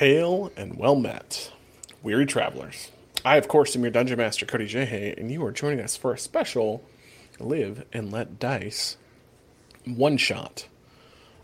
[0.00, 1.52] Hail and well met,
[2.02, 2.90] weary travelers.
[3.22, 6.14] I, of course, am your Dungeon Master, Cody Jehe, and you are joining us for
[6.14, 6.82] a special
[7.38, 8.96] Live and Let Dice
[9.84, 10.66] one shot.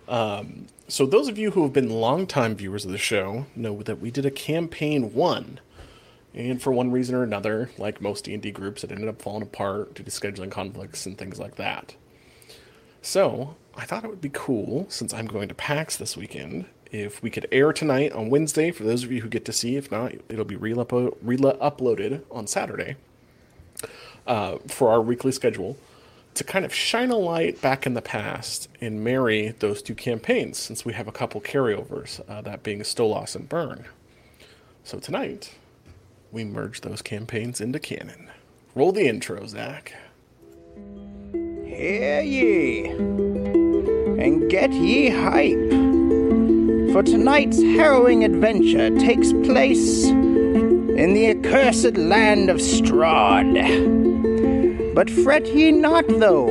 [0.08, 4.00] Um, so, those of you who have been longtime viewers of the show know that
[4.00, 5.60] we did a campaign one.
[6.32, 9.92] And for one reason or another, like most D&D groups, it ended up falling apart
[9.92, 11.94] due to scheduling conflicts and things like that.
[13.02, 16.64] So, I thought it would be cool, since I'm going to PAX this weekend,
[17.00, 19.76] if we could air tonight on Wednesday for those of you who get to see.
[19.76, 22.96] If not, it'll be re-uploaded on Saturday
[24.26, 25.76] uh, for our weekly schedule
[26.34, 30.58] to kind of shine a light back in the past and marry those two campaigns,
[30.58, 33.86] since we have a couple carryovers, uh, that being Stolas and Byrne.
[34.84, 35.54] So tonight,
[36.30, 38.30] we merge those campaigns into canon.
[38.74, 39.94] Roll the intro, Zach.
[41.64, 45.85] Hear ye, and get ye hype,
[46.96, 53.52] for tonight's harrowing adventure takes place in the accursed land of Strahd.
[54.94, 56.48] But fret ye not, though,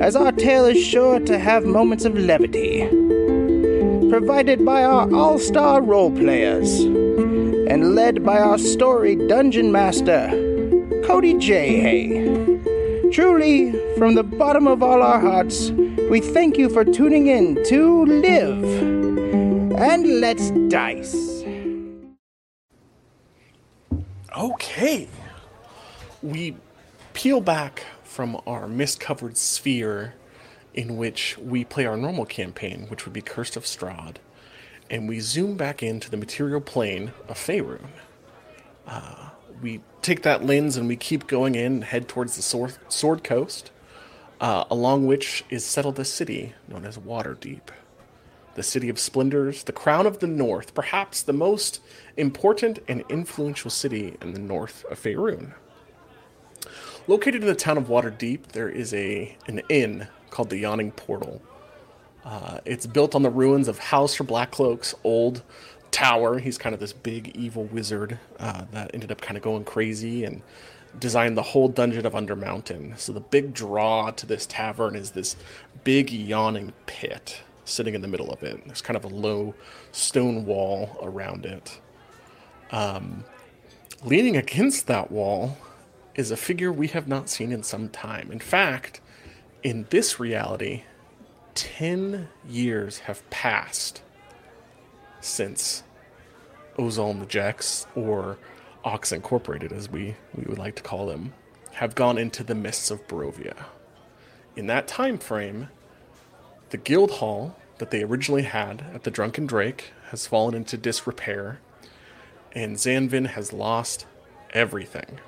[0.00, 2.80] as our tale is sure to have moments of levity,
[4.10, 10.30] provided by our all star role players, and led by our storied dungeon master,
[11.06, 11.80] Cody J.
[11.80, 13.10] Hay.
[13.12, 15.70] Truly, from the bottom of all our hearts,
[16.10, 18.99] we thank you for tuning in to Live
[19.80, 21.42] and Let's Dice.
[24.36, 25.08] Okay.
[26.22, 26.56] We
[27.14, 30.14] peel back from our mist covered sphere
[30.74, 34.16] in which we play our normal campaign, which would be Cursed of Strahd,
[34.90, 37.86] and we zoom back into the material plane of Faerun.
[38.86, 39.30] Uh,
[39.62, 43.24] we take that lens and we keep going in and head towards the Sword, Sword
[43.24, 43.70] Coast,
[44.42, 47.62] uh, along which is settled a city known as Waterdeep.
[48.60, 51.80] The city of splendors, the crown of the north, perhaps the most
[52.18, 55.54] important and influential city in the north of Faerun.
[57.06, 61.40] Located in the town of Waterdeep, there is a an inn called the Yawning Portal.
[62.22, 65.42] Uh, it's built on the ruins of Halaster Blackcloak's old
[65.90, 66.38] tower.
[66.38, 70.22] He's kind of this big evil wizard uh, that ended up kind of going crazy
[70.24, 70.42] and
[70.98, 72.98] designed the whole dungeon of Undermountain.
[72.98, 75.34] So the big draw to this tavern is this
[75.82, 77.40] big yawning pit
[77.70, 78.64] sitting in the middle of it.
[78.66, 79.54] There's kind of a low
[79.92, 81.80] stone wall around it.
[82.70, 83.24] Um,
[84.04, 85.56] leaning against that wall
[86.14, 88.30] is a figure we have not seen in some time.
[88.30, 89.00] In fact,
[89.62, 90.84] in this reality,
[91.54, 94.02] 10 years have passed
[95.20, 95.82] since
[96.78, 98.38] and the Jex, or
[98.84, 101.34] Ox Incorporated as we, we would like to call them,
[101.72, 103.66] have gone into the mists of Barovia.
[104.56, 105.68] In that time frame,
[106.70, 111.60] the guild hall that they originally had at the Drunken Drake has fallen into disrepair,
[112.52, 114.06] and Zanvin has lost
[114.52, 115.20] everything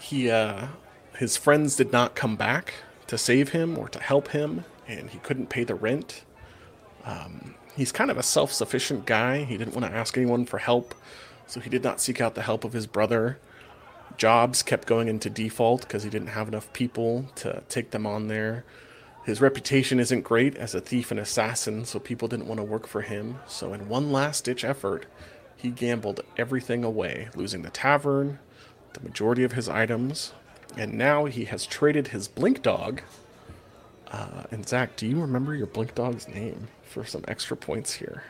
[0.00, 0.68] he uh,
[1.16, 2.74] his friends did not come back
[3.06, 6.22] to save him or to help him, and he couldn't pay the rent.
[7.04, 9.44] Um, he's kind of a self-sufficient guy.
[9.44, 10.94] He didn't want to ask anyone for help,
[11.46, 13.38] so he did not seek out the help of his brother.
[14.16, 18.28] Jobs kept going into default because he didn't have enough people to take them on
[18.28, 18.64] there.
[19.24, 22.86] His reputation isn't great as a thief and assassin, so people didn't want to work
[22.86, 23.38] for him.
[23.46, 25.06] So, in one last ditch effort,
[25.56, 28.38] he gambled everything away, losing the tavern,
[28.94, 30.32] the majority of his items,
[30.76, 33.02] and now he has traded his Blink Dog.
[34.10, 38.24] Uh, and Zach, do you remember your Blink Dog's name for some extra points here?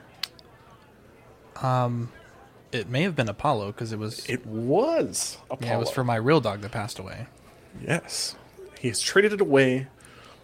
[1.62, 2.10] Um,
[2.72, 4.28] it may have been Apollo because it was.
[4.28, 5.70] It was Apollo.
[5.70, 7.26] Yeah, it was for my real dog that passed away.
[7.80, 8.34] Yes,
[8.80, 9.86] he has traded it away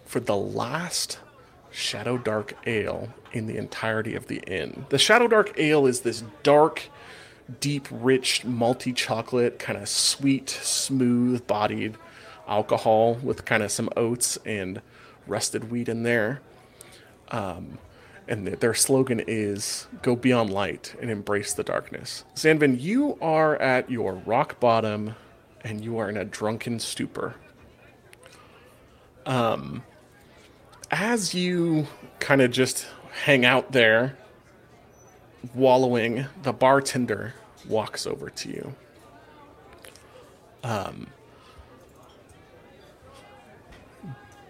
[0.07, 1.19] for the last
[1.69, 4.85] Shadow Dark Ale in the entirety of the inn.
[4.89, 6.89] The Shadow Dark Ale is this dark
[7.59, 11.97] deep, rich, malty chocolate, kind of sweet, smooth bodied
[12.47, 14.81] alcohol with kind of some oats and
[15.27, 16.41] rusted wheat in there.
[17.29, 17.77] Um,
[18.27, 22.25] and their slogan is go beyond light and embrace the darkness.
[22.35, 25.15] Zanvin, you are at your rock bottom
[25.63, 27.35] and you are in a drunken stupor.
[29.25, 29.83] Um,
[30.91, 31.87] as you
[32.19, 32.87] kind of just
[33.23, 34.17] hang out there
[35.53, 37.33] wallowing, the bartender
[37.67, 38.75] walks over to you.
[40.63, 41.07] Um,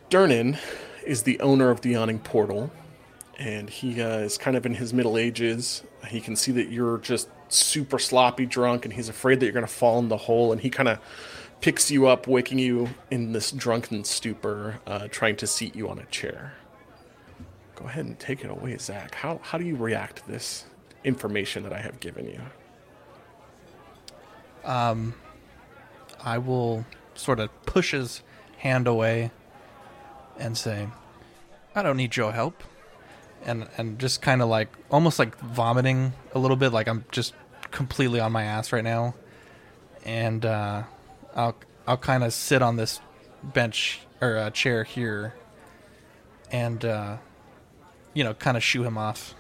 [0.10, 0.58] Durnan
[1.06, 2.72] is the owner of the Yawning Portal,
[3.38, 5.84] and he uh, is kind of in his middle ages.
[6.08, 9.66] He can see that you're just super sloppy drunk, and he's afraid that you're going
[9.66, 11.00] to fall in the hole, and he kind of
[11.62, 16.00] picks you up, waking you in this drunken stupor, uh, trying to seat you on
[16.00, 16.54] a chair.
[17.76, 19.16] Go ahead and take it away, Zach.
[19.16, 20.66] How, how do you react to this
[21.08, 22.42] information that I have given you.
[24.70, 25.16] Um,
[26.24, 28.22] I will sort of push his
[28.58, 29.32] hand away
[30.38, 30.88] and say,
[31.74, 32.64] "I don't need your help,"
[33.46, 37.34] and and just kind of like almost like vomiting a little bit, like I'm just
[37.72, 39.16] completely on my ass right now,
[40.04, 40.84] and uh,
[41.38, 41.56] I'll
[41.88, 43.00] I'll kind of sit on this
[43.42, 45.36] bench or uh, chair here,
[46.52, 47.18] and uh,
[48.14, 49.36] you know, kind of shoo him off.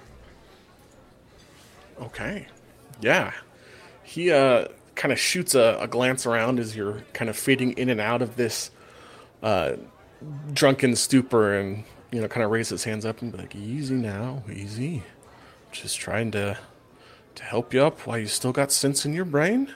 [1.99, 2.45] Okay.
[3.01, 3.33] Yeah.
[4.03, 7.89] He uh, kind of shoots a, a glance around as you're kind of fading in
[7.89, 8.69] and out of this
[9.41, 9.73] uh,
[10.53, 13.95] drunken stupor and, you know, kind of raise his hands up and be like, easy
[13.95, 15.01] now, easy.
[15.71, 16.57] Just trying to
[17.35, 19.73] to help you up while you still got sense in your brain.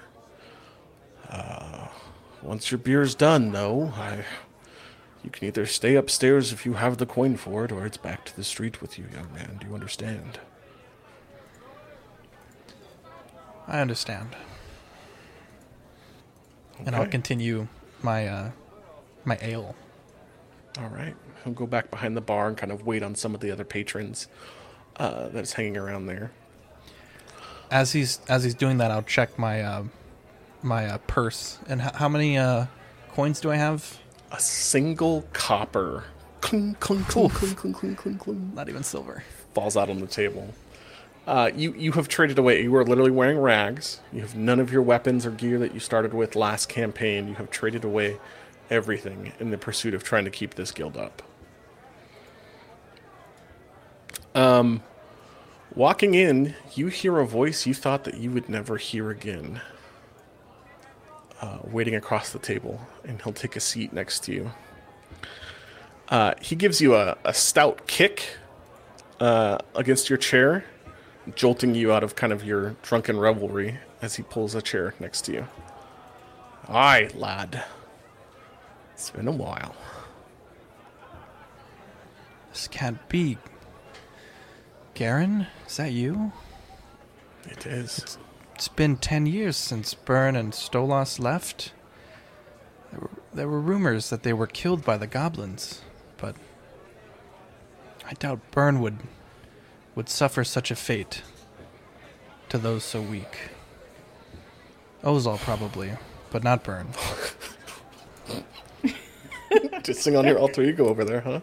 [1.30, 1.88] Uh,
[2.42, 4.26] once your beer's done, though, I,
[5.24, 8.26] you can either stay upstairs if you have the coin for it, or it's back
[8.26, 9.58] to the street with you, young man.
[9.60, 10.40] Do you understand?
[13.68, 14.36] I understand.
[16.86, 17.68] And I'll continue
[18.02, 18.52] my uh,
[19.24, 19.76] my ale.
[20.80, 21.16] All right.
[21.46, 23.64] I'll go back behind the bar and kind of wait on some of the other
[23.64, 24.28] patrons
[24.98, 26.32] uh, that's hanging around there.
[27.70, 29.84] As he's as he's doing that, I'll check my uh,
[30.64, 31.60] my uh, purse.
[31.68, 32.66] And h- how many uh,
[33.14, 33.98] coins do I have?
[34.32, 36.06] A single copper.
[36.42, 38.52] Cling, cling, cling, cling, cling, cling, cling, cling.
[38.56, 39.24] Not even silver.
[39.54, 40.54] Falls out on the table.
[41.28, 42.64] Uh, you you have traded away.
[42.64, 44.00] You are literally wearing rags.
[44.12, 47.28] You have none of your weapons or gear that you started with last campaign.
[47.28, 48.18] You have traded away
[48.70, 51.22] everything in the pursuit of trying to keep this guild up.
[54.34, 54.82] Um,
[55.76, 59.62] walking in, you hear a voice you thought that you would never hear again.
[61.42, 64.52] Uh, waiting across the table, and he'll take a seat next to you.
[66.08, 68.38] Uh, he gives you a, a stout kick
[69.20, 70.64] uh, against your chair,
[71.34, 75.22] jolting you out of kind of your drunken revelry as he pulls a chair next
[75.22, 75.48] to you.
[76.70, 77.64] Aye, lad.
[78.94, 79.76] It's been a while.
[82.52, 83.40] This can't be.
[84.94, 86.34] Garen, is that you?
[87.46, 87.98] It is.
[87.98, 88.18] It's
[88.68, 91.74] been ten years since Byrne and Stolas left.
[92.92, 95.82] There were, there were rumors that they were killed by the goblins,
[96.18, 96.36] but
[98.06, 99.00] I doubt Byrne would
[99.96, 101.22] would suffer such a fate
[102.50, 103.52] to those so weak.
[105.04, 105.92] Ozal probably,
[106.30, 106.90] but not Byrne.
[109.84, 111.40] Just sing on your alter ego over there, huh?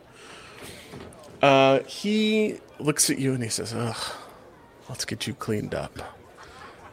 [1.43, 3.97] Uh, he looks at you and he says, Ugh,
[4.89, 6.18] let's get you cleaned up.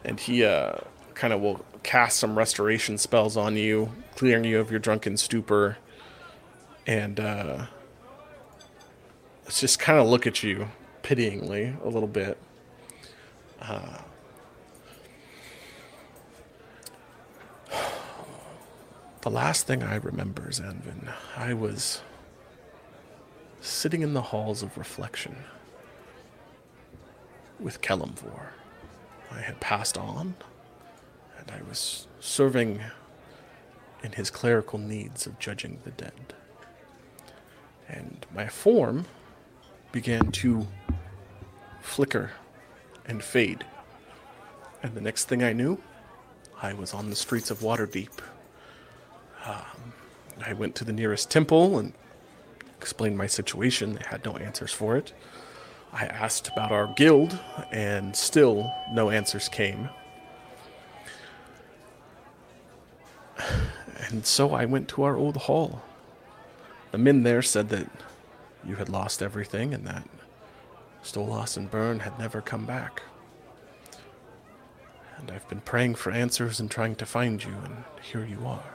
[0.06, 0.78] And he uh,
[1.14, 5.76] kind of will cast some restoration spells on you, clearing you of your drunken stupor.
[6.86, 7.66] And uh,
[9.44, 10.68] let's just kind of look at you
[11.02, 12.38] pityingly a little bit.
[19.22, 22.02] The last thing I remember, Zanvin, I was
[23.60, 25.34] sitting in the halls of reflection
[27.58, 28.50] with Kelemvor.
[29.30, 30.34] I had passed on,
[31.38, 32.80] and I was serving
[34.02, 36.34] in his clerical needs of judging the dead.
[37.88, 39.06] And my form
[39.92, 40.66] began to
[41.80, 42.32] flicker
[43.06, 43.64] and fade.
[44.82, 45.80] And the next thing I knew,
[46.60, 48.10] I was on the streets of Waterdeep.
[49.44, 49.92] Um,
[50.44, 51.92] I went to the nearest temple and
[52.78, 53.94] explained my situation.
[53.94, 55.12] They had no answers for it.
[55.98, 57.38] I asked about our guild,
[57.72, 59.88] and still no answers came.
[64.08, 65.82] And so I went to our old hall.
[66.90, 67.88] The men there said that
[68.62, 70.06] you had lost everything and that
[71.02, 73.02] Stolas and Byrne had never come back.
[75.16, 78.74] And I've been praying for answers and trying to find you, and here you are.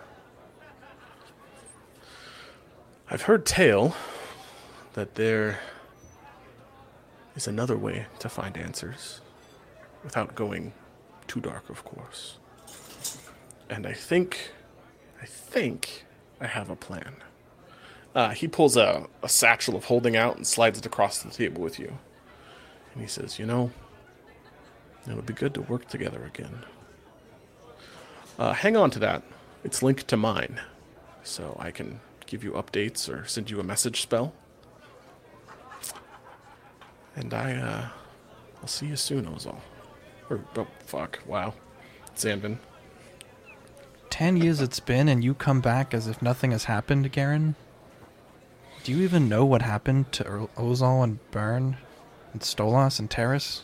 [3.11, 3.95] I've heard tale
[4.93, 5.59] that there
[7.35, 9.21] is another way to find answers
[10.03, 10.73] without going
[11.27, 12.37] too dark, of course.
[13.69, 14.51] And I think,
[15.21, 16.05] I think
[16.39, 17.15] I have a plan.
[18.13, 21.61] Uh, he pulls a, a satchel of holding out and slides it across the table
[21.61, 21.97] with you.
[22.93, 23.71] And he says, You know,
[25.07, 26.65] it'll be good to work together again.
[28.37, 29.23] Uh, hang on to that.
[29.63, 30.59] It's linked to mine,
[31.23, 34.33] so I can give you updates or send you a message spell.
[37.15, 37.87] And I, uh,
[38.61, 39.57] I'll see you soon, Ozal.
[40.29, 41.53] Or, oh, fuck, wow.
[42.15, 42.57] Zanvin.
[44.09, 47.55] Ten years it's been, and you come back as if nothing has happened, Garen?
[48.83, 51.77] Do you even know what happened to Ozal and Byrne
[52.33, 53.63] and Stolas and Terrace?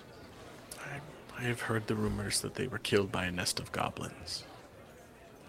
[0.80, 1.00] I
[1.40, 4.44] I have heard the rumors that they were killed by a nest of goblins.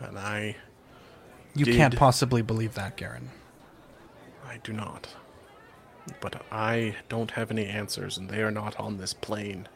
[0.01, 0.57] And I
[1.55, 3.31] You Did- can't possibly believe that, Garen.
[4.47, 5.09] I do not.
[6.21, 9.69] But I don't have any answers, and they are not on this plane.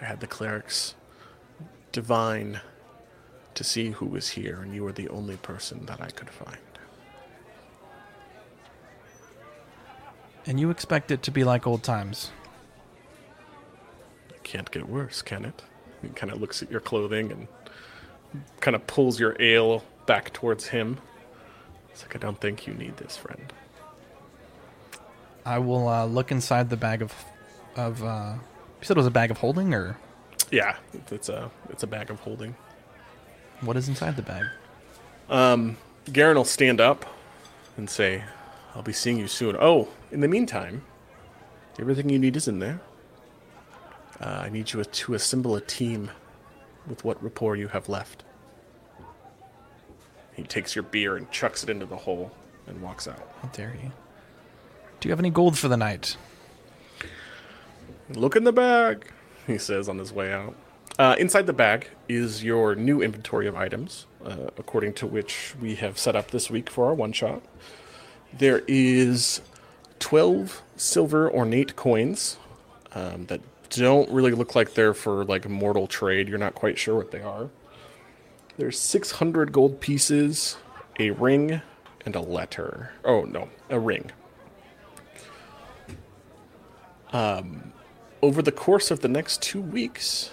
[0.00, 0.94] I had the clerics
[1.92, 2.60] divine
[3.54, 6.58] to see who was here, and you were the only person that I could find.
[10.46, 12.30] And you expect it to be like old times.
[14.30, 15.62] It can't get worse, can it?
[16.00, 17.48] He kind of looks at your clothing and
[18.60, 20.98] kind of pulls your ale back towards him.
[21.90, 23.52] It's like, I don't think you need this, friend.
[25.48, 27.12] I will uh, look inside the bag of
[27.76, 28.02] of.
[28.02, 28.34] Uh,
[28.80, 29.96] you said it was a bag of holding, or
[30.50, 30.76] Yeah,
[31.10, 32.54] it's a it's a bag of holding.
[33.62, 34.44] what is inside the bag?
[36.12, 37.04] Garen will stand up
[37.76, 38.24] and say,
[38.74, 39.56] I'll be seeing you soon.
[39.60, 40.82] Oh, in the meantime,
[41.78, 42.80] everything you need is in there.
[44.20, 46.10] Uh, I need you to assemble a team
[46.86, 48.24] with what rapport you have left.
[50.34, 52.30] He takes your beer and chucks it into the hole
[52.66, 53.30] and walks out.
[53.42, 53.90] How dare you?
[55.00, 56.16] Do you have any gold for the night?
[58.10, 59.12] Look in the bag,
[59.46, 60.56] he says on his way out.
[60.98, 65.76] Uh, inside the bag is your new inventory of items, uh, according to which we
[65.76, 67.42] have set up this week for our one shot.
[68.32, 69.40] There is
[70.00, 72.38] 12 silver ornate coins
[72.92, 73.40] um, that
[73.70, 76.28] don't really look like they're for like mortal trade.
[76.28, 77.50] You're not quite sure what they are.
[78.56, 80.56] There's 600 gold pieces,
[80.98, 81.62] a ring,
[82.04, 82.92] and a letter.
[83.04, 84.10] Oh, no, a ring.
[88.22, 90.30] Over the course of the next two weeks,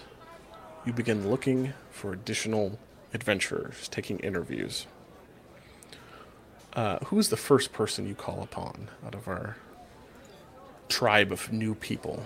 [0.85, 2.79] you begin looking for additional
[3.13, 4.87] adventurers, taking interviews.
[6.73, 9.57] Uh, who is the first person you call upon out of our
[10.89, 12.23] tribe of new people?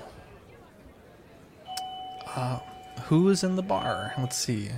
[3.05, 4.13] Who is in the bar?
[4.17, 4.69] Let's see.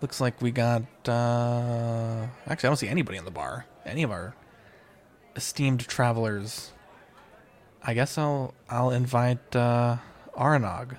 [0.00, 0.82] Looks like we got.
[1.06, 3.66] Uh, actually, I don't see anybody in the bar.
[3.84, 4.34] Any of our
[5.36, 6.72] esteemed travelers.
[7.82, 9.96] I guess I'll I'll invite uh,
[10.36, 10.96] Aranog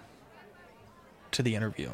[1.32, 1.90] to the interview.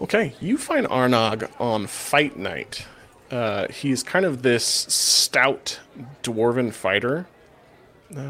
[0.00, 2.86] Okay, you find Arnog on fight night.
[3.30, 5.78] Uh, he's kind of this stout
[6.22, 7.26] dwarven fighter.
[8.10, 8.22] No,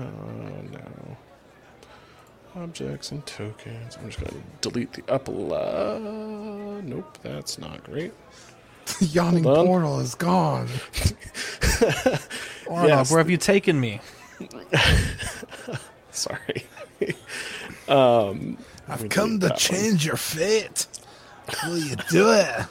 [0.73, 1.17] no.
[2.57, 3.97] Objects and tokens.
[3.97, 6.83] I'm just going to delete the upload.
[6.85, 8.13] Nope, that's not great.
[8.99, 10.67] The yawning portal is gone.
[12.67, 13.11] Aranog, Yes.
[13.11, 14.01] where have you taken me?
[16.11, 16.64] Sorry.
[18.88, 19.59] I've come to that one.
[19.59, 20.87] change your fate.
[21.64, 22.66] Will you do it?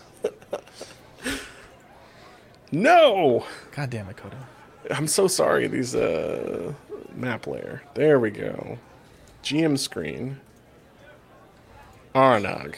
[2.72, 3.46] No!
[3.72, 4.38] God damn it, Coda.
[4.92, 5.68] I'm so sorry.
[5.68, 6.74] These uh,
[7.16, 7.82] map layer.
[7.96, 8.78] There we go.
[9.44, 10.40] GM screen.
[12.14, 12.76] Arnog.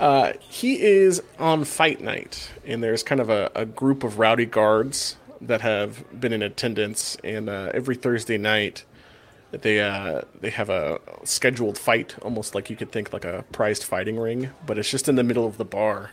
[0.00, 4.46] Uh, he is on fight night, and there's kind of a, a group of rowdy
[4.46, 7.16] guards that have been in attendance.
[7.24, 8.84] And uh, every Thursday night,
[9.50, 13.84] they uh, they have a scheduled fight, almost like you could think like a prized
[13.84, 16.10] fighting ring, but it's just in the middle of the bar.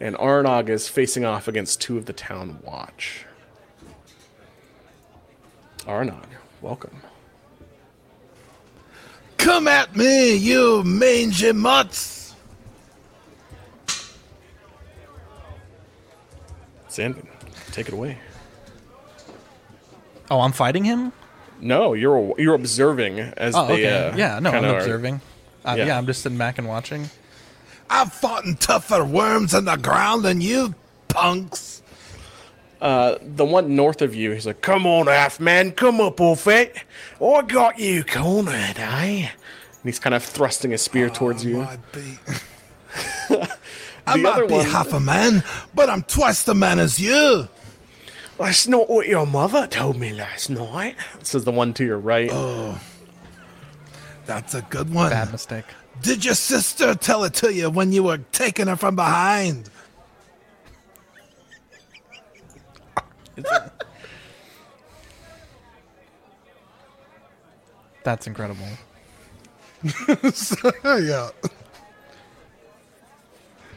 [0.00, 3.26] And Arnog is facing off against two of the town watch.
[5.80, 6.24] Arnog,
[6.62, 7.02] welcome.
[9.36, 12.34] Come at me, you mangy mutts!
[16.88, 17.26] Zanvin,
[17.72, 18.18] take it away.
[20.30, 21.12] Oh, I'm fighting him.
[21.60, 23.86] No, you're you're observing as Oh, they.
[23.86, 24.08] okay.
[24.08, 25.20] Uh, yeah, no, I'm kinda are- observing.
[25.64, 25.86] Uh, Yeah.
[25.86, 25.98] yeah.
[25.98, 27.10] I'm just sitting back and watching.
[27.90, 30.74] I've fought in tougher worms in the ground than you
[31.08, 31.82] punks.
[32.80, 36.76] the one north of you, he's like, "Come on, half man, come up, old fit.
[37.22, 39.28] I got you cornered, eh?" And
[39.84, 41.58] he's kind of thrusting a spear towards you.
[41.62, 42.18] Might be.
[44.06, 45.44] I might be half a man,
[45.74, 47.48] but I'm twice the man as you.
[48.40, 50.96] That's not what your mother told me last night.
[51.22, 52.30] Says the one to your right.
[52.32, 52.80] Oh,
[54.24, 55.10] that's a good one.
[55.10, 55.66] Bad mistake.
[56.00, 59.68] Did your sister tell it to you when you were taking her from behind?
[68.04, 68.64] That's incredible.
[70.84, 71.28] yeah.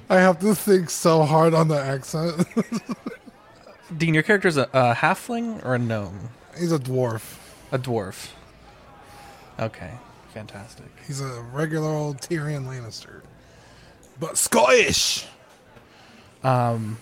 [0.09, 2.47] I have to think so hard on the accent.
[3.97, 6.29] Dean, your character's a, a halfling or a gnome?
[6.57, 7.37] He's a dwarf.
[7.71, 8.29] A dwarf.
[9.59, 9.91] Okay,
[10.33, 10.85] fantastic.
[11.05, 13.21] He's a regular old Tyrion Lannister.
[14.19, 15.25] But Scottish!
[16.43, 16.97] Um,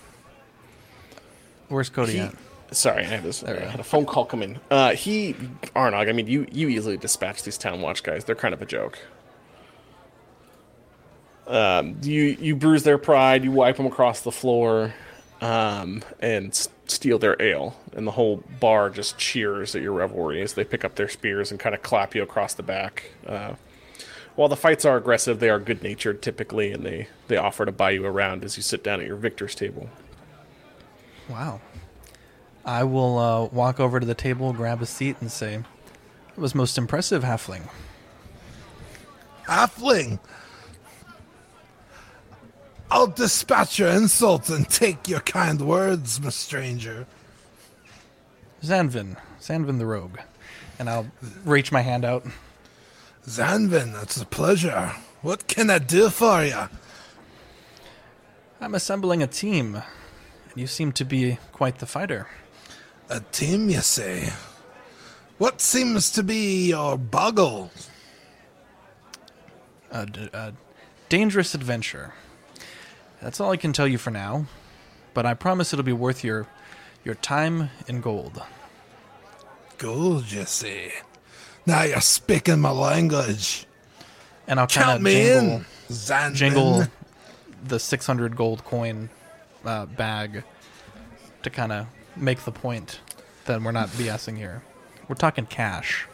[1.68, 2.34] Where's Cody He- at?
[2.72, 3.42] sorry, I had this.
[3.44, 4.58] I had a phone call come in.
[4.70, 5.34] Uh, he
[5.76, 6.08] Arnog.
[6.08, 8.24] I mean, you you easily dispatch these town watch guys.
[8.24, 8.98] They're kind of a joke.
[11.46, 13.44] Um, you you bruise their pride.
[13.44, 14.94] You wipe them across the floor,
[15.40, 17.76] um, and s- steal their ale.
[17.92, 21.50] And the whole bar just cheers at your revelry as they pick up their spears
[21.50, 23.10] and kind of clap you across the back.
[23.26, 23.54] Uh,
[24.34, 27.72] while the fights are aggressive, they are good natured typically, and they they offer to
[27.72, 29.90] buy you around as you sit down at your victor's table.
[31.28, 31.60] Wow.
[32.64, 36.54] I will uh, walk over to the table, grab a seat, and say, "It was
[36.54, 37.68] most impressive, halfling."
[39.46, 40.18] Halfling.
[42.92, 47.06] I'll dispatch your insults and take your kind words, my stranger.
[48.62, 50.18] Zanvin, Zanvin the rogue,
[50.78, 51.06] and I'll
[51.42, 52.26] reach my hand out.
[53.26, 54.92] Zanvin, it's a pleasure.
[55.22, 56.68] What can I do for you?
[58.60, 62.28] I'm assembling a team, and you seem to be quite the fighter.
[63.08, 64.34] A team, you say?
[65.38, 67.70] What seems to be your boggle?
[69.90, 70.52] A, d- a
[71.08, 72.12] dangerous adventure.
[73.22, 74.46] That's all I can tell you for now,
[75.14, 76.48] but I promise it'll be worth your
[77.04, 78.42] your time in gold.
[79.78, 80.92] Gold, you say?
[81.66, 83.66] Now you're speaking my language.
[84.46, 86.84] And I'll kind Count of jingle, in, jingle
[87.64, 89.08] the 600 gold coin
[89.64, 90.42] uh, bag
[91.42, 91.86] to kind of
[92.16, 93.00] make the point
[93.44, 94.62] that we're not BSing here.
[95.08, 96.06] We're talking cash.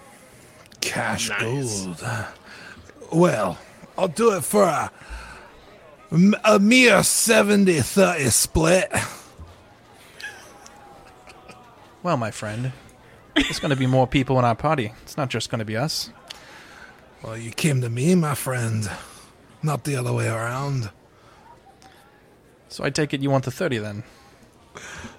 [0.81, 1.87] Cash Nice.
[1.87, 2.05] gold.
[3.13, 3.59] Well,
[3.97, 4.91] I'll do it for a,
[6.11, 8.93] a mere 70 30 split.
[12.03, 12.73] Well, my friend,
[13.35, 14.93] there's going to be more people in our party.
[15.03, 16.11] It's not just going to be us.
[17.23, 18.89] Well, you came to me, my friend,
[19.63, 20.91] not the other way around.
[22.69, 24.05] So I take it you want the 30 then.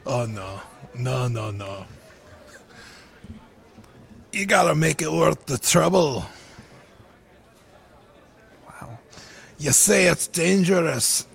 [0.05, 0.61] Oh, no.
[0.95, 1.85] No, no, no.
[4.31, 6.25] You gotta make it worth the trouble.
[8.67, 8.99] Wow.
[9.59, 11.27] You say it's dangerous,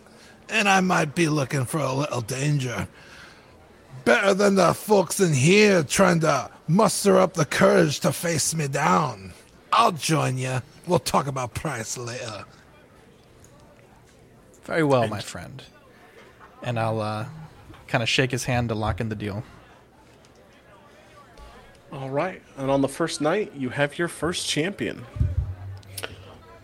[0.49, 2.89] and I might be looking for a little danger.
[4.07, 8.67] Better than the folks in here trying to muster up the courage to face me
[8.67, 9.35] down.
[9.73, 10.63] I'll join you.
[10.87, 12.45] We'll talk about price later.
[14.65, 15.63] Very well, my friend.
[16.63, 17.27] And I'll uh,
[17.89, 19.45] kind of shake his hand to lock in the deal.
[21.93, 25.05] All right, and on the first night, you have your first champion.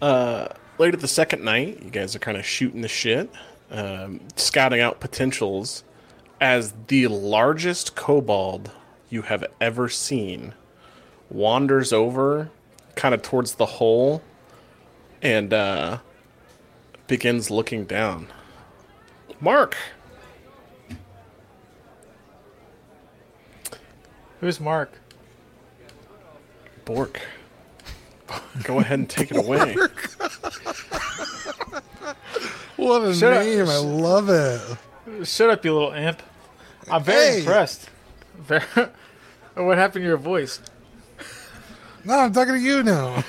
[0.00, 0.48] Uh,
[0.80, 3.30] later the second night, you guys are kind of shooting the shit,
[3.70, 5.84] um, scouting out potentials.
[6.40, 8.70] As the largest kobold
[9.10, 10.54] you have ever seen
[11.28, 12.50] wanders over,
[12.94, 14.22] kind of towards the hole,
[15.20, 15.98] and uh,
[17.06, 18.26] begins looking down.
[19.38, 19.76] Mark,
[24.40, 24.90] Who's Mark?
[26.86, 27.20] Bork,
[28.64, 29.76] go ahead and take it away.
[32.76, 33.44] What a Shut up.
[33.44, 33.68] name.
[33.68, 35.26] I love it.
[35.26, 36.22] Shut up, you little imp.
[36.90, 37.38] I'm very Hey.
[37.40, 37.90] impressed.
[38.38, 38.62] Very.
[39.54, 40.60] what happened to your voice?
[42.04, 43.22] No, I'm talking to you now.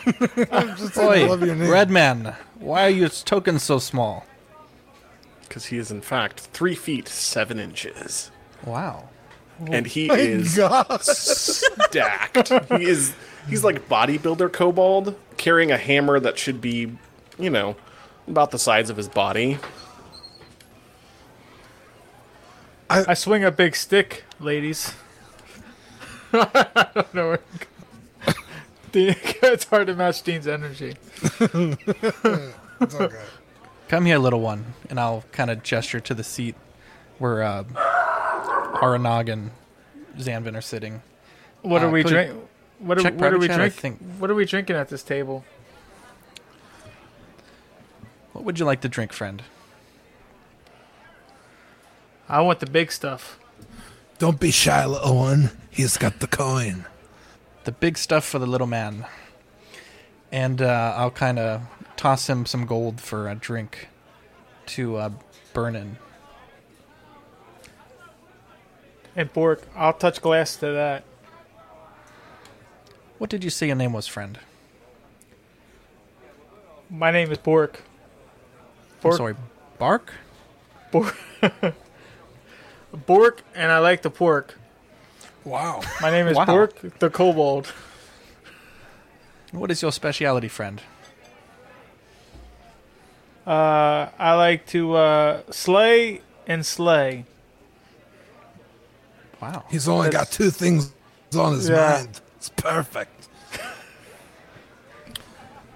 [0.52, 1.70] I'm just saying I Oi, love your name.
[1.70, 4.26] Red Man, why are your tokens so small?
[5.42, 8.32] Because he is, in fact, three feet seven inches.
[8.66, 9.10] Wow.
[9.68, 11.02] And he My is God.
[11.04, 12.48] stacked.
[12.70, 13.14] he is
[13.50, 16.92] he's like bodybuilder kobold, carrying a hammer that should be,
[17.40, 17.76] you know,
[18.28, 19.58] about the size of his body.
[22.90, 24.94] I swing a big stick, ladies.
[26.34, 27.40] I don't know where.
[28.92, 30.96] Dean- it's hard to match Dean's energy.
[31.22, 33.22] It's okay.
[33.88, 36.56] Come here, little one, and I'll kind of gesture to the seat
[37.18, 37.64] where uh,
[38.82, 39.52] Aranag and
[40.18, 41.02] Zanvin are sitting.
[41.62, 42.40] What Uh, are we could- drink?
[42.82, 43.74] What are, what are we chat, I drink?
[43.74, 44.02] think.
[44.18, 45.46] What are we drinking at this table?
[48.34, 49.44] What would you like to drink, friend?
[52.28, 53.38] I want the big stuff.
[54.18, 55.52] Don't be shy, little one.
[55.70, 56.86] He's got the coin.
[57.66, 59.06] The big stuff for the little man.
[60.32, 61.62] And uh, I'll kind of
[61.98, 63.90] toss him some gold for a drink
[64.68, 65.10] to uh,
[65.54, 65.98] burn in.
[69.16, 71.04] And Bork, I'll touch glass to that.
[73.22, 74.40] What did you say your name was, friend?
[76.90, 77.84] My name is Bork.
[79.06, 79.36] I'm sorry,
[79.78, 80.12] Bark?
[80.92, 81.16] Bork.
[83.06, 84.58] Bork, and I like the pork.
[85.44, 85.82] Wow.
[86.02, 86.46] My name is Wow.
[86.46, 87.72] Bork the Kobold.
[89.52, 90.82] What is your speciality, friend?
[93.46, 97.26] Uh, I like to uh, slay and slay.
[99.40, 99.66] Wow.
[99.70, 100.92] He's only got two things
[101.38, 102.00] on his Yeah.
[102.04, 102.20] mind.
[102.42, 103.30] It's perfect.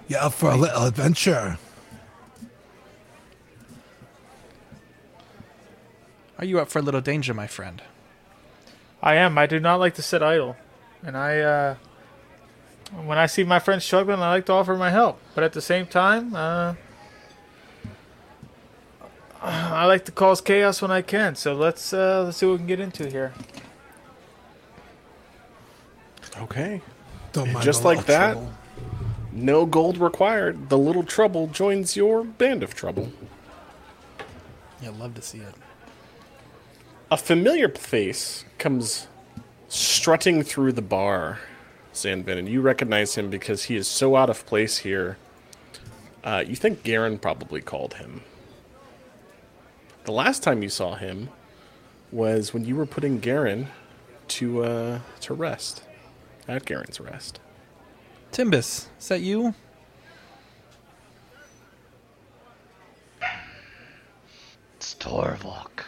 [0.08, 1.58] you up for a little adventure?
[6.40, 7.82] Are you up for a little danger, my friend?
[9.00, 9.38] I am.
[9.38, 10.56] I do not like to sit idle,
[11.04, 11.74] and I, uh,
[13.04, 15.20] when I see my friends struggling, I like to offer my help.
[15.36, 16.74] But at the same time, uh,
[19.40, 21.36] I like to cause chaos when I can.
[21.36, 23.34] So let's uh, let's see what we can get into here.
[26.42, 26.80] Okay.
[27.32, 28.32] Don't mind just like that?
[28.32, 28.52] trouble.
[29.32, 30.70] No gold required.
[30.70, 33.12] The little trouble joins your band of trouble.
[34.80, 35.54] Yeah, I'd love to see it.
[37.10, 39.06] A familiar face comes
[39.68, 41.40] strutting through the bar,
[41.92, 45.18] Zanvin, and you recognize him because he is so out of place here.
[46.24, 48.22] Uh, you think Garen probably called him.
[50.04, 51.28] The last time you saw him
[52.10, 53.68] was when you were putting Garen
[54.28, 55.82] to uh, to rest
[56.48, 57.40] at Garen's rest.
[58.32, 59.54] Timbus, is that you?
[64.76, 65.84] It's Torvok.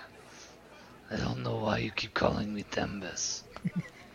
[1.10, 3.42] I don't know why you keep calling me Timbus.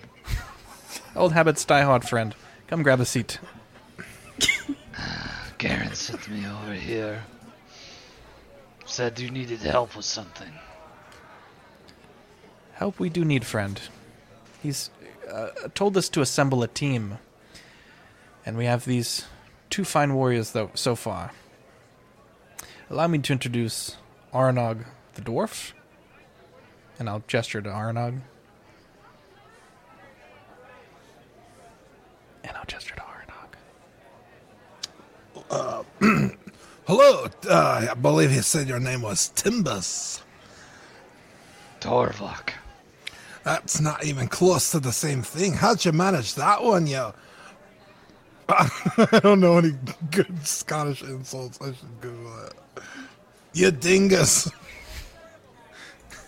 [1.16, 2.36] Old habits die hard, friend.
[2.68, 3.40] Come grab a seat.
[4.98, 7.24] Ah, Garen sent me over here.
[8.86, 10.52] Said you needed help with something.
[12.74, 13.80] Help we do need, friend.
[14.62, 14.90] He's
[15.30, 17.18] uh, told us to assemble a team.
[18.46, 19.26] And we have these
[19.70, 21.32] two fine warriors, though, so far.
[22.90, 23.98] Allow me to introduce
[24.34, 25.74] Aranog the dwarf.
[27.00, 28.22] And I'll gesture to Aranog.
[32.44, 33.02] And I'll gesture to
[35.50, 35.86] Aranog.
[36.88, 40.22] Hello, uh, I believe he said your name was Timbus.
[41.80, 42.50] Torvok.
[43.44, 45.54] That's not even close to the same thing.
[45.54, 47.14] How'd you manage that one, yo?
[48.50, 49.74] I don't know any
[50.12, 51.60] good Scottish insults.
[51.62, 52.84] I should Google that.
[53.54, 54.50] You dingus.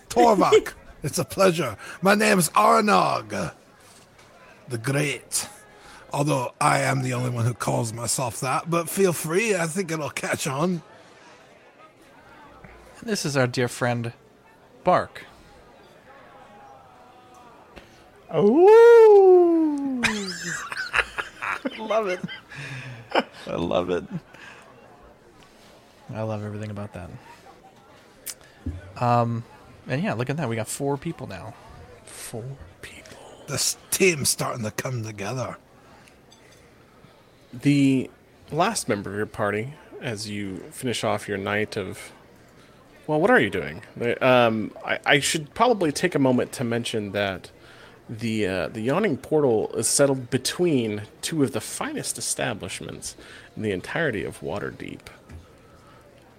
[0.08, 1.76] Torvak, it's a pleasure.
[2.02, 3.52] My name's Arnog
[4.68, 5.48] the Great.
[6.12, 9.54] Although I am the only one who calls myself that, but feel free.
[9.54, 10.82] I think it'll catch on.
[13.02, 14.12] This is our dear friend,
[14.82, 15.24] Bark.
[18.34, 20.02] Ooh.
[20.04, 22.20] I love it.
[23.46, 24.04] I love it.
[26.12, 27.10] I love everything about that.
[29.00, 29.44] Um,
[29.86, 30.48] and yeah, look at that.
[30.48, 31.54] We got four people now.
[32.04, 32.44] Four
[32.82, 33.18] people.
[33.48, 35.56] This team's starting to come together.
[37.52, 38.10] The
[38.50, 42.12] last member of your party, as you finish off your night of.
[43.06, 43.82] Well, what are you doing?
[44.20, 47.52] Um, I, I should probably take a moment to mention that
[48.08, 53.16] the uh, the yawning portal is settled between two of the finest establishments
[53.56, 55.00] in the entirety of Waterdeep.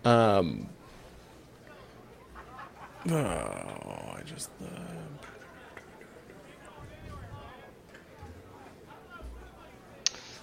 [0.05, 0.69] Um.
[3.09, 4.49] Oh, I just.
[4.61, 4.67] Uh,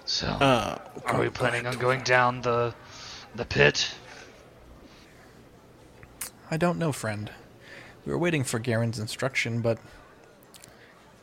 [0.07, 2.75] So, uh, are we planning on going down the
[3.35, 3.95] the pit?
[6.51, 7.31] I don't know, friend.
[8.05, 9.79] We were waiting for Garen's instruction, but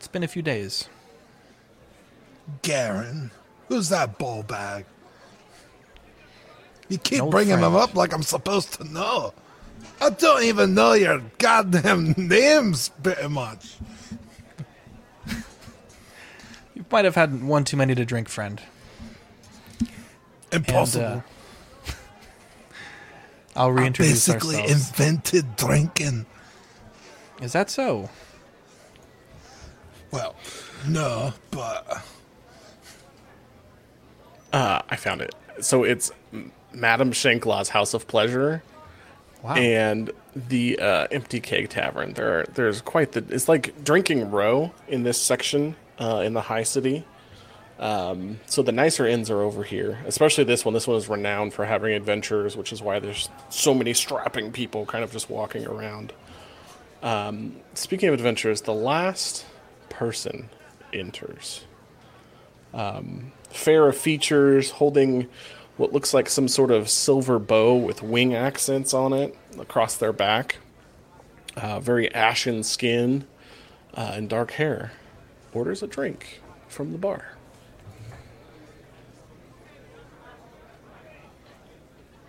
[0.01, 0.89] it's been a few days.
[2.63, 3.29] Garen,
[3.67, 4.85] who's that ball bag?
[6.89, 9.31] You keep bringing him up like I'm supposed to know.
[10.01, 13.75] I don't even know your goddamn names pretty much.
[16.73, 18.59] You might have had one too many to drink, friend.
[20.51, 21.05] Impossible.
[21.05, 21.21] And,
[21.87, 21.91] uh,
[23.55, 24.89] I'll I reintroduce basically ourselves.
[24.89, 26.25] invented drinking.
[27.39, 28.09] Is that so?
[30.11, 30.35] Well,
[30.87, 32.01] no, but
[34.53, 35.33] Uh, I found it.
[35.61, 38.61] So it's M- Madame Shanklaw's House of Pleasure
[39.43, 39.55] Wow.
[39.55, 42.13] and the uh, Empty Keg Tavern.
[42.13, 43.23] There, are, there's quite the.
[43.29, 47.05] It's like drinking row in this section uh, in the high city.
[47.79, 50.73] Um, so the nicer inns are over here, especially this one.
[50.75, 54.85] This one is renowned for having adventures, which is why there's so many strapping people
[54.85, 56.13] kind of just walking around.
[57.01, 59.45] Um, speaking of adventures, the last
[60.01, 60.49] person
[60.93, 61.65] enters
[63.51, 65.27] fair of features, holding
[65.77, 70.11] what looks like some sort of silver bow with wing accents on it across their
[70.11, 70.57] back.
[71.55, 73.27] Uh, very ashen skin
[73.93, 74.93] uh, and dark hair.
[75.53, 77.33] Orders a drink from the bar.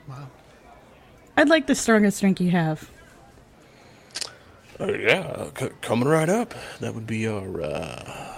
[0.07, 0.29] Wow.
[1.39, 2.91] I'd like the strongest drink you have.
[4.85, 6.55] Oh yeah, c- coming right up.
[6.81, 8.37] That would be our uh,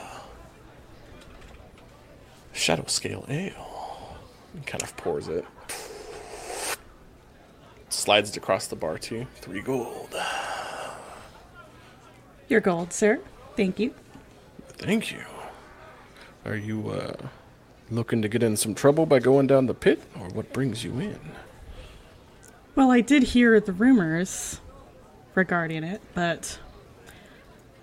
[2.53, 4.19] shadow scale ale.
[4.55, 5.43] He kind of pours it.
[7.89, 9.27] Slides it across the bar too.
[9.37, 10.15] Three gold.
[12.49, 13.21] Your gold, sir.
[13.57, 13.95] Thank you.
[14.77, 15.25] Thank you.
[16.45, 17.17] Are you uh,
[17.91, 20.93] looking to get in some trouble by going down the pit, or what brings you
[21.01, 21.19] in?
[22.75, 24.61] Well, I did hear the rumors
[25.35, 26.59] regarding it, but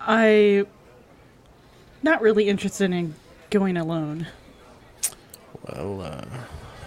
[0.00, 0.64] I
[2.02, 3.14] not really interested in
[3.50, 4.26] going alone.
[5.68, 6.24] Well, uh,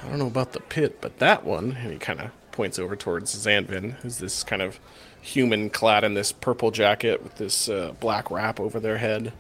[0.04, 2.96] I don't know about the pit, but that one, and he kind of points over
[2.96, 4.80] towards Zanvin, who's this kind of
[5.22, 9.34] human clad in this purple jacket with this uh, black wrap over their head.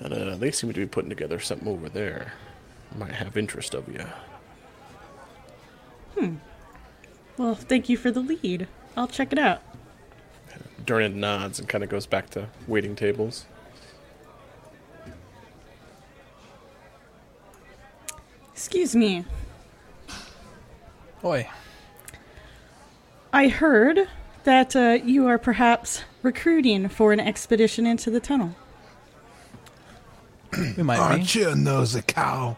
[0.00, 2.32] And uh, they seem to be putting together something over there.
[2.96, 4.04] Might have interest of you.
[6.18, 6.36] Hmm.
[7.36, 8.68] Well, thank you for the lead.
[8.96, 9.62] I'll check it out.
[10.86, 13.46] Durnan nods and kind of goes back to waiting tables.
[18.52, 19.24] Excuse me.
[21.24, 21.48] Oi.
[23.32, 24.08] I heard
[24.44, 28.54] that uh, you are perhaps recruiting for an expedition into the tunnel.
[30.76, 31.00] We might be.
[31.00, 32.56] Aren't you a nosy cow?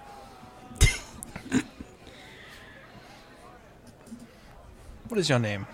[5.09, 5.67] What is your name?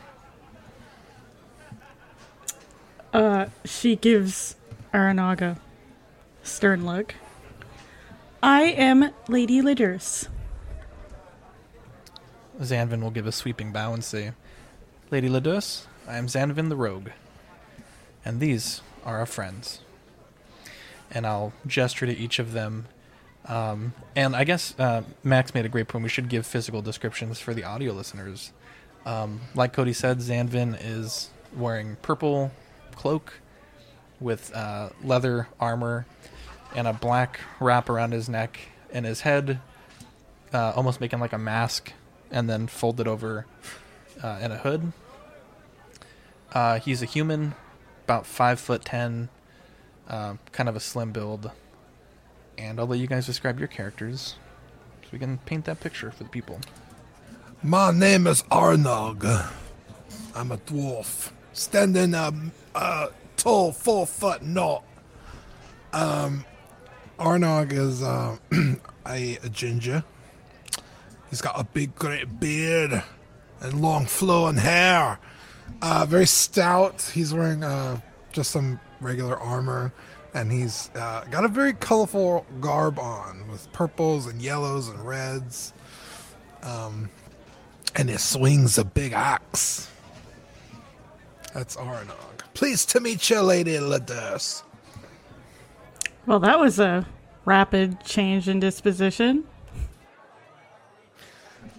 [3.15, 4.57] Uh, she gives
[4.93, 5.57] Aranaga
[6.43, 7.15] stern look.
[8.43, 10.29] I am Lady Liders.
[12.61, 14.33] Zanvin will give a sweeping bow and say,
[15.13, 17.11] Lady Ladus, I am Zanvin the Rogue,
[18.25, 19.81] and these are our friends.
[21.09, 22.87] And I'll gesture to each of them.
[23.47, 26.03] Um, and I guess uh, Max made a great point.
[26.03, 28.53] We should give physical descriptions for the audio listeners.
[29.07, 32.51] Um, like Cody said, Zanvin is wearing purple
[32.95, 33.41] cloak
[34.21, 36.07] with uh, leather armor
[36.75, 38.59] and a black wrap around his neck
[38.93, 39.61] and his head,
[40.53, 41.93] uh, almost making like a mask,
[42.31, 43.47] and then folded over
[44.23, 44.93] uh, in a hood.
[46.53, 47.55] Uh, he's a human,
[48.05, 49.29] about five foot ten,
[50.09, 51.51] uh, kind of a slim build.
[52.57, 54.37] And I'll let you guys describe your characters,
[55.03, 56.61] so we can paint that picture for the people.
[57.63, 59.51] My name is Arnog.
[60.37, 62.33] I'm a dwarf, standing a,
[62.75, 64.85] a tall four foot knot.
[65.93, 66.45] Um,
[67.19, 68.37] Arnog is uh,
[69.07, 70.05] a, a ginger.
[71.31, 73.03] He's got a big, great beard
[73.61, 75.19] and long flowing hair.
[75.83, 77.11] Uh, very stout.
[77.15, 78.01] He's wearing uh,
[78.33, 79.93] just some regular armor,
[80.35, 85.73] and he's uh, got a very colorful garb on with purples and yellows and reds.
[86.63, 87.11] Um,
[87.97, 89.89] and he swings a big axe.
[91.53, 92.44] That's Arnog.
[92.55, 94.63] Pleased to meet you, Lady Ladus.
[96.27, 97.07] Well, that was a
[97.45, 99.45] rapid change in disposition.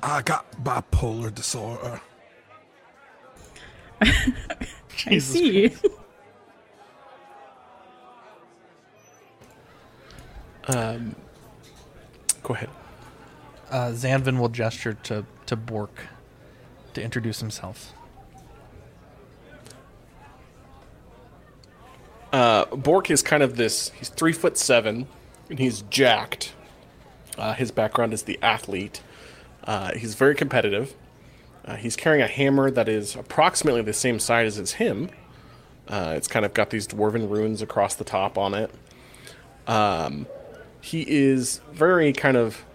[0.04, 2.00] I got bipolar disorder.
[4.02, 5.74] I see.
[10.68, 11.16] Um,
[12.44, 12.70] go ahead.
[13.70, 16.08] Uh, Zanvin will gesture to, to Bork
[16.94, 17.94] to introduce himself.
[22.36, 23.92] Uh, Bork is kind of this.
[23.98, 25.08] He's three foot seven,
[25.50, 26.52] and he's jacked.
[27.38, 29.02] Uh, his background is the athlete.
[29.64, 30.96] Uh, he's very competitive.
[31.64, 35.12] Uh, he's carrying a hammer that is approximately the same size as him.
[35.88, 38.70] Uh, it's kind of got these dwarven runes across the top on it.
[39.66, 40.28] Um,
[40.82, 42.66] he is very kind of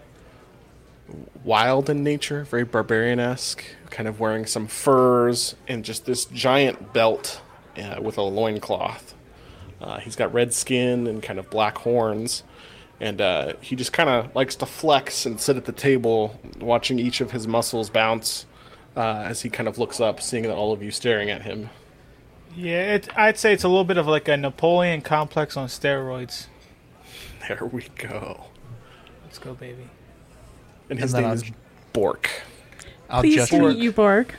[1.43, 6.93] wild in nature, very barbarian esque, kind of wearing some furs and just this giant
[6.93, 7.41] belt
[7.77, 9.13] uh, with a loincloth.
[9.81, 12.43] Uh, he's got red skin and kind of black horns.
[12.99, 16.99] And uh, he just kind of likes to flex and sit at the table, watching
[16.99, 18.45] each of his muscles bounce
[18.95, 21.69] uh, as he kind of looks up, seeing that all of you staring at him.
[22.55, 26.47] Yeah, it, I'd say it's a little bit of like a Napoleon complex on steroids.
[27.47, 28.45] There we go.
[29.23, 29.89] Let's go, baby.
[30.91, 31.43] And his then name I'll is
[31.91, 32.29] Bork.
[33.09, 34.35] I'll Pleased to meet you, Bork.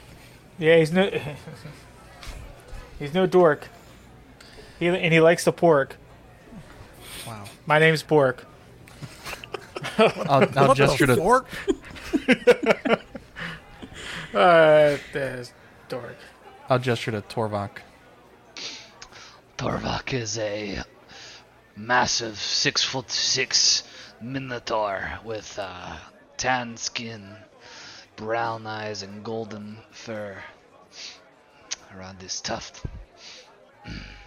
[0.58, 1.10] Yeah, he's no.
[3.00, 3.68] he's no dork.
[4.82, 5.96] He and he likes the pork.
[7.24, 7.44] Wow.
[7.66, 8.44] My name's Pork.
[9.96, 11.46] I'll, I'll gesture to fork?
[14.34, 15.52] Uh, there's
[15.90, 16.16] dork.
[16.70, 17.82] I'll gesture to Torvak.
[19.58, 20.82] Torvak is a
[21.76, 23.84] massive six foot six
[24.22, 25.96] minotaur with uh,
[26.38, 27.36] tan skin,
[28.16, 30.42] brown eyes, and golden fur
[31.94, 32.82] around his tuft.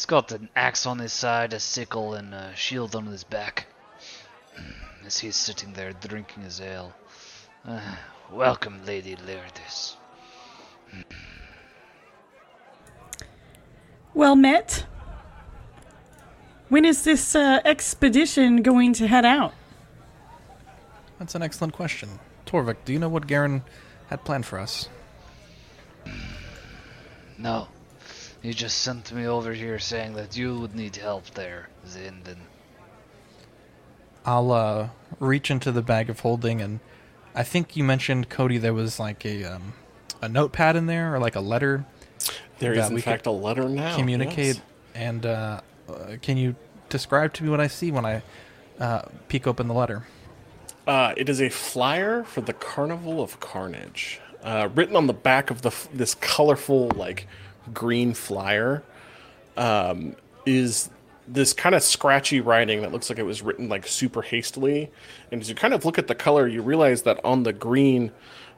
[0.00, 3.66] He's got an axe on his side, a sickle, and a shield on his back.
[5.04, 6.94] As he's sitting there drinking his ale.
[7.68, 7.96] Uh,
[8.32, 9.96] welcome, Lady Lyrdis.
[14.14, 14.86] Well met.
[16.70, 19.52] When is this uh, expedition going to head out?
[21.18, 22.20] That's an excellent question.
[22.46, 23.64] Torvik, do you know what Garen
[24.08, 24.88] had planned for us?
[27.36, 27.68] No.
[28.42, 32.38] You just sent me over here saying that you would need help there, Zanvin.
[34.24, 36.80] I'll uh, reach into the bag of holding, and
[37.34, 38.58] I think you mentioned Cody.
[38.58, 39.74] There was like a um,
[40.22, 41.84] a notepad in there, or like a letter.
[42.58, 43.96] There is, that in we fact, could a letter now.
[43.96, 44.56] communicate.
[44.56, 44.60] yes.
[44.94, 46.56] And uh, uh, can you
[46.88, 48.22] describe to me what I see when I
[48.78, 50.04] uh, peek open the letter?
[50.86, 54.20] Uh, it is a flyer for the Carnival of Carnage.
[54.42, 57.26] Uh, written on the back of the f- this colorful, like
[57.72, 58.82] green flyer,
[59.56, 60.90] um, is
[61.26, 64.90] this kind of scratchy writing that looks like it was written like super hastily.
[65.30, 68.10] And as you kind of look at the color, you realize that on the green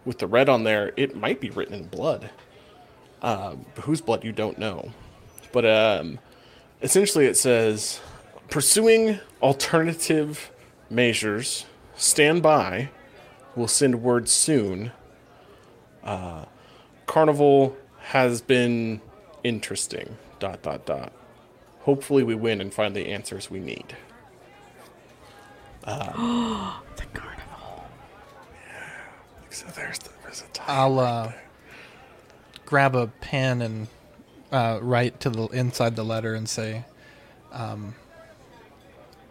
[0.04, 2.30] with the red on there, it might be written in blood.
[3.20, 4.90] Um, whose blood you don't know,
[5.52, 6.18] but um,
[6.82, 8.00] essentially it says
[8.50, 10.50] pursuing alternative
[10.90, 12.90] measures stand by
[13.54, 14.90] we'll send word soon
[16.02, 16.44] uh,
[17.06, 17.76] carnival
[18.12, 19.00] has been
[19.44, 21.12] interesting dot dot dot
[21.80, 23.96] hopefully we win and find the answers we need
[26.96, 27.84] The carnival.
[28.66, 28.90] Yeah.
[29.50, 31.42] So there's the, there's a tie I'll right uh, there.
[32.66, 33.88] grab a pen and
[34.52, 36.84] uh, write to the inside the letter and say,
[37.52, 37.94] um,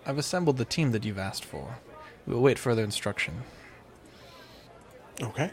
[0.06, 1.78] "I've assembled the team that you've asked for.
[2.28, 3.44] We will wait for further instruction."
[5.22, 5.52] Okay.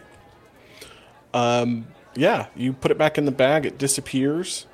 [1.35, 4.66] Um, yeah, you put it back in the bag, it disappears,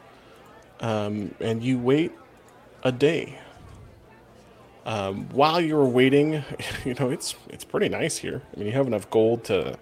[0.81, 2.13] um, and you wait
[2.83, 3.39] a day.
[4.87, 6.45] Um, while you're waiting,
[6.85, 8.43] you know it's it's pretty nice here.
[8.55, 9.79] I mean, you have enough gold to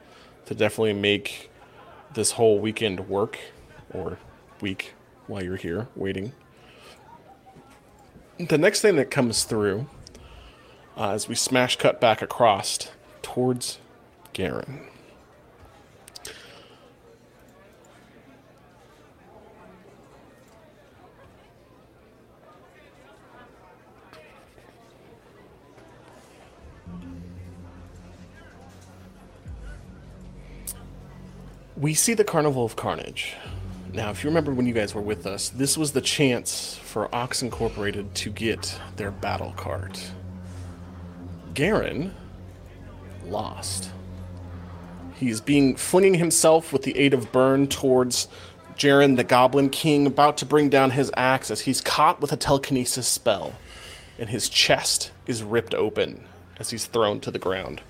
[0.46, 1.50] to definitely make
[2.14, 3.38] this whole weekend work,
[3.92, 4.18] or
[4.60, 4.94] week
[5.26, 6.32] while you're here waiting.
[8.38, 9.86] The next thing that comes through,
[10.96, 12.78] uh, as we smash cut back across
[13.22, 13.78] towards
[14.32, 14.80] Garen.
[31.82, 33.34] We see the Carnival of Carnage.
[33.92, 37.12] Now, if you remember when you guys were with us, this was the chance for
[37.12, 40.12] Ox Incorporated to get their battle cart.
[41.54, 42.14] Garen
[43.26, 43.90] lost.
[45.16, 48.28] He's being flinging himself with the aid of Byrne towards
[48.76, 52.36] Jaren the Goblin King, about to bring down his axe as he's caught with a
[52.36, 53.56] telekinesis spell,
[54.20, 56.28] and his chest is ripped open
[56.60, 57.80] as he's thrown to the ground.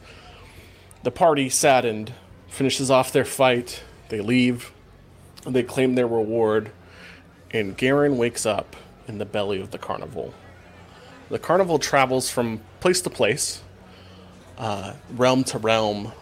[1.02, 2.14] The party, saddened,
[2.52, 3.82] finishes off their fight.
[4.10, 4.72] They leave.
[5.46, 6.70] They claim their reward.
[7.50, 8.76] And Garen wakes up
[9.08, 10.34] in the belly of the carnival.
[11.30, 13.62] The carnival travels from place to place,
[14.58, 16.12] uh, realm to realm,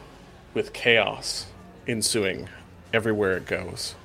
[0.55, 1.47] with chaos
[1.87, 2.49] ensuing
[2.93, 3.97] everywhere it goes.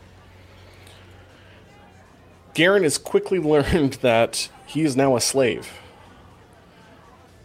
[2.56, 5.72] Garen has quickly learned that he is now a slave.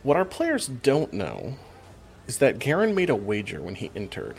[0.03, 1.57] What our players don't know
[2.27, 4.37] is that Garen made a wager when he entered.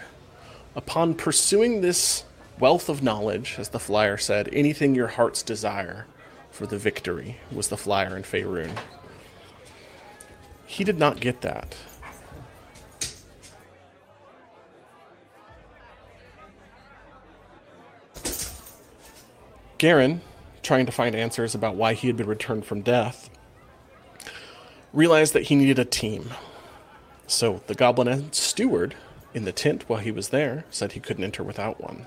[0.75, 2.23] Upon pursuing this
[2.57, 6.05] wealth of knowledge, as the flyer said, anything your heart's desire
[6.49, 8.77] for the victory was the flyer in Faerun.
[10.65, 11.75] He did not get that.
[19.77, 20.21] Garen,
[20.61, 23.29] trying to find answers about why he had been returned from death,
[24.93, 26.29] realized that he needed a team.
[27.27, 28.95] So the goblin and steward
[29.33, 32.05] in the tent while he was there said he couldn't enter without one.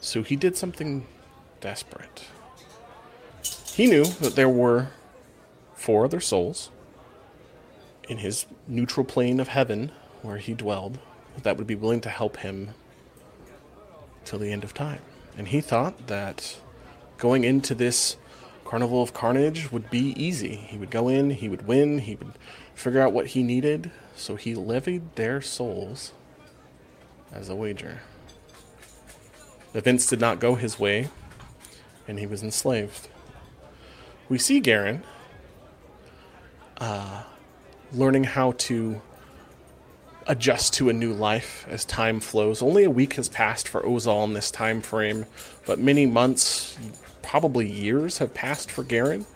[0.00, 1.06] So he did something
[1.60, 2.24] desperate.
[3.66, 4.88] He knew that there were
[5.74, 6.70] four other souls
[8.08, 9.90] in his neutral plane of heaven
[10.22, 10.98] where he dwelled
[11.42, 12.70] that would be willing to help him
[14.24, 15.00] till the end of time.
[15.36, 16.56] And he thought that
[17.18, 18.16] going into this
[18.64, 20.56] Carnival of Carnage would be easy.
[20.56, 22.32] He would go in, he would win, he would
[22.74, 26.12] figure out what he needed, so he levied their souls
[27.32, 28.00] as a wager.
[29.74, 31.08] Events did not go his way,
[32.06, 33.08] and he was enslaved.
[34.28, 35.02] We see Garen
[36.78, 37.24] uh,
[37.92, 39.00] learning how to
[40.26, 42.62] adjust to a new life as time flows.
[42.62, 45.26] Only a week has passed for Ozal in this time frame,
[45.66, 46.78] but many months,
[47.22, 49.26] probably years, have passed for Garen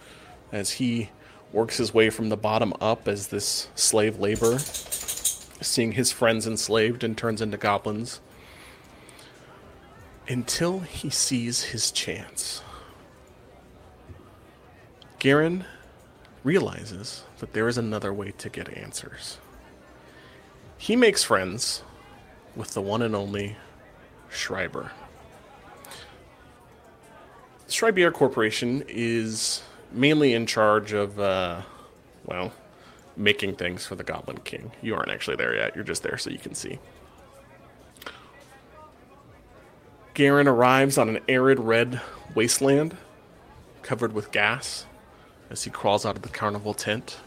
[0.53, 1.11] as he
[1.53, 7.03] works his way from the bottom up as this slave labor, seeing his friends enslaved
[7.03, 8.21] and turns into goblins,
[10.29, 12.63] until he sees his chance.
[15.19, 15.65] Garen
[16.45, 19.39] realizes that there is another way to get answers.
[20.77, 21.83] He makes friends
[22.55, 23.57] with the one and only
[24.31, 24.93] Schreiber.
[27.69, 31.63] Schreiber Corporation is mainly in charge of, uh,
[32.25, 32.53] well,
[33.17, 34.71] making things for the Goblin King.
[34.83, 36.79] You aren't actually there yet, you're just there so you can see.
[40.15, 42.01] Garen arrives on an arid red
[42.35, 42.97] wasteland
[43.83, 44.85] covered with gas
[45.51, 47.19] as he crawls out of the carnival tent,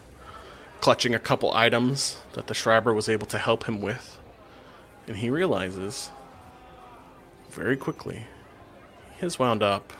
[0.79, 4.19] clutching a couple items that the Schreiber was able to help him with.
[5.07, 6.11] And he realizes
[7.49, 8.25] very quickly
[9.15, 9.93] he has wound up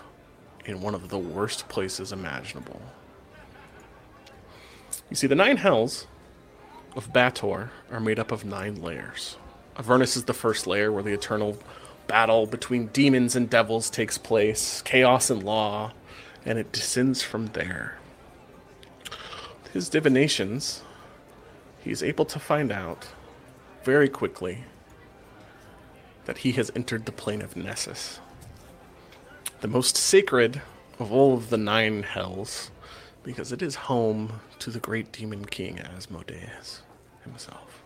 [0.66, 2.82] in one of the worst places imaginable.
[5.10, 6.08] You see, the nine hells
[6.96, 9.38] of Baator are made up of nine layers.
[9.78, 11.58] Avernus is the first layer where the eternal
[12.08, 15.94] battle between demons and devils takes place, chaos and law,
[16.46, 17.98] and it descends from there.
[19.64, 20.82] With his divinations,
[21.84, 23.08] he is able to find out
[23.84, 24.66] very quickly
[26.26, 28.20] that he has entered the plane of Nessus,
[29.62, 30.62] the most sacred
[31.00, 32.72] of all of the nine hells,
[33.24, 36.82] because it is home to the great demon king Asmodeus
[37.24, 37.84] himself.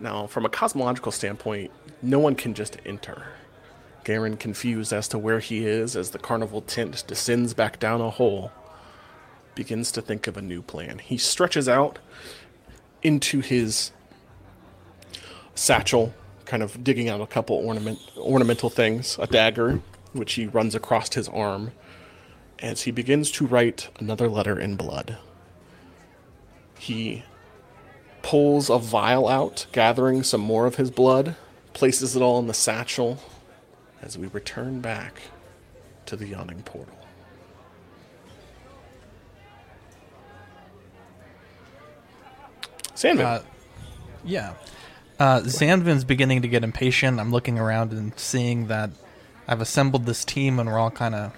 [0.00, 3.26] Now, from a cosmological standpoint, no one can just enter.
[4.04, 8.10] Garen, confused as to where he is as the carnival tent descends back down a
[8.10, 8.50] hole,
[9.54, 10.98] begins to think of a new plan.
[10.98, 11.98] He stretches out
[13.02, 13.92] into his
[15.54, 16.14] satchel,
[16.52, 19.80] kind of digging out a couple ornament ornamental things, a dagger,
[20.12, 21.72] which he runs across his arm,
[22.58, 25.16] as he begins to write another letter in blood.
[26.78, 27.22] He
[28.20, 31.36] pulls a vial out, gathering some more of his blood,
[31.72, 33.18] places it all in the satchel
[34.02, 35.22] as we return back
[36.04, 36.98] to the yawning portal.
[42.94, 43.24] Zanvin.
[43.24, 43.42] Uh,
[44.22, 44.52] yeah.
[45.22, 47.20] Uh, Zanvin's beginning to get impatient.
[47.20, 48.90] I'm looking around and seeing that
[49.46, 51.32] I've assembled this team and we're all kind of,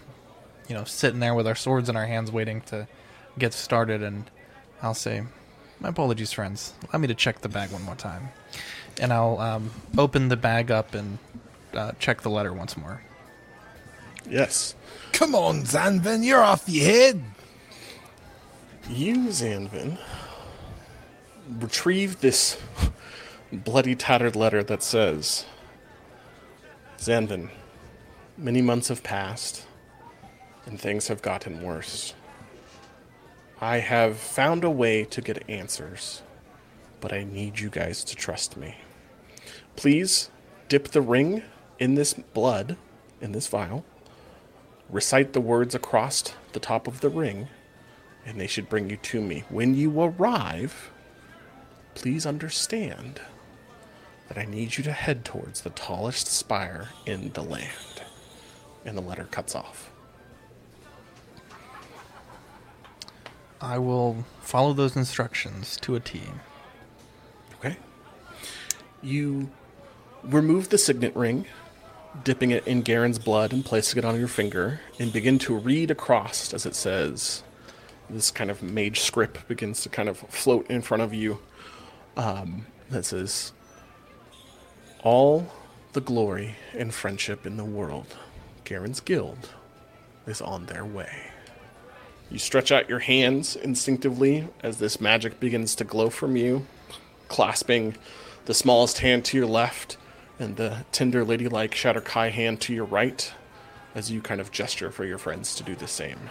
[0.67, 2.89] you know, sitting there with our swords in our hands waiting to
[3.39, 4.03] get started.
[4.03, 4.25] And
[4.81, 5.25] I'll say,
[5.81, 6.73] My apologies, friends.
[6.89, 8.31] Allow me to check the bag one more time.
[8.99, 11.19] And I'll um, open the bag up and
[11.75, 13.03] uh, check the letter once more.
[14.27, 14.75] yes.
[15.13, 17.23] Come on, Zanvin, you're off your head.
[18.89, 19.99] You, Zanvin,
[21.61, 22.59] retrieve this
[23.55, 25.45] bloody, tattered letter that says
[26.99, 27.51] Zanvin,
[28.37, 29.67] many months have passed,
[30.67, 32.15] and things have gotten worse.
[33.61, 36.23] I have found a way to get answers,
[37.01, 38.77] but I need you guys to trust me.
[39.77, 40.31] Please
[40.69, 41.43] dip the ring
[41.79, 42.77] in this blood,
[43.21, 43.85] in this vial,
[44.89, 47.49] recite the words across the top of the ring,
[48.25, 49.45] and they should bring you to me.
[49.49, 50.91] When you arrive,
[51.95, 53.21] please understand
[54.29, 57.71] that I need you to head towards the tallest spire in the land.
[58.85, 59.91] And the letter cuts off.
[63.61, 66.21] I will follow those instructions to a T.
[67.55, 67.77] Okay?
[69.03, 69.51] You
[70.23, 71.47] remove the signet ring,
[72.23, 75.91] dipping it in Garen's blood and placing it on your finger, and begin to read
[75.91, 77.43] across as it says.
[78.11, 81.39] This kind of mage script begins to kind of float in front of you.
[82.17, 83.53] Um, that says,
[85.05, 85.47] All
[85.93, 88.17] the glory and friendship in the world,
[88.65, 89.51] Garen's guild
[90.27, 91.31] is on their way.
[92.31, 96.67] You stretch out your hands instinctively as this magic begins to glow from you,
[97.29, 97.97] clasping
[98.47, 99.99] the smallest hand to your left
[100.39, 103.31] and the tender, ladylike Shatterkai hand to your right
[103.95, 106.31] as you kind of gesture for your friends to do the same.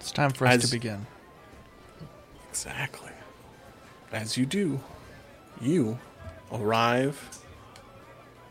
[0.00, 1.06] It's time for us As- to begin.
[2.48, 3.09] Exactly.
[4.12, 4.80] As you do,
[5.60, 5.98] you
[6.52, 7.38] arrive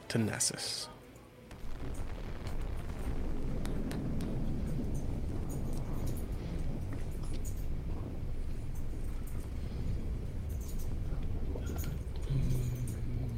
[0.07, 0.87] to Nessus.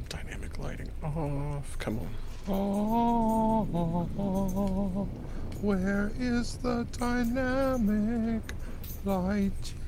[0.08, 1.76] Dynamic lighting off.
[1.80, 2.08] Come on.
[2.48, 3.64] Oh,
[5.60, 8.42] where is the dynamic
[9.04, 9.81] lighting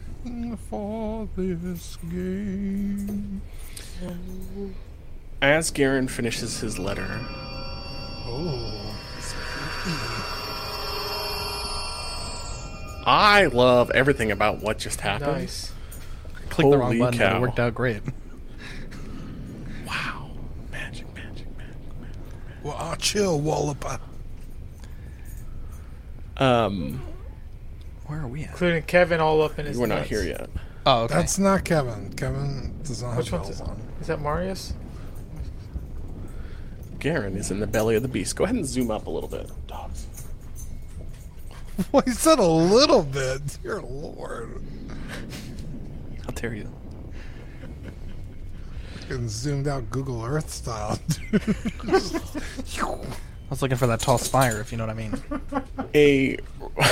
[0.71, 3.43] for this game?
[5.43, 7.09] As Garen finishes his letter,
[8.27, 8.85] oh,
[13.07, 15.33] I love everything about what just happened.
[15.33, 15.73] Nice.
[16.49, 17.37] Click the wrong button, but cow.
[17.37, 18.03] it worked out great.
[19.87, 20.31] Wow.
[20.73, 22.17] Magic, magic, magic, magic.
[22.63, 23.99] Well, ah, chill, Walloper.
[26.39, 27.03] Um,
[28.07, 28.51] Where are we at?
[28.51, 30.09] Including Kevin all up in his we're not nuts.
[30.11, 30.51] here yet.
[30.87, 31.15] Oh, okay.
[31.15, 32.13] That's not Kevin.
[32.15, 33.81] Kevin does not Which have one's on.
[34.01, 34.75] Is that Marius?
[36.99, 38.37] Garen is in the belly of the beast.
[38.37, 39.51] Go ahead and zoom up a little bit.
[39.67, 40.07] Dogs.
[41.91, 43.59] Well, he said a little bit.
[43.61, 44.63] Dear Lord.
[46.25, 46.71] How dare you?
[49.01, 51.01] Fucking zoomed out Google Earth style.
[53.55, 55.23] Was looking for that tall spire, if you know what I mean.
[55.95, 56.39] A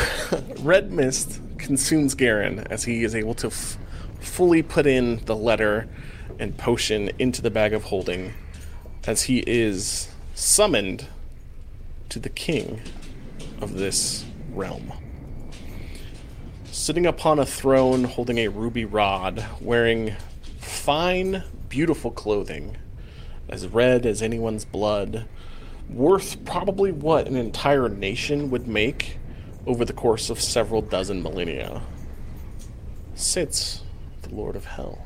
[0.61, 3.77] red mist consumes Garen as he is able to f-
[4.21, 5.89] fully put in the letter
[6.39, 8.35] and potion into the bag of holding
[9.09, 11.09] as he is summoned
[12.11, 12.81] to the king
[13.61, 14.93] of this realm.
[16.71, 20.15] Sitting upon a throne holding a ruby rod, wearing
[20.61, 22.77] fine, beautiful clothing,
[23.49, 25.27] as red as anyone's blood,
[25.89, 29.19] worth probably what an entire nation would make
[29.67, 31.83] over the course of several dozen millennia,
[33.15, 33.83] sits
[34.23, 34.99] the Lord of Hell,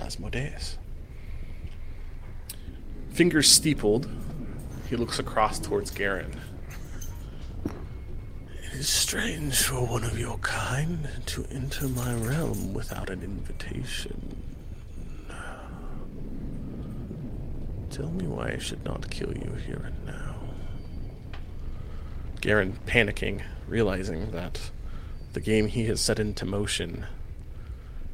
[0.00, 0.78] Asmodeus.
[3.10, 4.08] Fingers steepled,
[4.88, 6.40] he looks across towards Garen.
[8.64, 14.43] It is strange for one of your kind to enter my realm without an invitation.
[17.94, 20.34] Tell me why I should not kill you here and now.
[22.40, 24.72] Garen panicking, realizing that
[25.32, 27.06] the game he has set into motion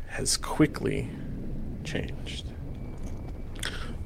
[0.08, 1.08] has quickly
[1.82, 2.44] changed.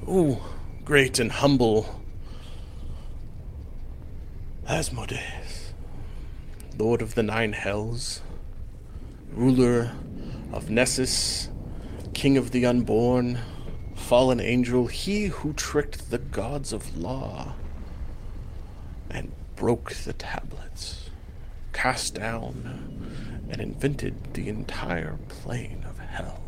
[0.07, 0.49] Oh,
[0.85, 2.01] great and humble
[4.69, 5.73] Asmodeus,
[6.77, 8.21] Lord of the Nine Hells,
[9.33, 9.91] ruler
[10.53, 11.49] of Nessus,
[12.13, 13.39] King of the Unborn,
[14.05, 17.53] fallen angel, he who tricked the gods of law
[19.09, 21.09] and broke the tablets,
[21.73, 26.39] cast down and invented the entire plane of hell.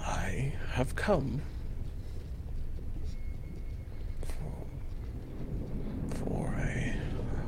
[0.00, 1.42] I have come
[4.26, 6.96] for, for a.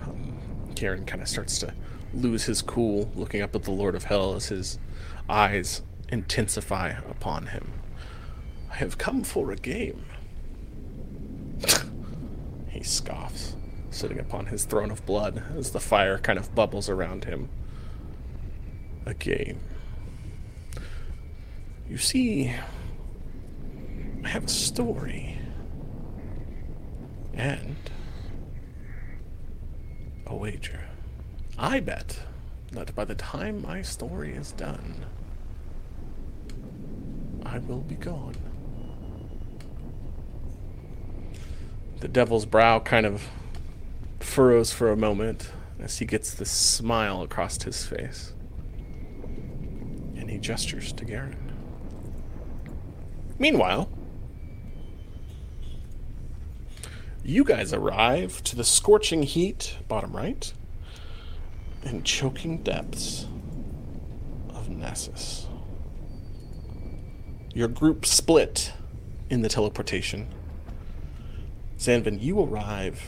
[0.04, 0.38] Um,
[0.76, 1.74] Garen kind of starts to
[2.14, 4.78] lose his cool, looking up at the Lord of Hell as his
[5.28, 5.82] eyes
[6.12, 7.72] intensify upon him.
[8.70, 10.04] I have come for a game.
[12.68, 13.56] he scoffs,
[13.90, 17.48] sitting upon his throne of blood as the fire kind of bubbles around him.
[19.06, 19.60] A game.
[21.88, 22.54] You see,
[24.22, 25.38] I have a story.
[27.34, 27.76] And
[30.26, 30.84] a wager.
[31.58, 32.20] I bet
[32.72, 35.06] that by the time my story is done,
[37.44, 38.36] I will be gone.
[42.00, 43.28] The devil's brow kind of
[44.20, 48.32] furrows for a moment as he gets this smile across his face.
[50.16, 51.52] And he gestures to Garen.
[53.38, 53.88] Meanwhile,
[57.24, 60.52] you guys arrive to the scorching heat, bottom right,
[61.84, 63.26] and choking depths
[64.50, 65.46] of Nessus.
[67.54, 68.72] Your group split
[69.28, 70.28] in the teleportation.
[71.78, 73.02] Zanvin, you arrive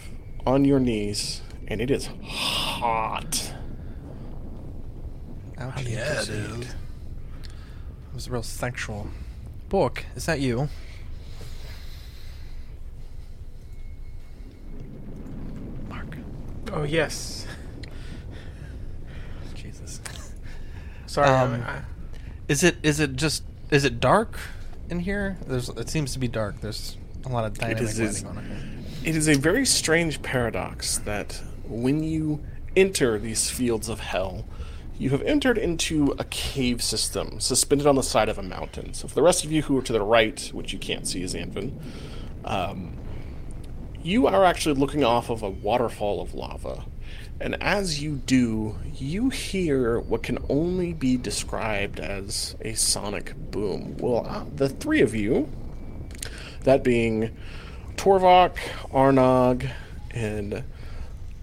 [0.47, 3.53] on your knees, and it is hot.
[5.57, 5.75] Ouch.
[5.75, 6.33] How do Yeah, it proceed?
[6.35, 6.69] is.
[6.69, 6.75] It
[8.15, 9.09] was real sexual.
[9.69, 10.69] Book, is that you?
[15.89, 16.17] Mark.
[16.73, 17.47] Oh yes.
[19.55, 20.01] Jesus.
[21.07, 21.29] Sorry.
[21.29, 21.83] Um, I, I,
[22.49, 24.39] Is it is it just is it dark
[24.91, 25.37] in here?
[25.47, 26.61] There's it seems to be dark.
[26.61, 29.09] There's a lot of dynamic is- lighting on it.
[29.09, 32.43] It is a very strange paradox that when you
[32.75, 34.47] enter these fields of hell,
[34.99, 38.95] you have entered into a cave system suspended on the side of a mountain.
[38.95, 41.23] So, for the rest of you who are to the right, which you can't see
[41.23, 41.73] as Zanvin,
[42.45, 42.97] um,
[44.03, 46.85] you are actually looking off of a waterfall of lava.
[47.41, 53.97] And as you do, you hear what can only be described as a sonic boom.
[53.99, 55.51] Well, uh, the three of you,
[56.63, 57.37] that being
[57.97, 58.57] Torvok,
[58.93, 59.69] Arnog,
[60.13, 60.65] and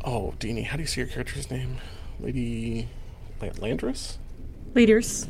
[0.03, 1.77] oh, Deanie, how do you say your character's name?
[2.19, 2.87] Lady
[3.41, 4.17] La- Landris?
[4.73, 5.27] Leaders.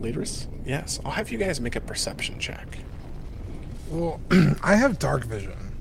[0.00, 0.48] Ladris?
[0.66, 1.00] Yes.
[1.04, 2.78] I'll have you guys make a perception check.
[3.88, 4.20] Well,
[4.62, 5.71] I have dark vision.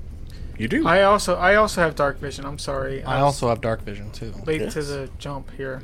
[0.62, 0.86] You do.
[0.88, 2.46] I also I also have dark vision.
[2.46, 3.04] I'm sorry.
[3.04, 4.32] I was also have dark vision too.
[4.46, 5.82] late to the jump here.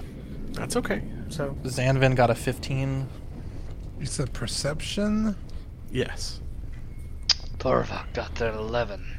[0.51, 1.01] That's okay.
[1.29, 3.09] So Zanvin got a 15.
[3.99, 5.35] You said perception?
[5.89, 6.41] Yes.
[7.57, 9.17] Torvak got their 11.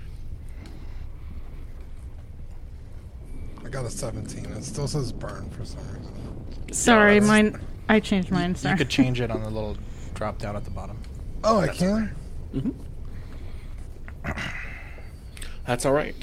[3.64, 4.44] I got a 17.
[4.44, 6.72] It still says Byrne for some reason.
[6.72, 7.60] Sorry, that's- mine.
[7.88, 8.50] I changed mine.
[8.50, 8.78] You Sorry.
[8.78, 9.76] could change it on the little
[10.14, 10.98] drop down at the bottom.
[11.42, 12.14] Oh, I can?
[12.54, 12.70] Mm-hmm.
[15.68, 16.16] That's all right.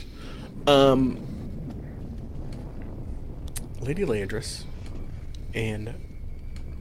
[0.66, 1.20] Um,
[3.80, 4.64] Lady Leandris
[5.54, 5.94] and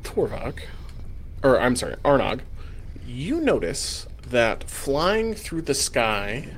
[0.03, 0.61] Torvak,
[1.43, 2.41] or I'm sorry, Arnog,
[3.07, 6.49] you notice that flying through the sky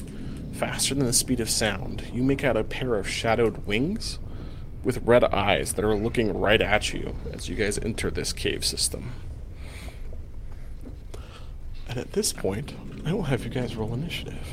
[0.53, 4.21] faster than the speed of sound, you make out a pair of shadowed wings
[4.85, 8.65] with red eyes that are looking right at you as you guys enter this cave
[8.65, 9.11] system.
[11.89, 14.47] And at this point, I will have you guys roll initiative.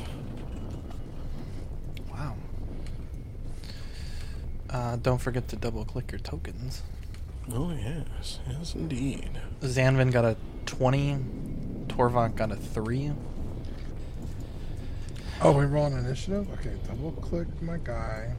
[2.12, 2.36] Wow.
[4.74, 6.82] Uh, don't forget to double click your tokens.
[7.54, 8.40] Oh, yes.
[8.50, 9.30] Yes, indeed.
[9.62, 11.18] Zanvin got a 20.
[11.90, 13.12] Torvok got a 3.
[15.42, 16.48] Oh, we roll an initiative?
[16.54, 18.34] Okay, double click my guy.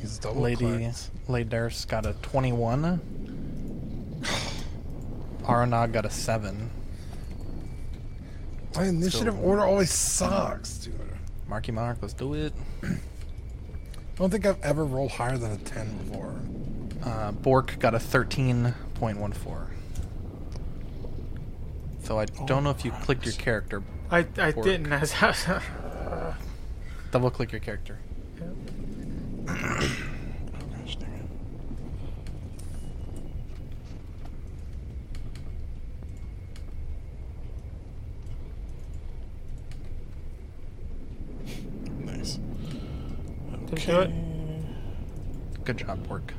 [0.00, 1.10] He's double Lady clicked.
[1.28, 3.00] Laders got a 21.
[5.42, 6.70] Aranag got a 7.
[8.76, 10.94] My initiative So- order always sucks, dude.
[11.48, 12.54] Marky Mark, let's do it.
[14.14, 16.32] I don't think I've ever rolled higher than a 10 before.
[17.02, 19.68] Uh, Bork got a 13.14.
[22.04, 23.82] So I don't know if you clicked your character.
[24.12, 24.66] I, I Pork.
[24.66, 24.92] didn't.
[24.92, 25.12] As
[27.10, 27.98] Double click your character.
[29.46, 31.28] Gosh dang it.
[42.04, 42.38] Nice.
[43.74, 44.10] Did you do it?
[45.64, 46.32] Good job, Bork.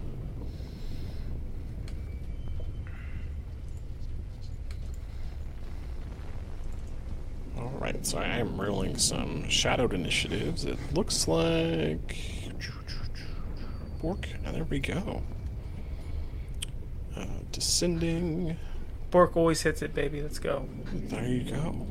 [7.57, 10.65] All right, so I am rolling some shadowed initiatives.
[10.65, 12.17] It looks like
[14.01, 14.27] Bork.
[14.43, 15.23] Now there we go.
[17.15, 18.57] Uh, descending.
[19.09, 20.21] Bork always hits it, baby.
[20.21, 20.67] Let's go.
[20.93, 21.87] There you go.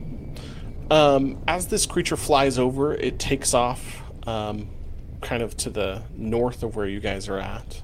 [0.91, 4.69] Um, as this creature flies over, it takes off um,
[5.21, 7.83] kind of to the north of where you guys are at.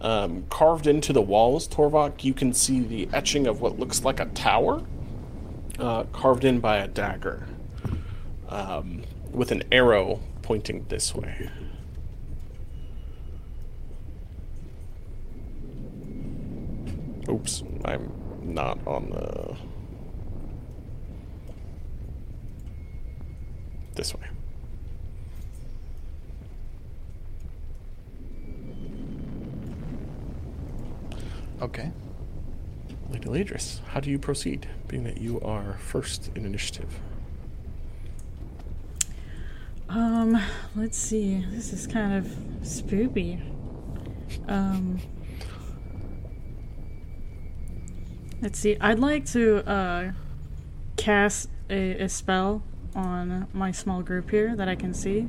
[0.00, 4.18] Um, carved into the walls, Torvok, you can see the etching of what looks like
[4.18, 4.82] a tower,
[5.78, 7.46] uh, carved in by a dagger,
[8.48, 11.50] um, with an arrow pointing this way.
[17.28, 18.12] Oops, I'm
[18.42, 19.56] not on the.
[23.94, 24.26] This way.
[31.62, 31.92] Okay.
[33.08, 36.98] Lady Ladris, how do you proceed, being that you are first in initiative?
[39.88, 40.42] Um,
[40.74, 41.46] let's see.
[41.50, 42.24] This is kind of
[42.62, 43.40] spoopy.
[44.48, 44.98] Um,
[48.40, 48.76] let's see.
[48.80, 50.12] I'd like to uh,
[50.96, 52.64] cast a, a spell
[52.96, 55.28] on my small group here that I can see.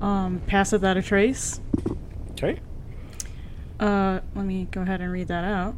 [0.00, 1.60] Um, pass without a trace.
[2.30, 2.60] Okay.
[3.84, 5.74] Uh, let me go ahead and read that out.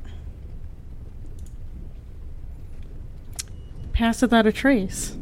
[3.93, 5.17] Pass without a trace.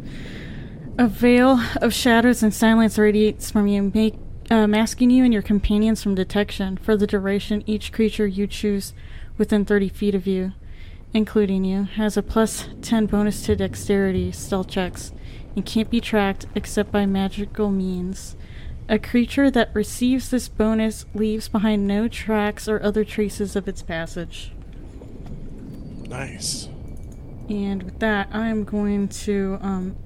[0.98, 4.16] A veil of shadows and silence radiates from you, make,
[4.50, 8.92] uh, masking you and your companions from detection for the duration each creature you choose
[9.38, 10.52] within 30 feet of you,
[11.14, 15.10] including you, has a plus 10 bonus to dexterity stealth checks
[15.56, 18.36] and can't be tracked except by magical means.
[18.86, 23.82] A creature that receives this bonus leaves behind no tracks or other traces of its
[23.82, 24.52] passage.
[26.08, 26.68] Nice.
[27.48, 29.96] And with that, I'm going to um,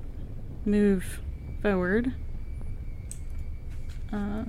[0.65, 1.21] move
[1.61, 2.15] forward.
[4.13, 4.45] Uh,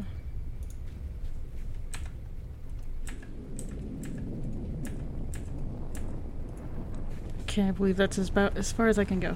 [7.42, 9.36] okay, I believe that's as about as far as I can go.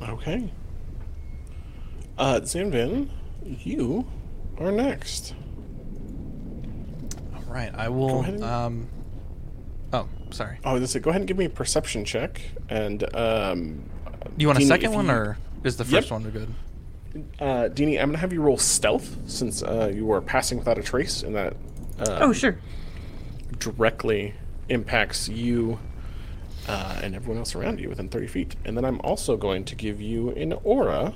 [0.00, 0.52] Okay.
[2.16, 3.08] Uh, Zanvin,
[3.44, 4.06] you
[4.58, 5.34] are next.
[7.34, 7.72] All right.
[7.74, 8.22] I will.
[8.22, 8.88] and- Um.
[9.92, 10.58] Oh, sorry.
[10.64, 12.40] Oh, this is Go ahead and give me a perception check.
[12.68, 13.82] And, um.
[14.36, 16.02] You want a second one, you- or is the Yep.
[16.02, 16.48] first one good?
[17.38, 20.78] Uh, Dini, I'm going to have you roll stealth since uh, you are passing without
[20.78, 21.54] a trace, and that
[22.00, 22.58] uh, Oh, sure.
[23.60, 24.34] directly
[24.68, 25.78] impacts you
[26.66, 28.56] uh, and everyone else around you within 30 feet.
[28.64, 31.14] And then I'm also going to give you an aura.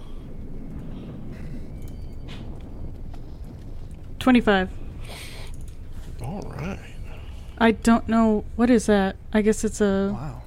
[4.28, 4.68] 25.
[6.20, 6.78] All right.
[7.56, 8.44] I don't know.
[8.56, 9.16] What is that?
[9.32, 10.10] I guess it's a.
[10.12, 10.42] Wow.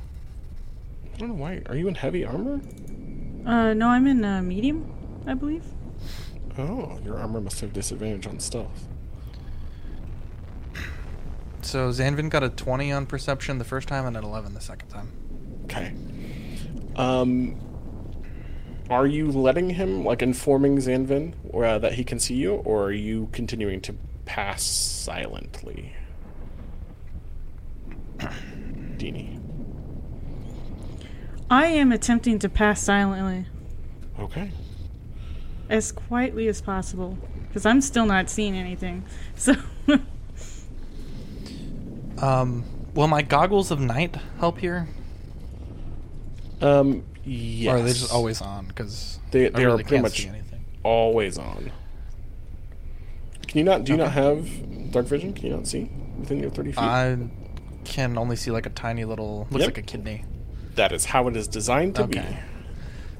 [1.11, 1.63] I don't know why.
[1.65, 2.61] Are you in heavy armor?
[3.43, 4.93] Uh, no, I'm in uh, medium,
[5.25, 5.63] I believe.
[6.59, 8.87] Oh, your armor must have disadvantage on stealth.
[11.63, 14.89] So Zanvin got a 20 on perception the first time and an 11 the second
[14.89, 15.11] time.
[15.63, 15.91] Okay.
[16.95, 17.59] Um,
[18.91, 22.91] are you letting him, like, informing Zanvin uh, that he can see you, or are
[22.91, 25.95] you continuing to pass silently?
[28.97, 29.39] Deanie.
[31.49, 33.45] I am attempting to pass silently
[34.19, 34.51] Okay.
[35.69, 37.17] as quietly as possible
[37.47, 39.03] because I'm still not seeing anything.
[39.35, 39.55] So
[42.19, 42.63] Um,
[42.93, 44.87] will my goggles of night help here?
[46.61, 47.73] Um, yes.
[47.73, 48.65] Or are they just always on?
[48.67, 50.27] Because They- they are pretty much-
[50.83, 51.71] always on.
[53.47, 53.83] Can you not?
[53.83, 55.33] Do you not have dark vision?
[55.33, 56.79] Can you not see within your thirty feet?
[56.79, 57.17] I
[57.83, 59.67] can only see like a tiny little, looks Yep.
[59.67, 60.25] like a kidney.
[60.75, 62.21] that is how it is designed to be.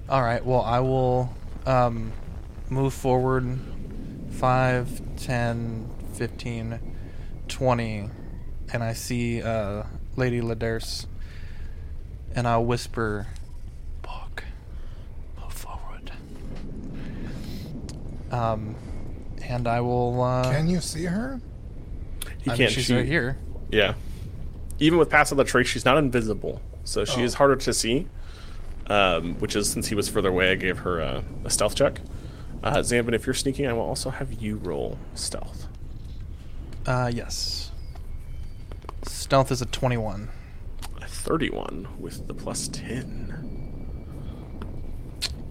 [0.07, 0.43] All right.
[0.45, 1.33] Well, I will
[1.65, 2.13] um,
[2.69, 3.59] move forward
[4.31, 6.79] 5, 10, 15,
[7.49, 8.09] 20,
[8.71, 9.83] and I see uh,
[10.15, 11.07] Lady Laders,
[12.33, 13.27] and I'll whisper,
[14.01, 14.45] Book,
[15.41, 16.11] move forward.
[18.31, 18.75] Um,
[19.43, 20.21] and I will.
[20.21, 21.39] Uh, Can you see her?
[22.21, 22.27] be.
[22.43, 22.95] He I mean, can't she's shoot.
[22.97, 23.37] right here.
[23.69, 23.93] Yeah.
[24.79, 27.25] Even with pass of the trace, she's not invisible, so she Oh.
[27.25, 28.07] is harder to see.
[28.87, 32.01] Um, which is since he was further away, I gave her a, a stealth check.
[32.63, 35.67] Uh, Zanvin, if you're sneaking, I will also have you roll stealth.
[36.85, 37.71] Uh, yes.
[39.03, 40.29] Stealth is a 21.
[41.01, 43.37] A 31 with the plus 10.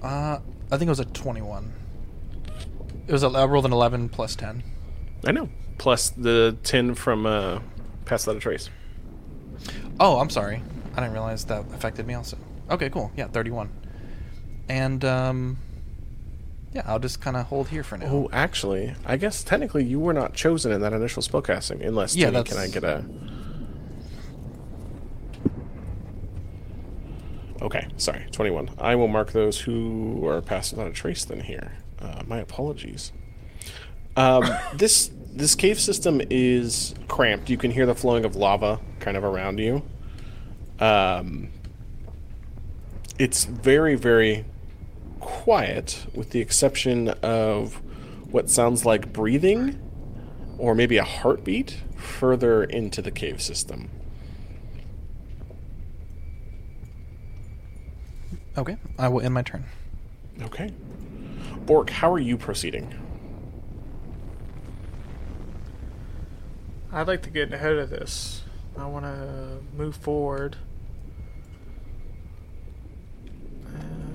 [0.02, 0.38] Uh,
[0.70, 1.72] I think it was a 21.
[3.06, 4.62] It was a, I rolled an 11 plus 10.
[5.26, 5.48] I know.
[5.78, 7.60] Plus the 10 from uh,
[8.04, 8.70] pass without a trace.
[9.98, 10.62] Oh, I'm sorry.
[10.94, 12.36] I didn't realize that affected me also.
[12.70, 13.10] Okay, cool.
[13.16, 13.70] Yeah, 31.
[14.68, 15.58] And, um,
[16.72, 18.06] yeah, I'll just kind of hold here for now.
[18.06, 22.30] Oh, actually, I guess technically you were not chosen in that initial spellcasting, unless Yeah,
[22.30, 23.04] Timmy, can I get a?
[27.60, 28.70] Okay, sorry, twenty-one.
[28.78, 31.24] I will mark those who are passed without a trace.
[31.24, 33.12] Then here, uh, my apologies.
[34.16, 34.44] Um,
[34.74, 37.48] this this cave system is cramped.
[37.48, 39.82] You can hear the flowing of lava kind of around you.
[40.78, 41.50] Um,
[43.18, 44.44] it's very very
[45.20, 47.80] quiet, with the exception of
[48.30, 49.78] what sounds like breathing
[50.58, 53.90] or maybe a heartbeat further into the cave system.
[58.58, 59.64] Okay, I will end my turn.
[60.42, 60.70] Okay.
[61.66, 62.94] Bork, how are you proceeding?
[66.92, 68.42] I'd like to get ahead of this.
[68.76, 70.56] I want to move forward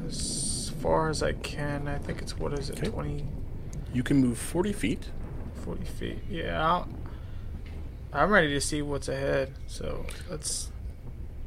[0.07, 1.87] as far as I can.
[1.87, 2.89] I think it's what is it, Okay.
[2.89, 3.25] 20,
[3.93, 5.05] You can move 40 feet.
[5.63, 6.19] 40 feet.
[6.29, 6.87] Yeah, I'll,
[8.11, 9.53] I'm ready to see what's ahead.
[9.67, 10.71] So let's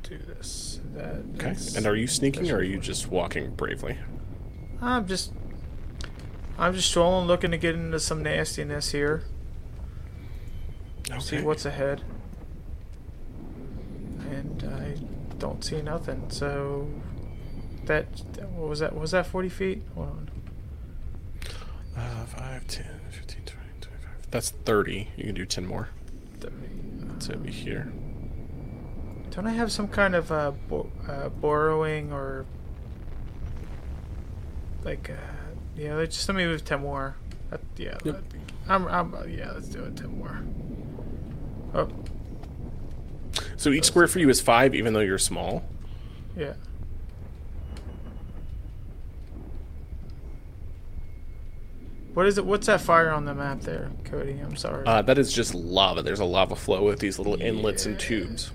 [0.03, 0.81] do this.
[0.95, 1.23] That.
[1.37, 1.55] Okay.
[1.77, 3.99] And are you sneaking or are you just walking bravely?
[4.81, 5.33] I'm just.
[6.59, 9.23] I'm just strolling, looking to get into some nastiness here.
[11.21, 12.03] See what's ahead.
[14.31, 14.97] And I
[15.39, 16.31] don't see nothing.
[16.31, 16.89] So
[17.85, 18.07] that
[18.55, 18.95] what was that?
[18.95, 19.83] Was that 40 feet?
[19.95, 20.31] Hold on.
[21.97, 24.11] Uh, 5, 10, 15, 20, 25.
[24.31, 25.09] That's 30.
[25.17, 25.89] You can do 10 more.
[26.41, 26.55] 30.
[27.21, 27.93] So it'd be here.
[29.31, 32.45] Don't I have some kind of uh, bo- uh borrowing or
[34.85, 35.38] like uh,
[35.79, 35.95] yeah?
[35.95, 37.17] Let's just let me move 10 more.
[37.77, 37.97] Yeah.
[38.05, 38.23] Yep.
[38.69, 39.53] I'm, I'm yeah.
[39.53, 40.41] Let's do it 10 more.
[41.75, 41.89] Oh
[43.57, 45.65] So each square for you is 5, even though you're small.
[46.37, 46.55] yeah.
[52.15, 52.45] What is it?
[52.45, 54.41] What's that fire on the map there, Cody?
[54.45, 54.85] I'm sorry.
[54.87, 56.03] Uh, that is just lava.
[56.03, 58.51] There's a lava flow with these little inlets and tubes.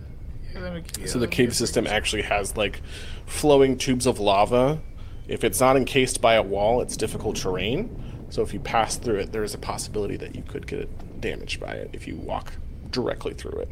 [0.53, 2.82] Yeah, me- yeah, So the cave system actually has like
[3.26, 4.82] flowing tubes of lava.
[5.28, 8.26] If it's not encased by a wall, it's difficult terrain.
[8.30, 11.59] So if you pass through it, there is a possibility that you could get damaged
[11.59, 12.53] by it if you walk
[12.89, 13.69] directly through it.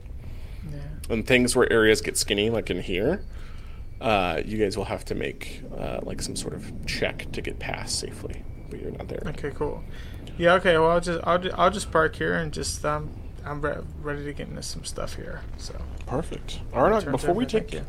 [0.71, 0.77] Yeah.
[1.09, 3.23] And things where areas get skinny, like in here,
[3.99, 7.59] uh, you guys will have to make uh, like some sort of check to get
[7.59, 8.43] past safely.
[8.69, 9.21] But you're not there.
[9.27, 9.83] Okay, cool.
[10.37, 10.77] Yeah, okay.
[10.77, 13.11] Well, I'll just I'll just, I'll just park here and just um
[13.45, 15.41] I'm re- ready to get into some stuff here.
[15.57, 15.75] So
[16.05, 16.61] Perfect.
[16.71, 17.81] Arnok, before we take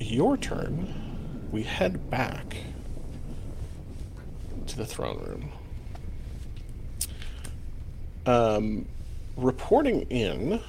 [0.00, 2.56] your turn, we head back
[4.68, 5.52] to the throne room.
[8.26, 8.86] Um,
[9.36, 10.60] reporting in.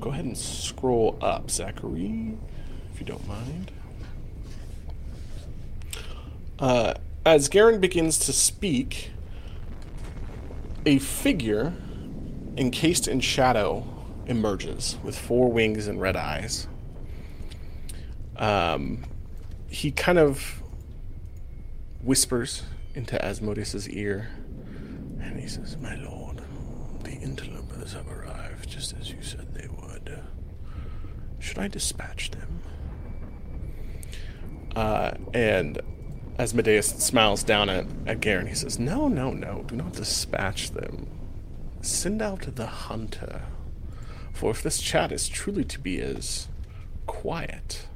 [0.00, 2.36] Go ahead and scroll up, Zachary,
[2.92, 3.70] if you don't mind.
[6.58, 6.94] Uh,
[7.24, 9.10] as Garen begins to speak,
[10.84, 11.72] a figure
[12.56, 13.86] encased in shadow
[14.26, 16.66] emerges with four wings and red eyes.
[18.36, 19.04] Um,
[19.72, 20.62] he kind of
[22.02, 22.62] whispers
[22.94, 24.28] into Asmodeus's ear,
[25.20, 26.42] and he says, "My lord,
[27.02, 30.22] the interlopers have arrived just as you said they would.
[31.38, 32.60] Should I dispatch them?"
[34.76, 35.80] Uh, and
[36.38, 38.46] Asmodeus smiles down at, at Garen.
[38.46, 41.06] He says, No, no, no, do not dispatch them.
[41.82, 43.42] Send out the hunter.
[44.32, 46.48] For if this chat is truly to be as
[47.06, 47.86] quiet,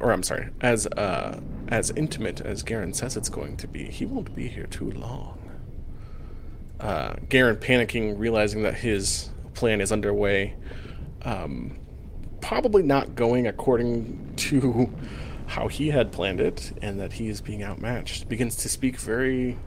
[0.00, 4.04] or I'm sorry, as uh, as intimate as Garen says it's going to be, he
[4.04, 5.38] won't be here too long.
[6.78, 10.54] Uh, Garen panicking, realizing that his plan is underway,
[11.22, 11.78] um,
[12.40, 14.90] probably not going according to
[15.46, 19.58] how he had planned it and that he is being outmatched, begins to speak very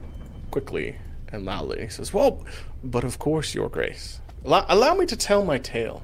[0.50, 0.96] quickly
[1.30, 1.82] and loudly.
[1.82, 2.44] He says, Well,
[2.82, 4.20] but of course, Your Grace.
[4.44, 6.02] Allow, allow me to tell my tale.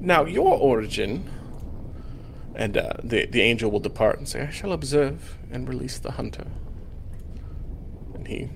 [0.00, 1.28] Now, your origin.
[2.58, 6.10] And uh, the, the angel will depart and say, I shall observe and release the
[6.10, 6.48] hunter.
[8.14, 8.50] And he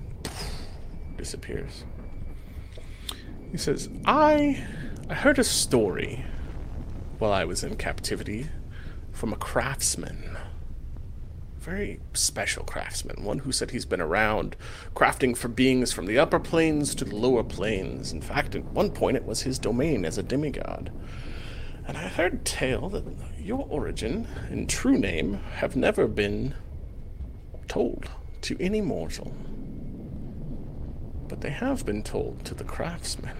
[1.15, 1.85] disappears.
[3.49, 4.61] He says, I,
[5.09, 6.25] I heard a story
[7.17, 8.49] while I was in captivity
[9.13, 10.37] from a craftsman.
[11.59, 14.57] Very special craftsman, one who said he's been around
[14.93, 18.11] crafting for beings from the upper planes to the lower planes.
[18.11, 20.91] In fact, at one point it was his domain as a demigod.
[21.87, 23.05] And I heard tale that
[23.43, 26.55] your origin and true name have never been
[27.67, 28.09] told
[28.41, 29.35] to any mortal.
[31.27, 33.35] But they have been told to the craftsman.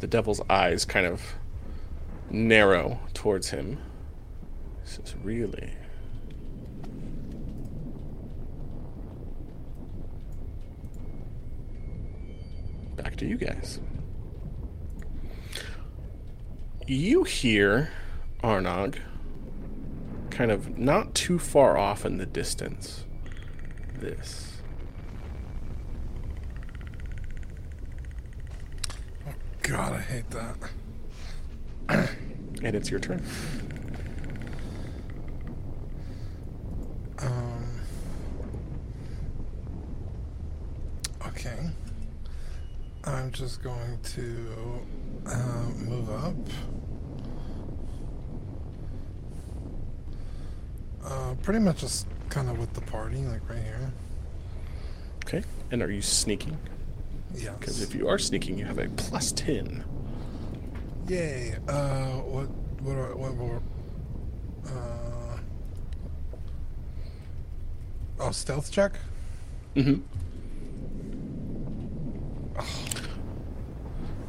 [0.00, 1.22] The devil's eyes kind of
[2.30, 3.78] narrow towards him.
[4.82, 5.72] He says, Really?
[12.96, 13.78] Back to you guys.
[16.86, 17.90] You hear
[18.42, 18.96] Arnog
[20.30, 23.04] kind of not too far off in the distance.
[23.98, 24.58] This.
[29.26, 29.32] Oh
[29.62, 30.56] God, I hate that.
[32.62, 33.24] And it's your turn.
[37.18, 37.80] Um.
[41.28, 41.70] Okay.
[43.04, 44.80] I'm just going to
[45.26, 46.34] uh, move up.
[51.04, 53.92] Uh, pretty much just kind of with the party, like right here.
[55.26, 55.42] Okay.
[55.70, 56.56] And are you sneaking?
[57.34, 57.54] Yes.
[57.58, 59.84] Because if you are sneaking, you have a plus 10.
[61.08, 61.56] Yay.
[61.68, 62.48] Uh, what,
[62.82, 63.62] what, are- what, what,
[64.72, 65.38] uh,
[68.20, 68.92] oh, stealth check?
[69.76, 70.00] Mm-hmm.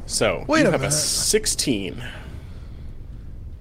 [0.06, 2.02] So Wait you a have a 16.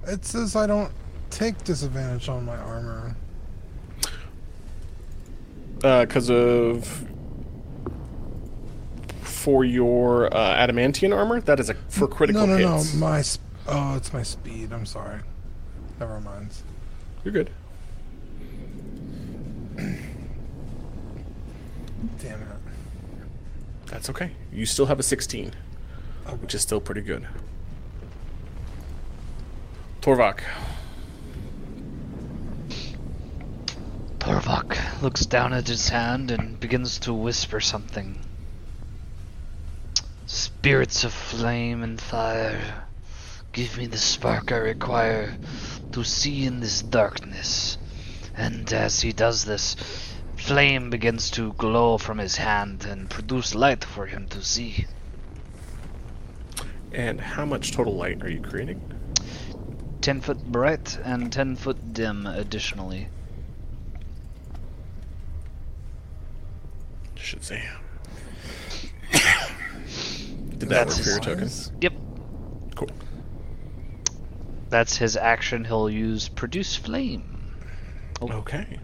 [0.08, 0.92] It says I don't
[1.32, 3.16] take disadvantage on my armor.
[5.78, 7.06] because Uh, of
[9.22, 11.42] for your uh, adamantine armor.
[11.42, 12.94] That is a for critical no, no, hits.
[12.94, 13.00] no.
[13.00, 14.72] My, sp- oh, it's my speed.
[14.72, 15.20] I'm sorry.
[16.00, 16.50] Never mind.
[17.24, 17.50] You're good.
[19.78, 20.00] Damn
[22.42, 22.48] it.
[23.88, 24.32] That's okay.
[24.52, 25.58] You still have a 16, Okay.
[26.26, 27.28] Uh, which is still pretty good.
[30.02, 30.42] Torvak.
[34.20, 38.20] Torvak looks down at his hand and begins to whisper something.
[40.26, 42.86] Spirits of flame and fire,
[43.52, 45.38] give me the spark I require
[45.92, 47.78] to see in this darkness.
[48.36, 49.76] And as he does this,
[50.36, 54.88] flame begins to glow from his hand and produce light for him to see.
[56.96, 58.80] And how much total light are you creating?
[60.00, 63.10] 10 foot bright and 10 foot dim additionally.
[67.16, 67.62] Should say.
[69.12, 71.50] Did that That's work for your token?
[71.82, 71.94] Yep,
[72.76, 72.90] Cool.
[74.70, 75.66] that's his action.
[75.66, 77.24] He'll use produce flame.
[78.22, 78.32] Oh.
[78.32, 78.80] Okay.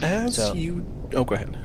[0.00, 0.86] As So- you.
[1.12, 1.58] Oh, go ahead.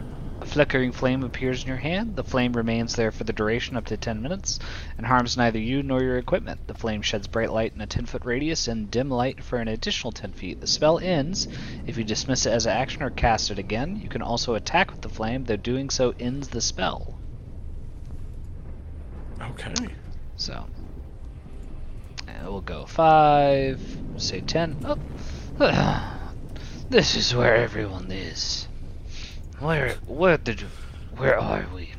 [0.53, 2.15] Flickering flame appears in your hand.
[2.15, 4.59] The flame remains there for the duration up to 10 minutes
[4.99, 6.67] and harms neither you nor your equipment.
[6.67, 9.67] The flame sheds bright light in a 10 foot radius and dim light for an
[9.67, 10.61] additional 10 feet.
[10.61, 11.47] The spell ends
[11.87, 13.99] if you dismiss it as an action or cast it again.
[13.99, 17.17] You can also attack with the flame, though doing so ends the spell.
[19.41, 19.73] Okay.
[20.35, 20.67] So,
[22.27, 23.81] And we'll go five,
[24.17, 24.77] say ten.
[24.85, 24.99] Oh.
[26.91, 28.67] This is where everyone is.
[29.63, 30.67] Where, where did you,
[31.15, 31.89] where are we?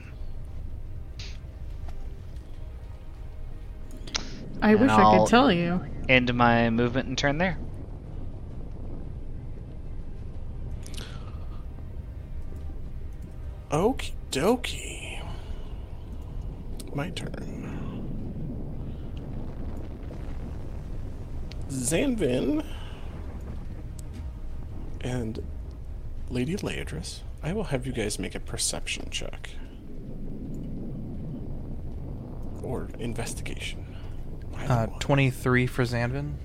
[4.61, 5.81] I And wish I I'll- could tell you.
[6.07, 7.57] End my movement and turn there.
[13.71, 15.23] Okie dokie.
[16.95, 17.61] My turn.
[21.69, 22.65] Zanvin
[25.01, 25.43] and
[26.31, 29.51] Lady Leodris, I will have you guys make a perception check.
[32.63, 33.97] Or investigation.
[34.57, 36.37] Uh, 23 for Zanvin.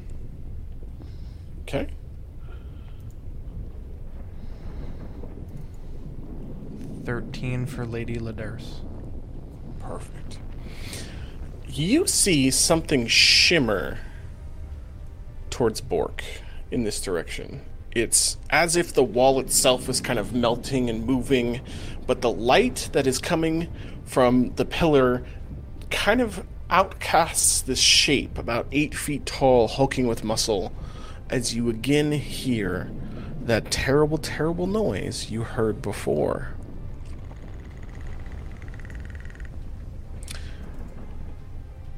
[1.61, 1.87] Okay.
[7.05, 8.81] Thirteen for Lady Ladurs.
[9.79, 10.39] Perfect.
[11.67, 13.99] You see something shimmer
[15.49, 16.23] towards Bork
[16.71, 17.61] in this direction.
[17.91, 21.61] It's as if the wall itself is kind of melting and moving,
[22.05, 23.67] but the light that is coming
[24.05, 25.23] from the pillar
[25.89, 30.71] kind of outcasts this shape, about eight feet tall, hulking with muscle,
[31.29, 32.91] as you again hear
[33.41, 36.53] that terrible, terrible noise you heard before.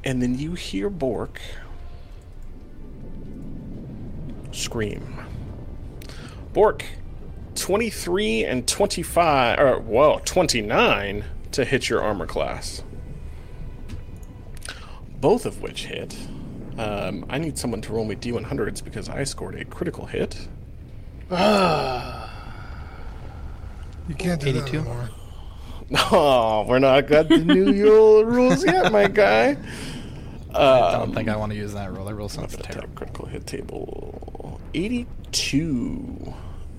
[0.04, 1.40] And then you hear Bork
[4.50, 5.21] scream.
[6.52, 6.84] Bork,
[7.54, 12.82] 23 and 25, or, whoa, 29 to hit your armor class.
[15.20, 16.16] Both of which hit.
[16.78, 20.48] Um, I need someone to roll me D100s because I scored a critical hit.
[24.08, 24.62] You can't do 82?
[24.62, 25.10] that anymore.
[26.10, 29.56] Oh, we're not got the new Yule rules yet, my guy.
[30.54, 32.06] I don't think I want to use that roll.
[32.06, 32.94] That roll sounds Attack terrible.
[32.94, 34.58] critical hit table
[35.32, 36.34] 82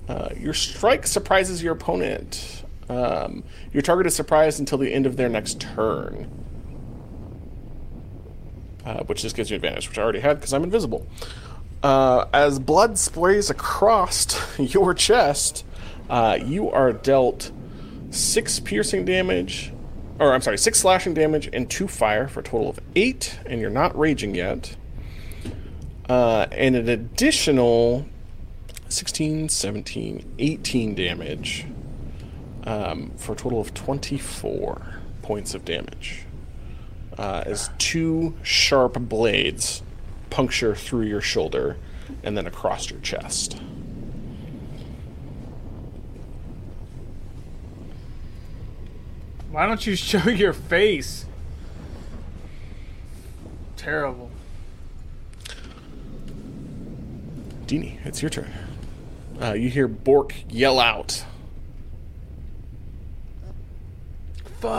[0.07, 2.63] uh, your strike surprises your opponent.
[2.89, 6.29] Um, your target is surprised until the end of their next turn
[8.85, 11.07] uh, which just gives you an advantage which i already had because i'm invisible.
[11.81, 15.65] Uh, as blood sprays across your chest
[16.09, 17.51] uh, you are dealt
[18.11, 19.71] six piercing damage
[20.19, 23.59] or i'm sorry six slashing damage and two fire for a total of eight and
[23.61, 24.75] you're not raging yet.
[26.09, 28.05] Uh, and an additional
[28.93, 31.65] 16, 17, 18 damage
[32.65, 36.25] um, for a total of 24 points of damage.
[37.17, 39.81] Uh, as two sharp blades
[40.29, 41.77] puncture through your shoulder
[42.23, 43.59] and then across your chest.
[49.49, 51.25] Why don't you show your face?
[53.75, 54.29] Terrible.
[57.65, 58.51] Dini, it's your turn.
[59.43, 61.25] Uh, you hear Bork yell out.
[64.61, 64.71] Fuck.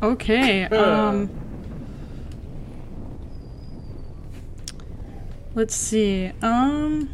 [0.00, 0.64] Okay.
[0.72, 1.28] Um.
[5.56, 6.30] Let's see.
[6.40, 7.12] Um.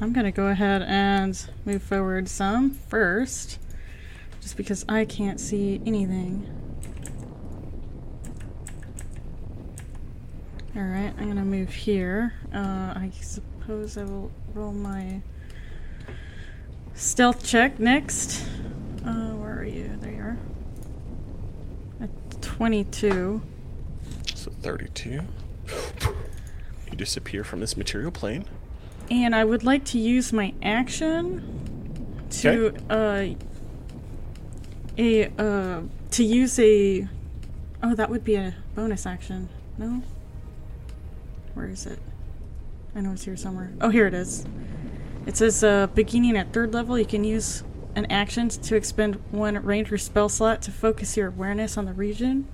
[0.00, 3.58] I'm gonna go ahead and move forward some first,
[4.40, 6.59] just because I can't see anything.
[10.80, 12.32] All right, I'm gonna move here.
[12.54, 15.20] Uh, I suppose I will roll my
[16.94, 18.46] stealth check next.
[19.04, 19.90] Uh, where are you?
[20.00, 20.38] There you are.
[22.00, 23.42] At 22.
[24.34, 25.20] So 32.
[26.90, 28.46] You disappear from this material plane.
[29.10, 33.26] And I would like to use my action to uh
[34.96, 37.06] a uh to use a
[37.82, 39.50] oh that would be a bonus action.
[39.76, 40.02] No?
[41.54, 41.98] Where is it?
[42.94, 43.72] I know it's here somewhere.
[43.80, 44.44] Oh here it is.
[45.26, 47.62] It says uh beginning at third level you can use
[47.94, 52.48] an action to expend one ranger spell slot to focus your awareness on the region.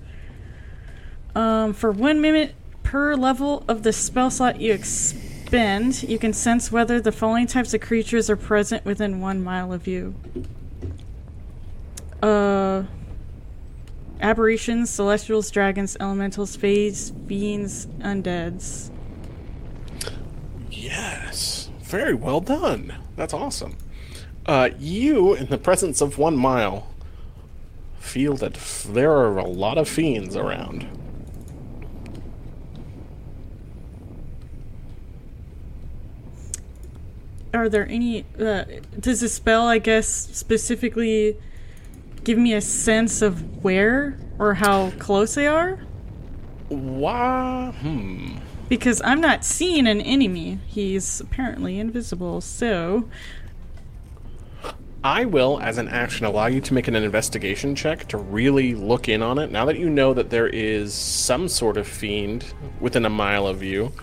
[1.35, 6.71] Um, for one minute per level of the spell slot you expend, you can sense
[6.71, 10.15] whether the following types of creatures are present within one mile of you.
[12.23, 12.83] Uh,
[14.21, 18.89] aberrations, celestials, dragons, elementals, fays, fiends, undeads.
[20.71, 21.69] Yes.
[21.81, 22.93] Very well done.
[23.15, 23.77] That's awesome.
[24.45, 26.87] Uh, you, in the presence of one mile,
[27.99, 30.87] feel that f- there are a lot of fiends around.
[37.53, 38.25] Are there any?
[38.39, 38.65] Uh,
[38.99, 41.37] does the spell, I guess, specifically
[42.27, 45.77] give me a sense of where or how close they are?
[46.67, 47.73] Why?
[47.79, 48.35] Hmm.
[48.67, 50.59] Because I'm not seeing an enemy.
[50.67, 53.07] He's apparently invisible, so.
[55.05, 59.07] I will, as an action, allow you to make an investigation check to really look
[59.07, 59.49] in on it.
[59.49, 63.63] Now that you know that there is some sort of fiend within a mile of
[63.63, 63.93] you,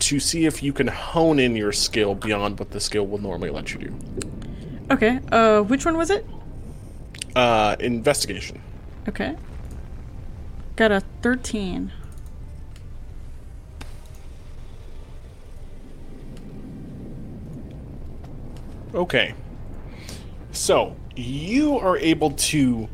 [0.00, 3.48] to see if you can hone in your skill beyond what the skill will normally
[3.48, 3.94] let you do.
[4.90, 6.26] Okay, uh, which one was it?
[7.34, 8.62] Uh, investigation.
[9.08, 9.36] Okay.
[10.76, 11.92] Got a 13.
[18.94, 19.34] Okay.
[20.52, 22.88] So, you are able to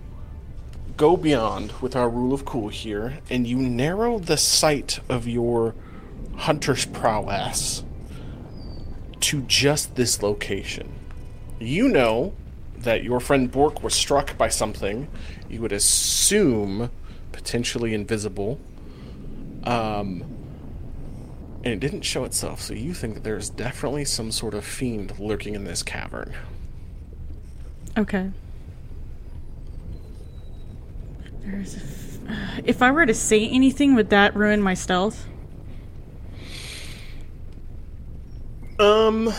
[0.97, 5.75] go beyond with our rule of cool here, and you narrow the sight of your
[6.37, 7.85] hunter's prowess
[9.21, 10.93] to just this location.
[11.59, 12.33] You know
[12.81, 15.09] that your friend Bork was struck by something
[15.49, 16.91] you would assume
[17.33, 18.59] potentially invisible.
[19.65, 20.25] Um,
[21.63, 25.19] and it didn't show itself, so you think that there's definitely some sort of fiend
[25.19, 26.35] lurking in this cavern.
[27.99, 28.31] Okay.
[31.41, 35.27] There's a f- if I were to say anything, would that ruin my stealth?
[38.79, 39.33] Um,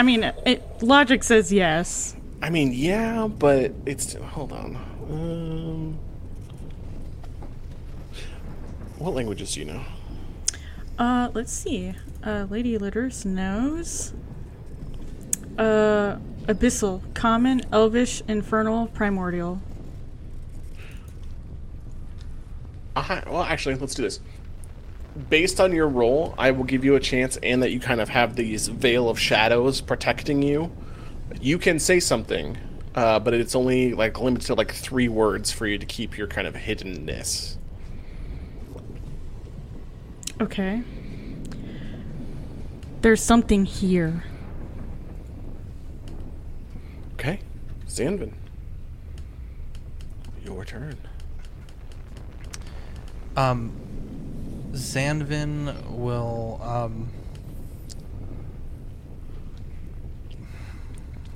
[0.00, 2.16] I mean, it, logic says yes.
[2.40, 4.76] I mean, yeah, but it's hold on.
[5.10, 5.98] Um,
[8.96, 9.82] what languages do you know?
[10.98, 11.92] Uh, let's see.
[12.24, 14.14] Uh, Lady Litters knows.
[15.58, 19.60] Uh, Abyssal, Common, Elvish, Infernal, Primordial.
[22.96, 24.20] Uh, well, actually, let's do this.
[25.28, 28.08] Based on your role, I will give you a chance, and that you kind of
[28.08, 30.70] have these veil of shadows protecting you.
[31.40, 32.56] You can say something,
[32.94, 36.26] uh, but it's only like limited to like three words for you to keep your
[36.26, 37.56] kind of hiddenness.
[40.40, 40.82] Okay.
[43.02, 44.24] There's something here.
[47.14, 47.40] Okay,
[47.86, 48.32] Zanvin,
[50.44, 50.96] your turn.
[53.36, 53.72] Um,
[54.72, 57.08] Zanvin will um.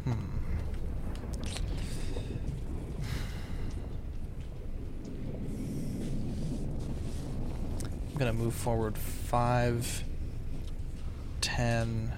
[0.05, 0.13] Hmm.
[8.13, 10.05] I'm gonna move forward five,
[11.41, 12.13] ten.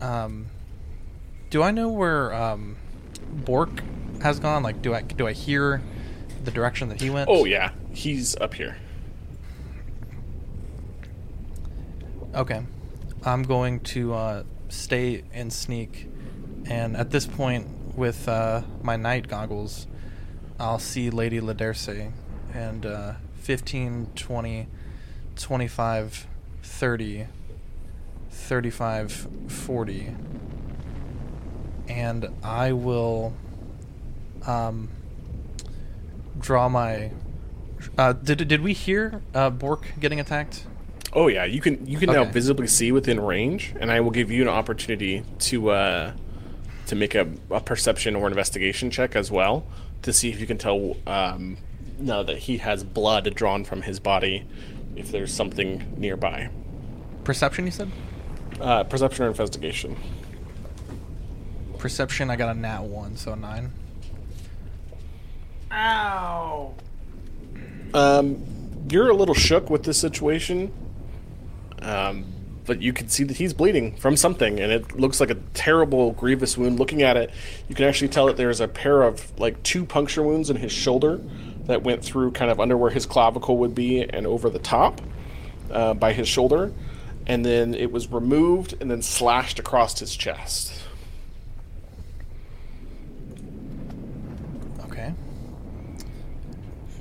[0.00, 0.46] Um,
[1.50, 2.76] do I know where um,
[3.30, 3.82] Bork
[4.22, 4.62] has gone?
[4.62, 5.82] Like, do I do I hear
[6.44, 7.28] the direction that he went?
[7.30, 8.76] Oh yeah, he's up here.
[12.34, 12.62] Okay.
[13.24, 16.08] I'm going to uh, stay and sneak,
[16.66, 17.66] and at this point,
[17.96, 19.86] with uh, my night goggles,
[20.60, 22.12] I'll see Lady Laderce,
[22.52, 24.68] and uh, 15, 20,
[25.36, 26.26] 25,
[26.62, 27.26] 30,
[28.30, 30.16] 35, 40.
[31.88, 33.32] And I will
[34.46, 34.88] um,
[36.38, 37.10] draw my.
[37.96, 40.66] Uh, did, did we hear uh, Bork getting attacked?
[41.12, 44.32] Oh yeah, you can you can now visibly see within range, and I will give
[44.32, 46.12] you an opportunity to uh,
[46.86, 49.64] to make a, a perception or investigation check as well
[50.02, 51.56] to see if you can tell um,
[51.98, 54.46] now that he has blood drawn from his body
[54.96, 56.50] if there's something nearby.
[57.24, 57.90] Perception, you said?
[58.60, 59.96] Uh, perception or investigation.
[61.78, 63.72] Perception, I got a nat 1, so 9.
[65.72, 66.74] Ow!
[67.94, 68.44] Um,
[68.90, 70.72] you're a little shook with this situation,
[71.80, 72.24] um,
[72.66, 76.10] but you can see that he's bleeding from something, and it looks like a terrible,
[76.12, 76.80] grievous wound.
[76.80, 77.30] Looking at it,
[77.68, 80.72] you can actually tell that there's a pair of like two puncture wounds in his
[80.72, 81.20] shoulder
[81.66, 85.00] that went through kind of under where his clavicle would be and over the top
[85.70, 86.72] uh, by his shoulder,
[87.28, 90.82] and then it was removed and then slashed across his chest.
[94.84, 95.14] Okay.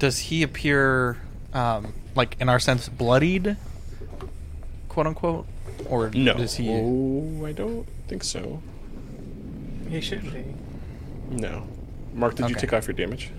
[0.03, 1.15] Does he appear,
[1.53, 3.55] um, like, in our sense, bloodied?
[4.89, 5.47] Quote unquote?
[5.85, 6.67] Or No, does he.
[6.69, 8.61] oh, I don't think so.
[9.87, 10.43] He shouldn't be.
[11.29, 11.65] No,
[12.13, 13.31] Mark, did you take off your damage?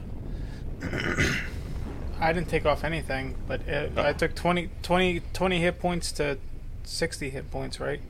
[2.18, 6.38] I didn't take off anything, but it, I took 20, 20, 20 hit points to
[6.84, 8.00] 60 hit points, right?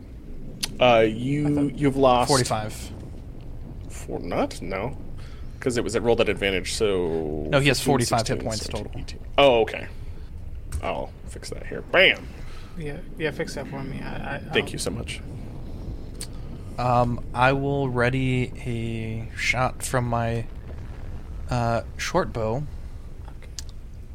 [0.78, 2.92] Uh, you you've lost 45.
[3.88, 4.96] Four, not no,
[5.64, 6.74] because it was it rolled at advantage.
[6.74, 9.00] So No, he has 15, 45 hit points 17, total.
[9.00, 9.20] 18.
[9.38, 9.86] Oh, okay.
[10.82, 11.80] I'll fix that here.
[11.80, 12.28] Bam.
[12.76, 13.98] Yeah, yeah, fix that for me.
[14.02, 15.22] I, I, Thank I'll- you so much.
[16.76, 20.44] Um, I will ready a shot from my
[21.48, 22.64] uh, short bow.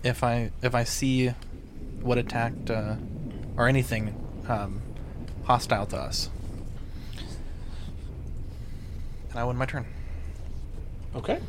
[0.03, 1.29] If I if I see
[2.01, 2.95] what attacked uh,
[3.57, 4.13] or anything
[4.47, 4.81] um,
[5.45, 6.29] hostile to us,
[9.31, 9.85] and I win my turn.
[11.15, 11.39] Okay.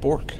[0.00, 0.34] Bork.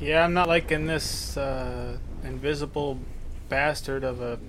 [0.00, 2.98] Yeah, I'm not liking this uh, invisible
[3.48, 4.40] bastard of a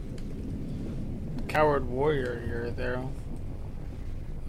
[1.48, 3.04] coward warrior here, there.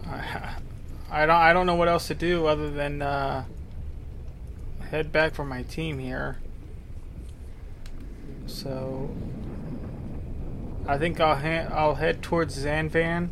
[0.07, 0.55] I,
[1.11, 3.45] I don't I don't know what else to do other than uh,
[4.89, 6.37] head back for my team here.
[8.47, 9.09] So
[10.87, 13.29] I think I'll ha- I'll head towards Zanvin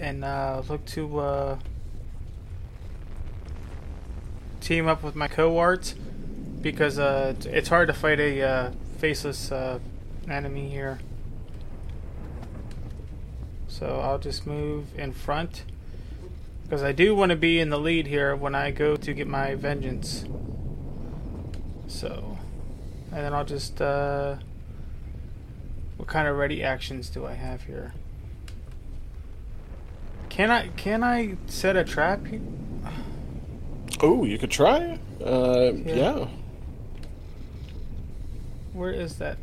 [0.00, 1.58] and uh, look to uh,
[4.60, 5.94] team up with my cohorts
[6.60, 9.78] because uh, it's- hard to fight a uh, faceless uh,
[10.28, 10.98] enemy here.
[13.66, 15.64] So I'll just move in front
[16.64, 19.26] because I do want to be in the lead here when I go to get
[19.26, 20.24] my vengeance.
[21.86, 22.27] So,
[23.18, 24.36] and then I'll just uh,
[25.96, 27.92] what kind of ready actions do I have here?
[30.28, 32.20] Can I can I set a trap?
[34.00, 35.00] Oh, you could try.
[35.20, 35.94] Uh, Yeah.
[35.96, 36.28] yeah.
[38.72, 39.36] Where is that?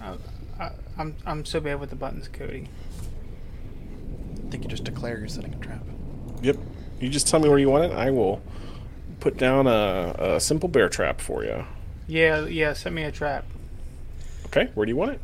[0.00, 0.14] I,
[0.58, 2.70] I, I'm I'm so bad with the buttons, Cody.
[4.46, 5.82] I think you just declare you're setting a trap.
[6.40, 6.56] Yep.
[7.00, 7.92] You just tell me where you want it.
[7.92, 8.40] I will
[9.20, 11.66] put down a, a simple bear trap for you.
[12.12, 12.74] Yeah, yeah.
[12.74, 13.46] Set me a trap.
[14.46, 14.68] Okay.
[14.74, 15.20] Where do you want it?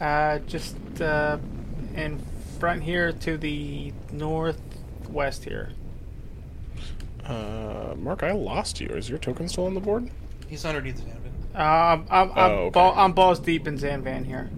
[0.00, 1.38] Uh, just uh,
[1.96, 2.22] in
[2.60, 5.70] front here to the northwest here.
[7.26, 8.86] Uh, Mark, I lost you.
[8.86, 10.08] Is your token still on the board?
[10.46, 12.70] He's underneath the Uh, I'm I'm I'm, Oh, okay.
[12.70, 14.50] ball, I'm balls deep in Zanvin here.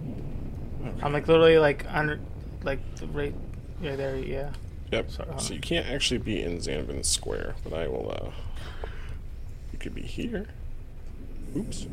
[1.02, 2.20] I'm like literally like under,
[2.62, 3.34] like the right,
[3.80, 4.50] yeah there, yeah.
[4.92, 5.10] Yep.
[5.10, 8.12] Sorry, hold so you can't actually be in Zanvin Square, but I will.
[8.12, 8.30] uh
[9.72, 10.46] You could be here.
[11.56, 11.86] Oops.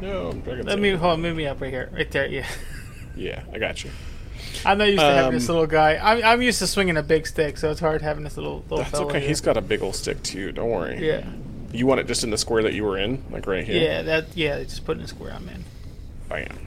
[0.00, 0.64] No, I'm dragging.
[0.66, 0.82] Let Zanvin.
[0.82, 2.46] me hold on, move me up right here, right there, yeah.
[3.16, 3.90] Yeah, I got you.
[4.66, 5.96] I'm not used to having this Um, little guy.
[6.02, 8.78] I'm I'm used to swinging a big stick, so it's hard having this little little
[8.78, 9.20] That's okay.
[9.20, 9.28] here.
[9.28, 10.50] He's got a big old stick too.
[10.50, 10.98] Don't worry.
[11.06, 11.24] yeah.
[11.72, 13.80] You want it just in the square that you were in, like right here.
[13.80, 15.64] Yeah, that yeah, just put in a square I'm in.
[16.28, 16.58] Bam.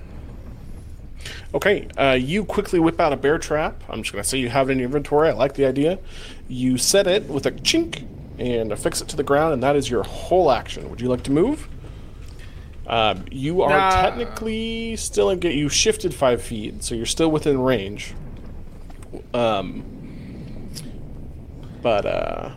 [1.53, 3.84] Okay, uh, you quickly whip out a bear trap.
[3.90, 5.30] I'm just going to say you have it in your inventory.
[5.30, 5.99] I like the idea.
[6.48, 8.06] You set it with a chink
[8.38, 10.90] and affix it to the ground, and that is your whole action.
[10.90, 11.68] Would you like to move?
[12.88, 14.02] Um, you are Nah.
[14.02, 15.42] technically still in.
[15.42, 18.14] You shifted five feet, so you're still within range.
[19.34, 19.84] Um,
[21.82, 22.52] but uh,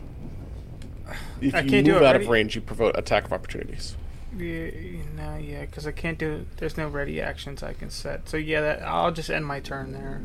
[1.40, 3.96] if I you move out of range, you provoke attack of opportunities.
[4.36, 4.70] Yeah,
[5.16, 6.46] no, yeah, because I can't do.
[6.58, 8.28] There's no ready actions I can set.
[8.28, 10.22] So yeah, that I'll just end my turn there.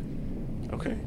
[0.74, 0.98] Okay.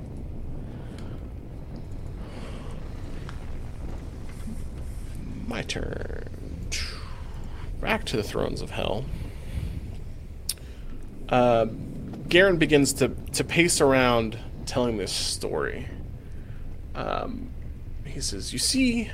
[5.49, 6.29] My turn.
[7.81, 9.07] Back to the thrones of hell.
[11.31, 11.69] Uh,
[12.29, 15.89] Garen begins to, to pace around telling this story.
[16.95, 17.49] Um,
[18.05, 19.11] he says, You see,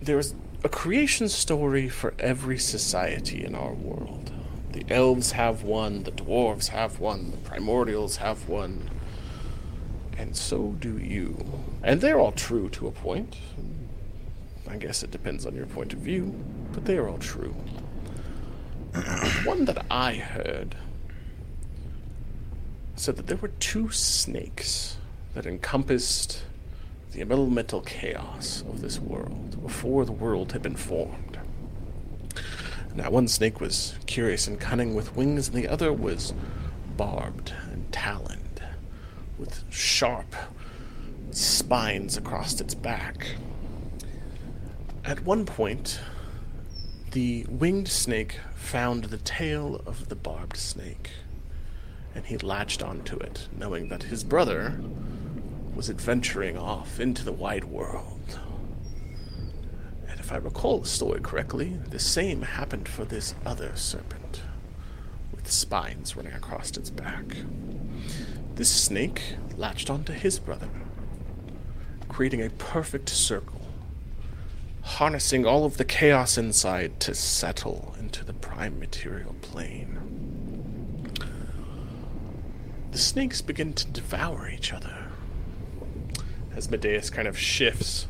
[0.00, 4.32] there's a creation story for every society in our world.
[4.72, 8.88] The elves have one, the dwarves have one, the primordials have one,
[10.16, 11.44] and so do you.
[11.82, 13.36] And they're all true to a point.
[14.70, 16.32] I guess it depends on your point of view,
[16.72, 17.54] but they are all true.
[19.44, 20.76] one that I heard
[22.94, 24.96] said that there were two snakes
[25.34, 26.44] that encompassed
[27.12, 31.38] the elemental chaos of this world before the world had been formed.
[32.94, 36.32] Now, one snake was curious and cunning with wings, and the other was
[36.96, 38.62] barbed and taloned
[39.38, 40.34] with sharp
[41.30, 43.36] spines across its back.
[45.04, 45.98] At one point,
[47.12, 51.10] the winged snake found the tail of the barbed snake,
[52.14, 54.78] and he latched onto it, knowing that his brother
[55.74, 58.38] was adventuring off into the wide world.
[60.06, 64.42] And if I recall the story correctly, the same happened for this other serpent,
[65.34, 67.24] with spines running across its back.
[68.56, 70.68] This snake latched onto his brother,
[72.08, 73.62] creating a perfect circle,
[74.82, 79.98] harnessing all of the chaos inside to settle into the prime material plane.
[82.92, 85.06] The snakes begin to devour each other
[86.54, 88.06] as Medeus kind of shifts.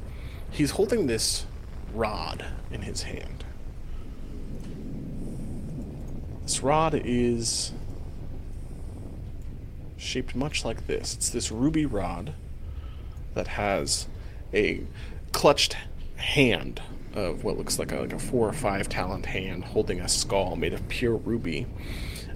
[0.51, 1.47] He's holding this
[1.93, 3.45] rod in his hand.
[6.43, 7.73] This rod is
[9.97, 11.15] shaped much like this.
[11.15, 12.35] It's this ruby rod
[13.35, 14.09] that has
[14.53, 14.81] a
[15.33, 15.77] clutched
[16.21, 16.81] hand
[17.15, 20.57] of what looks like a, like a four or five talent hand holding a skull
[20.57, 21.67] made of pure ruby.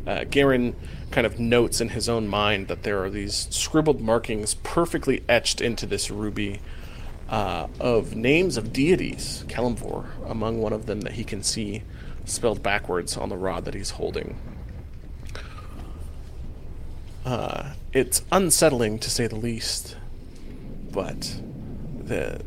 [0.07, 0.75] Uh, Garen
[1.11, 5.61] kind of notes in his own mind that there are these scribbled markings perfectly etched
[5.61, 6.61] into this ruby
[7.29, 11.83] uh, of names of deities, Kelemvor, among one of them that he can see
[12.25, 14.39] spelled backwards on the rod that he's holding.
[17.25, 19.97] Uh, it's unsettling to say the least,
[20.93, 21.41] but
[21.99, 22.41] the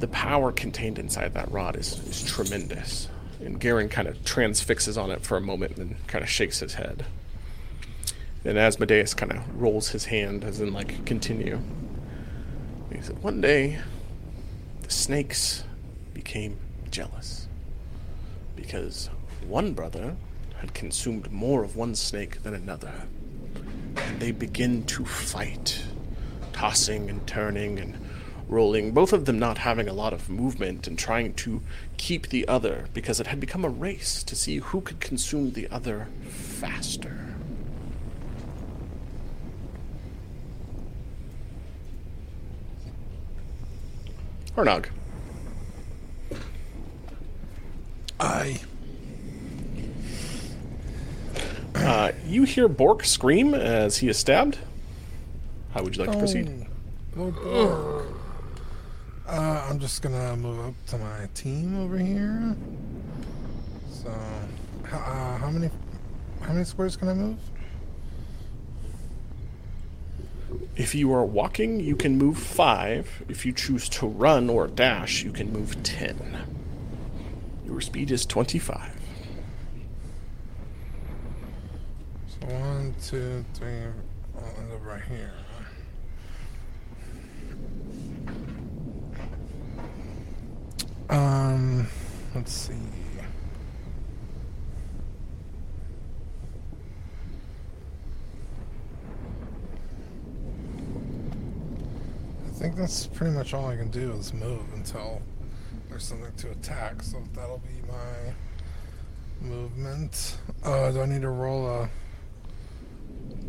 [0.00, 3.08] the power contained inside that rod is, is tremendous.
[3.40, 6.60] And Garen kind of transfixes on it for a moment and then kind of shakes
[6.60, 7.04] his head.
[8.44, 11.60] And Asmodeus kind of rolls his hand as in, like, continue.
[12.92, 13.78] He said, One day,
[14.82, 15.64] the snakes
[16.14, 16.56] became
[16.90, 17.46] jealous
[18.56, 19.10] because
[19.46, 20.16] one brother
[20.60, 22.92] had consumed more of one snake than another.
[23.96, 25.80] And they begin to fight,
[26.52, 27.96] tossing and turning and
[28.48, 31.62] rolling, both of them not having a lot of movement and trying to
[31.96, 35.68] keep the other because it had become a race to see who could consume the
[35.70, 37.28] other faster.
[44.56, 44.86] Hornog.
[48.18, 48.60] I.
[51.74, 54.58] Uh, you hear Bork scream as he is stabbed.
[55.72, 56.66] How would you like to proceed?
[57.16, 58.17] Oh, Lord.
[59.28, 62.56] Uh, I'm just gonna move up to my team over here.
[63.92, 64.08] So,
[64.90, 65.70] uh, how many,
[66.40, 67.36] how many squares can I move?
[70.76, 73.22] If you are walking, you can move five.
[73.28, 76.46] If you choose to run or dash, you can move ten.
[77.66, 78.94] Your speed is 25.
[82.28, 83.82] So one, two, three.
[84.38, 85.32] I'll end up right here.
[91.10, 91.88] Um,
[92.38, 92.72] let's see.
[102.46, 105.20] I think that's pretty much all I can do is move until
[105.88, 107.02] there's something to attack.
[107.02, 108.32] So that'll be my
[109.40, 110.38] movement.
[110.62, 111.88] Uh, do I need to roll a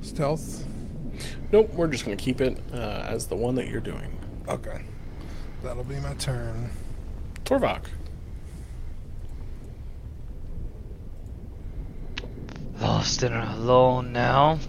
[0.02, 0.66] stealth?
[1.52, 4.18] Nope, we're just going to keep it uh, as the one that you're doing.
[4.48, 4.82] Okay.
[5.62, 6.72] That'll be my turn.
[7.46, 7.86] Torvok.
[13.10, 14.60] Lost alone now.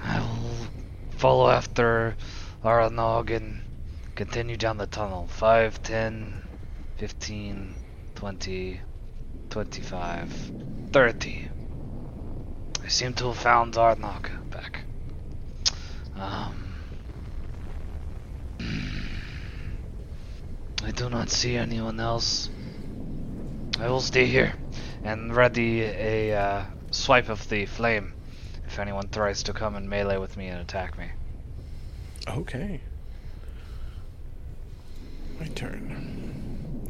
[0.00, 0.68] I will
[1.16, 2.14] follow after
[2.62, 3.62] Aranog and
[4.14, 5.26] continue down the tunnel.
[5.26, 6.40] 5, 10,
[6.98, 7.74] 15,
[8.14, 8.80] 20,
[9.50, 10.52] 25,
[10.92, 11.48] 30.
[12.84, 14.84] I seem to have found Arnog back.
[16.14, 16.74] Um,
[20.84, 22.48] I do not see anyone else.
[23.80, 24.54] I will stay here
[25.02, 28.12] and ready a uh, swipe of the flame
[28.66, 31.10] if anyone tries to come and melee with me and attack me.
[32.28, 32.80] Okay.
[35.40, 36.88] My turn.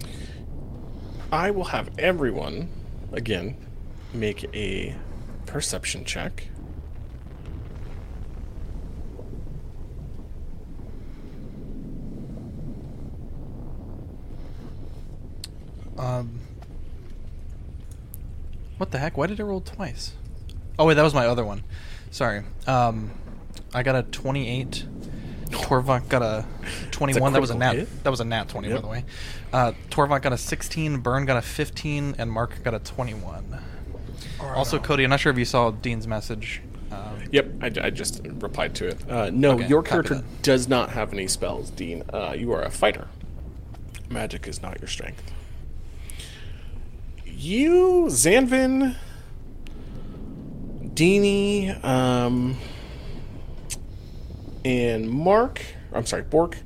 [1.32, 2.68] I will have everyone,
[3.12, 3.56] again,
[4.12, 4.94] make a
[5.46, 6.46] perception check.
[15.96, 16.41] Um,
[18.82, 19.16] what the heck?
[19.16, 20.12] Why did I roll twice?
[20.76, 21.62] Oh wait, that was my other one.
[22.10, 22.42] Sorry.
[22.66, 23.12] Um,
[23.72, 24.84] I got a 28.
[25.50, 26.44] Torvok got a
[26.90, 27.32] 21.
[27.32, 27.74] that was a nat.
[27.74, 28.02] hit.
[28.02, 29.04] That was a nat 20, by the way.
[29.52, 30.98] Uh, Torvok got a 16.
[30.98, 33.56] Byrne got a 15, and Mark got a 21.
[34.40, 36.60] Also, Cody, I'm not sure if you saw Dean's message.
[36.90, 39.08] Um, Yep, I, I just replied to it.
[39.08, 40.42] Uh, no, Okay, your character that.
[40.42, 42.02] does not have any spells, Dean.
[42.12, 43.06] Uh, you are a fighter.
[44.10, 45.31] Magic is not your strength.
[47.42, 48.94] You, Zanvin,
[50.94, 52.56] Deanie, um,
[54.64, 55.60] and Mark,
[55.92, 56.58] I'm sorry, Bork,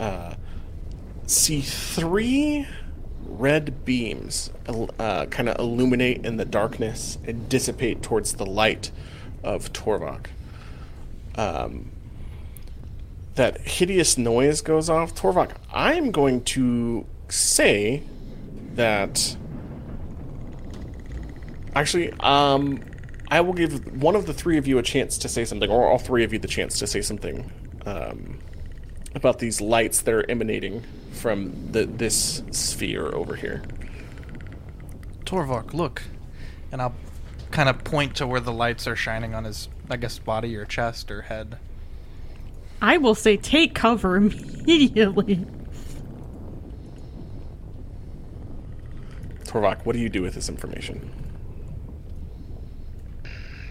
[0.00, 0.32] uh,
[1.26, 2.66] see three
[3.26, 4.50] red beams
[4.98, 8.90] uh, kind of illuminate in the darkness and dissipate towards the light
[9.44, 10.28] of Torvok.
[11.34, 11.90] Um,
[13.34, 15.14] that hideous noise goes off.
[15.14, 18.04] Torvok, I'm going to say
[18.74, 19.36] that.
[21.74, 22.80] Actually, um,
[23.30, 25.86] I will give one of the three of you a chance to say something, or
[25.86, 27.50] all three of you the chance to say something
[27.84, 28.38] um,
[29.14, 30.82] about these lights that are emanating
[31.12, 33.62] from the, this sphere over here.
[35.24, 36.02] Torvark, look.
[36.72, 36.94] And I'll
[37.50, 40.64] kind of point to where the lights are shining on his, I guess, body or
[40.64, 41.58] chest or head.
[42.80, 45.44] I will say take cover immediately.
[49.44, 51.10] Torvak, what do you do with this information?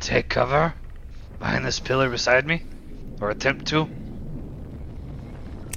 [0.07, 0.73] Take cover
[1.37, 2.63] behind this pillar beside me,
[3.19, 3.89] or attempt to.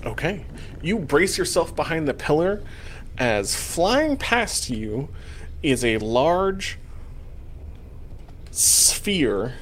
[0.07, 0.47] Okay.
[0.81, 2.63] You brace yourself behind the pillar
[3.19, 5.09] as flying past you
[5.65, 6.79] is a large
[8.53, 9.55] sphere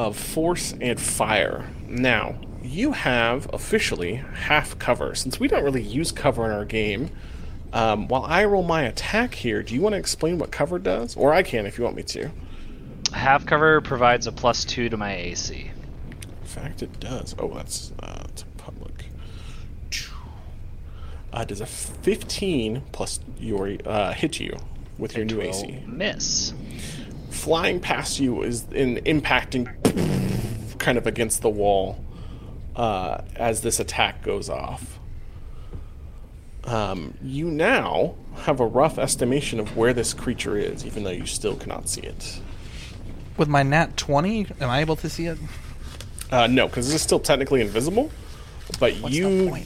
[0.00, 1.70] of force and fire.
[1.86, 5.14] Now, you have officially half cover.
[5.14, 7.12] Since we don't really use cover in our game,
[7.72, 11.14] um, while I roll my attack here, do you want to explain what cover does?
[11.14, 12.32] Or I can if you want me to.
[13.12, 15.70] Half cover provides a plus two to my AC.
[16.20, 17.34] In fact, it does.
[17.38, 18.26] Oh, that's uh,
[18.56, 19.06] public.
[21.32, 24.56] Uh, does a 15 plus your uh, hit you
[24.96, 25.82] with your new AC?
[25.86, 26.54] Miss.
[27.30, 29.68] Flying past you is in impacting
[30.78, 32.02] kind of against the wall
[32.76, 34.98] uh, as this attack goes off.
[36.64, 41.26] Um, you now have a rough estimation of where this creature is, even though you
[41.26, 42.40] still cannot see it.
[43.38, 45.38] With my nat 20, am I able to see it?
[46.30, 48.10] Uh, no, because this is still technically invisible.
[48.78, 49.64] But What's you,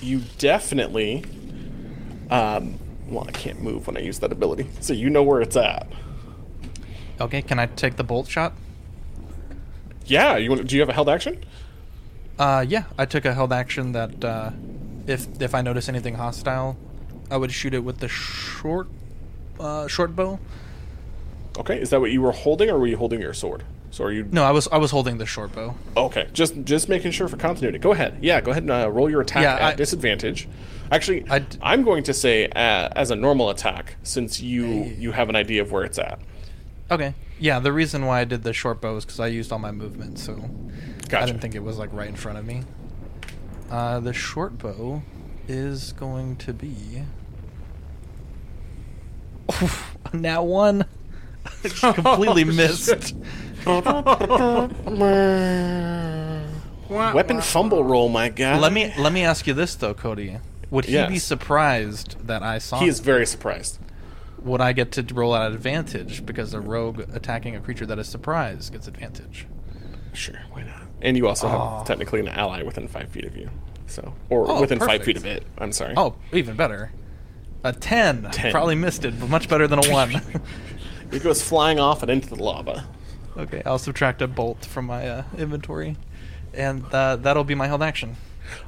[0.00, 1.24] you definitely.
[2.30, 2.78] Um,
[3.08, 5.88] well, I can't move when I use that ability, so you know where it's at.
[7.20, 8.52] Okay, can I take the bolt shot?
[10.04, 10.66] Yeah, you want?
[10.66, 11.42] Do you have a held action?
[12.38, 14.50] Uh, yeah, I took a held action that uh,
[15.06, 16.76] if if I notice anything hostile,
[17.30, 18.88] I would shoot it with the short
[19.58, 20.38] uh, short bow.
[21.58, 23.64] Okay, is that what you were holding, or were you holding your sword?
[23.90, 24.28] So are you?
[24.30, 25.74] No, I was I was holding the short bow.
[25.96, 27.78] Okay, just just making sure for continuity.
[27.78, 28.18] Go ahead.
[28.22, 30.48] Yeah, go ahead and uh, roll your attack Yeah, at I- disadvantage.
[30.90, 34.66] Actually, I d- I'm going to say uh, as a normal attack, since you
[34.98, 36.18] you have an idea of where it's at.
[36.90, 37.14] Okay.
[37.40, 39.70] Yeah, the reason why I did the short bow is because I used all my
[39.70, 40.32] movement, so
[41.12, 42.62] I didn't think it was like right in front of me.
[43.70, 45.02] Uh, the short bow
[45.46, 47.02] is going to be
[50.12, 50.84] now one.
[51.80, 53.14] Completely oh, missed.
[56.88, 58.58] Weapon fumble roll, my guy.
[58.58, 60.38] Let me let me ask you this though, Cody.
[60.70, 62.78] Would he be surprised that I saw?
[62.80, 63.04] He is him?
[63.04, 63.78] very surprised.
[64.42, 68.08] Would I get to roll at advantage because a rogue attacking a creature that is
[68.08, 69.46] surprised gets advantage?
[70.12, 70.82] Sure, why not?
[71.02, 71.78] And you also Aw.
[71.78, 73.50] have technically an ally within five feet of you,
[73.86, 75.04] so or Oh, within five perfect.
[75.04, 75.44] feet of it.
[75.58, 75.94] I'm sorry.
[75.96, 76.92] Oh, even better.
[77.64, 78.28] A 10.
[78.30, 78.52] 10.
[78.52, 80.12] Probably missed it, but much better than a 1.
[81.12, 82.86] it goes flying off and into the lava.
[83.36, 85.96] okay, I'll subtract a bolt from my uh, inventory.
[86.54, 88.16] And uh, that'll be my held action.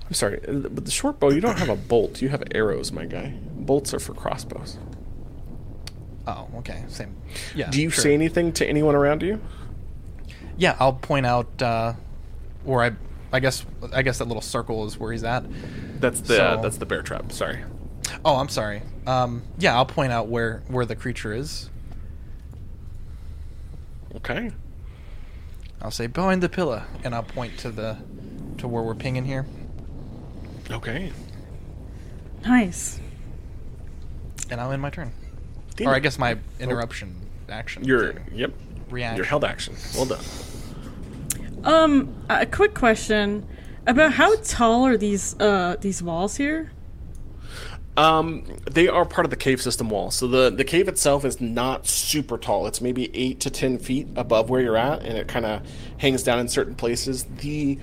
[0.07, 2.21] I'm sorry, uh, but the short bow you don't have a bolt.
[2.21, 3.35] You have arrows, my guy.
[3.53, 4.79] Bolts are for crossbows.
[6.27, 6.85] Oh, okay.
[6.89, 7.17] Same.
[7.55, 7.71] Yeah.
[7.71, 8.03] Do you sure.
[8.03, 9.41] say anything to anyone around you?
[10.59, 11.95] Yeah, I'll point out uh,
[12.65, 12.93] where I.
[13.33, 15.45] I guess I guess that little circle is where he's at.
[16.01, 17.33] That's the So- that's the bear trap.
[17.33, 17.61] Sorry.
[18.25, 18.83] Oh, I'm sorry.
[19.07, 21.71] Um, yeah, I'll point out where where the creature is.
[24.17, 24.51] Okay.
[25.83, 27.97] I'll say behind the pillar, and I'll point to the
[28.59, 29.47] to where we're pinging here.
[30.71, 31.13] Okay.
[32.45, 33.01] Nice.
[34.51, 35.13] And I'll end my turn.
[35.77, 37.17] Damn Or I guess my interruption
[37.49, 37.85] action.
[37.85, 38.31] Your thing.
[38.33, 38.53] yep.
[38.91, 39.17] reaction.
[39.17, 39.75] Your held action.
[39.95, 40.25] Well done.
[41.65, 43.47] Um, a quick question
[43.87, 46.73] about how tall are these uh these walls here?
[47.97, 50.11] Um, they are part of the cave system wall.
[50.11, 52.67] So the the cave itself is not super tall.
[52.67, 55.63] It's maybe eight to ten feet above where you're at, and it kind of
[55.99, 57.25] hangs down in certain places.
[57.25, 57.79] The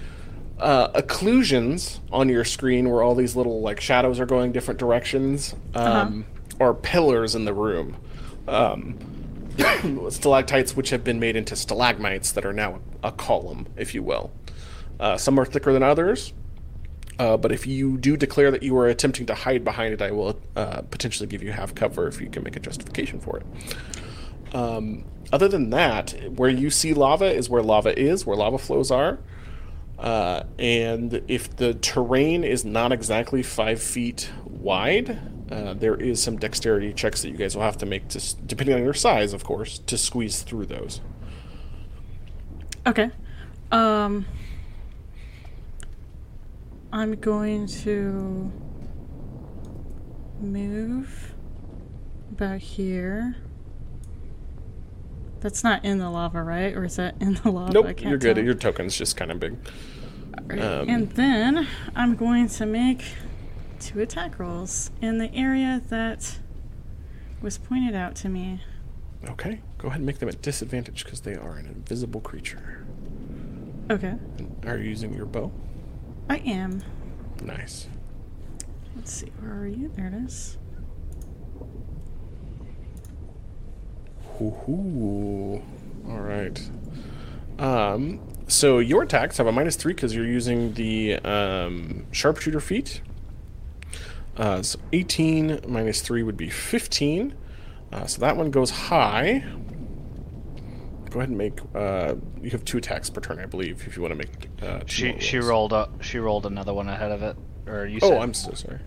[0.59, 5.53] uh, occlusions on your screen, where all these little like shadows are going different directions,
[5.75, 6.25] um,
[6.59, 7.97] are pillars in the room.
[8.47, 8.97] Um,
[10.09, 14.31] stalactites which have been made into stalagmites that are now a column, if you will.
[14.99, 16.33] Uh, some are thicker than others.
[17.19, 20.11] Uh, but if you do declare that you are attempting to hide behind it, I
[20.11, 24.55] will uh, potentially give you half cover if you can make a justification for it.
[24.55, 25.03] Um,
[25.33, 29.19] other than that, where you see lava is where lava is, where lava flows are.
[29.97, 35.19] Uh, and if the terrain is not exactly five feet wide,
[35.51, 38.75] uh, there is some dexterity checks that you guys will have to make, to, depending
[38.75, 41.01] on your size, of course, to squeeze through those.
[42.85, 43.09] Okay.
[43.71, 44.25] Um
[46.91, 48.51] I'm going to
[50.39, 51.33] move
[52.31, 53.35] about here.
[55.39, 56.75] That's not in the lava, right?
[56.75, 57.69] Or is that in the lava?
[57.69, 58.35] I Nope, can't you're good.
[58.35, 58.45] tell.
[58.45, 59.57] Your token's just kind of big.
[60.49, 60.59] Um,
[60.89, 63.03] and then I'm going to make
[63.79, 66.39] two attack rolls in the area that
[67.41, 68.61] was pointed out to me.
[69.29, 72.85] Okay, go ahead and make them at disadvantage because they are an invisible creature.
[73.89, 75.51] Okay, And Are you using your bow?
[76.29, 76.83] I am.
[77.41, 77.87] Nice.
[78.95, 79.91] Let's see, where are you?
[79.95, 80.57] There it is.
[86.07, 86.69] All right.
[87.59, 93.01] Um, so your attacks have a minus three because you're using the um, sharpshooter feat.
[94.37, 97.35] Uh, so 18 minus 3 would be 15.
[97.91, 99.43] Uh, so that one goes high.
[101.09, 101.59] Go ahead and make.
[101.73, 104.49] Uh, you have two attacks per turn, I believe, if you want to make.
[104.61, 106.01] Uh, two She more she rolled up.
[106.03, 108.19] She rolled another one ahead of it, or you Oh.
[108.19, 108.79] I'm so sorry.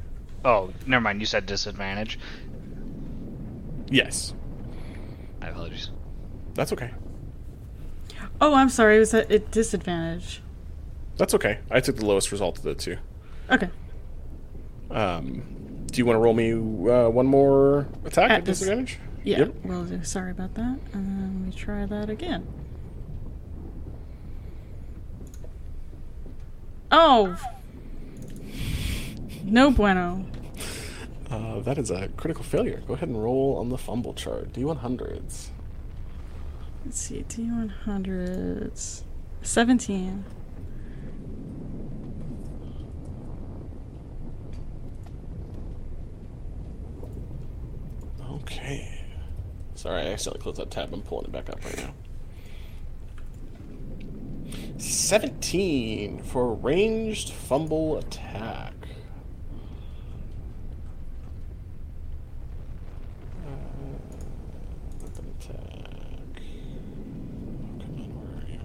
[0.44, 1.20] Oh, never mind.
[1.20, 2.18] You said disadvantage.
[3.88, 4.34] Yes,
[5.40, 5.90] My apologies.
[6.54, 6.90] that's okay.
[8.40, 10.42] Oh, I'm sorry, it was at at disadvantage.
[11.16, 11.58] That's okay.
[11.70, 12.96] I took the lowest result of the two.
[13.50, 13.68] Okay.
[14.90, 18.98] Um, do you want to roll me uh, one more attack At at, dis- disadvantage?
[19.22, 19.64] Yeah, Yep.
[19.64, 20.02] will do.
[20.02, 20.78] Sorry about that.
[20.92, 22.46] And then we try that again.
[26.90, 27.36] Oh!
[29.44, 30.26] No bueno.
[31.30, 32.82] Uh, that is a critical failure.
[32.88, 34.52] Go ahead and roll on the fumble chart.
[34.52, 35.48] D100s.
[36.84, 39.02] Let's see, D100s.
[39.42, 40.24] 17.
[48.30, 48.99] Okay.
[49.80, 50.92] Sorry, I accidentally closed that tab.
[50.92, 51.94] I'm pulling it back up right now.
[54.76, 58.74] 17 for ranged fumble attack.
[63.42, 63.52] Uh,
[65.00, 65.62] weapon attack.
[67.72, 68.60] Oh, come on, where are you?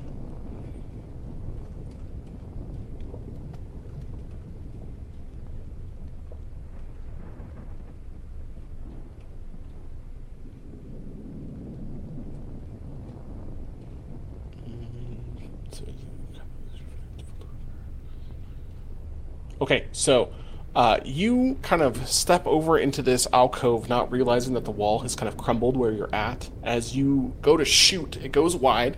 [19.66, 20.32] Okay, so
[20.76, 25.16] uh, you kind of step over into this alcove, not realizing that the wall has
[25.16, 26.52] kind of crumbled where you're at.
[26.62, 28.98] As you go to shoot, it goes wide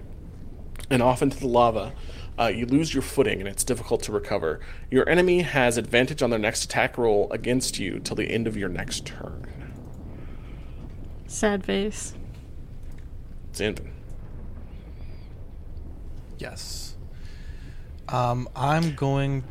[0.89, 1.93] and off into the lava.
[2.37, 4.59] Uh, you lose your footing and it's difficult to recover.
[4.91, 8.57] Your enemy has advantage on their next attack roll against you till the end of
[8.57, 9.71] your next turn.
[11.27, 12.13] Sad face.
[13.53, 13.87] Xandon.
[16.39, 16.95] Yes.
[18.09, 19.45] Um, I'm going.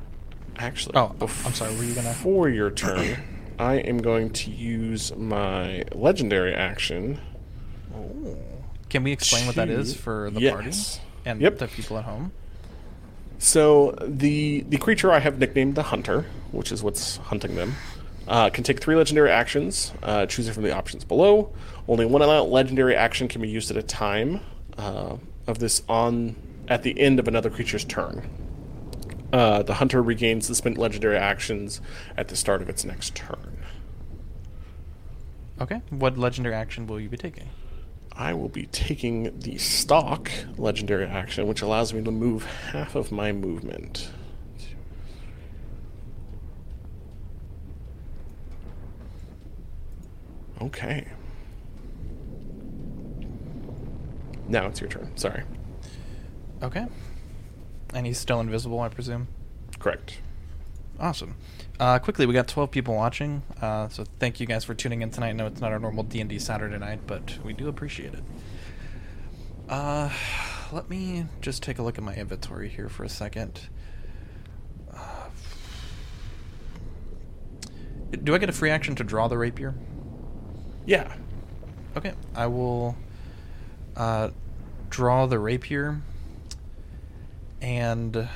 [0.59, 1.15] Actually, Oh,
[1.45, 1.75] I'm sorry.
[1.77, 2.09] Were you gonna?
[2.09, 3.17] before your turn,
[3.59, 7.21] I am going to use my legendary action.
[8.89, 10.53] Can we explain what that is for the yes.
[10.53, 11.59] party and Yep.
[11.59, 12.33] the people at home?
[13.39, 17.75] So the the creature I have nicknamed the Hunter, which is what's hunting them,
[18.29, 21.53] uh, can take three legendary actions, uh, choosing from the options below.
[21.89, 24.41] Only one legendary action can be used at a time
[24.79, 25.17] uh,
[25.47, 26.37] of this on
[26.69, 28.29] at the end of another creature's turn.
[29.33, 31.81] Uh, the Hunter regains the spent legendary actions
[32.17, 33.65] at the start of its next turn.
[35.61, 35.81] Okay.
[35.91, 37.49] What legendary action will you be taking?
[38.13, 43.13] I will be taking the stalk legendary action, which allows me to move half of
[43.13, 44.11] my movement.
[50.63, 51.07] Okay.
[54.49, 55.15] Now it's your turn.
[55.17, 55.43] Sorry.
[56.63, 56.87] Okay.
[57.95, 59.29] And he's still invisible, I presume.
[59.79, 60.19] Correct.
[60.99, 61.37] Awesome.
[61.79, 65.11] Uh, quickly, we got 12 people watching, uh, so thank you guys for tuning in
[65.11, 65.29] tonight.
[65.29, 68.23] I know it's not our normal D&D Saturday night, but we do appreciate it.
[69.69, 70.11] Uh,
[70.73, 73.69] let me just take a look at my inventory here for a second.
[74.93, 75.29] Uh,
[78.25, 79.75] do I get a free action to draw the rapier?
[80.87, 81.13] Yeah.
[81.97, 82.97] Okay, I will
[83.97, 84.31] uh,
[84.89, 86.01] draw the rapier,
[87.67, 88.29] and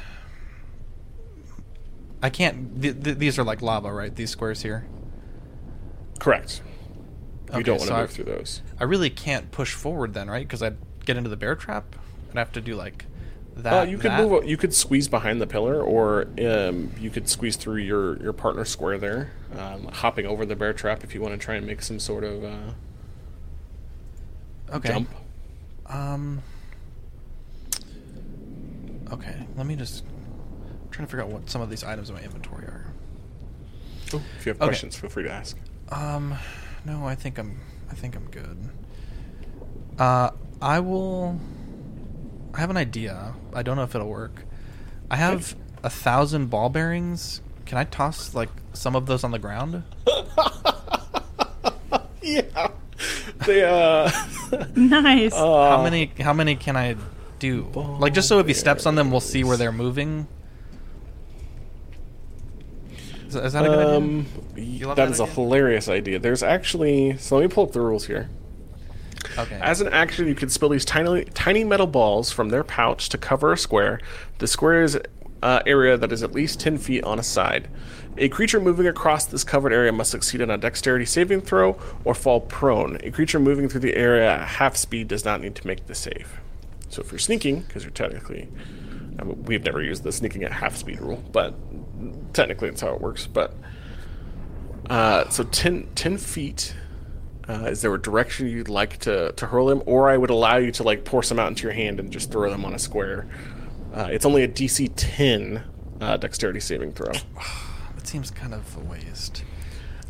[2.20, 2.82] I can't.
[2.82, 4.15] Th- th- these are like lava, right?
[4.15, 4.86] These squares here.
[6.19, 6.62] Correct.
[7.52, 8.62] You Okay, don't want so to I- move through those.
[8.78, 10.47] I really can't push forward then, right?
[10.47, 11.94] Because I'd get into the bear trap.
[12.31, 13.05] I'd have to do like
[13.57, 13.73] that.
[13.73, 14.28] Uh, you could that.
[14.28, 14.44] move.
[14.47, 18.65] You could squeeze behind the pillar, or um, you could squeeze through your your partner
[18.65, 21.82] square there, um, hopping over the bear trap if you want to try and make
[21.82, 22.73] some sort of uh,
[24.74, 24.89] okay.
[24.89, 25.09] jump.
[25.86, 26.43] Um.
[29.12, 30.05] Okay, let me just.
[30.05, 32.93] I'm trying to figure out what some of these items in my inventory are.
[34.12, 34.66] Oh, if you have Okay.
[34.69, 35.57] questions, feel free to ask.
[35.91, 36.35] Um,
[36.85, 37.61] no, I think I'm.
[37.91, 38.57] I think I'm good.
[39.99, 40.31] Uh,
[40.62, 41.39] I will.
[42.55, 43.35] I have an idea.
[43.55, 44.45] I don't know if it'll work.
[45.11, 47.41] I have a thousand ball bearings.
[47.66, 49.82] Can I toss like some of those on the ground?
[52.23, 52.69] Yeah.
[53.47, 54.11] They uh
[54.77, 55.35] Nice.
[55.35, 56.12] how many?
[56.20, 56.97] How many can I
[57.41, 57.67] do?
[57.99, 60.29] Like just so if he steps on them, we'll see where they're moving.
[63.27, 63.97] Is, is that a good idea?
[63.97, 64.27] um
[64.87, 66.19] love that that is a hilarious idea.
[66.19, 68.29] There's actually so let me pull up the rules here.
[69.39, 69.59] Okay.
[69.61, 73.19] As an action, you can spill these tiny, tiny metal balls from their pouch to
[73.19, 74.01] cover a square.
[74.39, 74.99] The square is
[75.43, 77.69] uh, area that is at least 10 feet on a side.
[78.19, 82.15] A creature moving across this covered area must succeed on a dexterity saving throw or
[82.15, 82.99] fall prone.
[83.03, 85.95] A creature moving through the area at half speed does not need to make the
[85.95, 86.40] save.
[86.91, 88.49] So if you're sneaking, because you're technically,
[89.19, 91.55] I mean, we've never used the sneaking at half speed rule, but
[92.35, 93.27] technically that's how it works.
[93.27, 93.55] But
[94.91, 96.75] uh, so 10, 10 feet.
[97.49, 100.57] Uh, is there a direction you'd like to, to hurl them, or I would allow
[100.57, 102.79] you to like pour some out into your hand and just throw them on a
[102.79, 103.27] square?
[103.95, 105.62] Uh, it's only a DC 10
[106.01, 107.12] uh, dexterity saving throw.
[107.97, 109.45] That seems kind of a waste.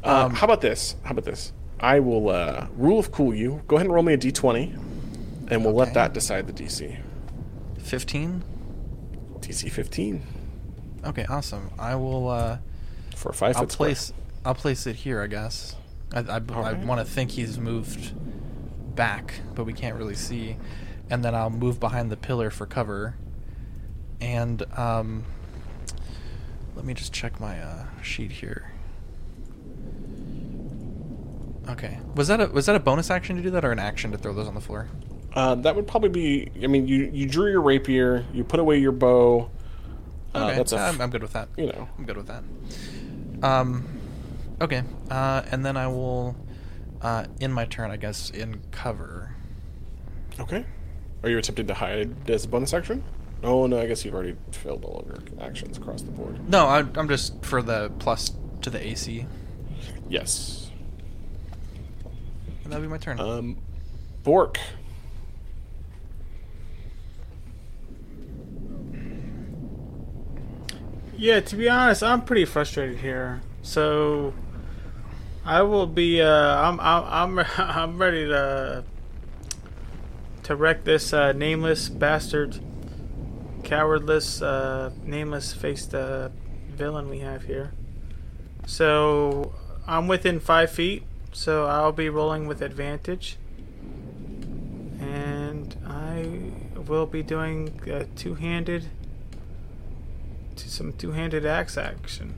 [0.05, 0.95] Um, how about this?
[1.03, 1.53] How about this?
[1.81, 3.63] I will uh, rule of cool you.
[3.67, 4.79] Go ahead and roll me a d20,
[5.51, 6.99] and we'll let that decide the DC.
[7.79, 8.43] Fifteen.
[9.41, 10.23] DC 15
[11.05, 11.71] Okay, awesome.
[11.79, 12.29] I will.
[12.29, 12.59] uh
[13.17, 13.89] for five I'll square.
[13.89, 14.13] place.
[14.45, 15.77] I'll place it here, I guess.
[16.13, 16.79] I, I, I Alright.
[16.79, 18.15] want to think he's moved
[18.97, 20.57] back, but we can't really see.
[21.11, 23.17] And then I'll move behind the pillar for cover.
[24.21, 25.25] And um,
[26.77, 28.73] let me just check my uh, sheet here.
[31.69, 31.99] Okay.
[32.15, 34.19] Was that a was that a bonus action to do that, or an action to
[34.19, 34.89] throw those on the floor?
[35.35, 36.51] Uh, that would probably be.
[36.63, 39.51] I mean, you you drew your rapier, you put away your bow.
[40.35, 40.79] Uh, Okay, that's a.
[40.79, 41.49] f- I'm, I'm good with that.
[41.57, 41.89] you know.
[41.99, 42.43] I'm good with that.
[43.43, 43.87] Um,
[44.61, 46.37] okay, uh, and then I will,
[47.01, 49.35] uh, in my turn, I guess, in cover.
[50.39, 50.65] Okay.
[51.23, 53.03] Are you attempting to hide as a bonus action?
[53.43, 56.49] Oh no, I guess you've already filled all of your actions across the board.
[56.49, 58.33] No, I, I'm just for the plus
[58.63, 59.27] to the AC.
[60.09, 60.71] Yes.
[62.65, 63.19] And that'll be my turn.
[63.21, 63.57] Um,
[64.23, 64.59] Bork.
[71.21, 73.43] Yeah, to be honest, I'm pretty frustrated here.
[73.61, 74.33] So
[75.45, 76.23] I will be.
[76.23, 76.81] Uh, I'm.
[76.81, 77.39] I'm.
[77.39, 77.47] I'm.
[77.59, 78.85] I'm ready to
[80.45, 82.59] to wreck this uh, nameless bastard,
[83.65, 86.31] cowardless, uh, nameless faced uh,
[86.71, 87.73] villain we have here.
[88.67, 89.53] So
[89.87, 91.03] I'm within five feet.
[91.33, 93.37] So I'll be rolling with advantage,
[94.99, 98.87] and I will be doing a two-handed
[100.57, 102.35] to some two-handed axe action.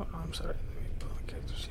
[0.00, 0.54] Oh, I'm sorry.
[0.54, 1.70] Let me pull the character sheet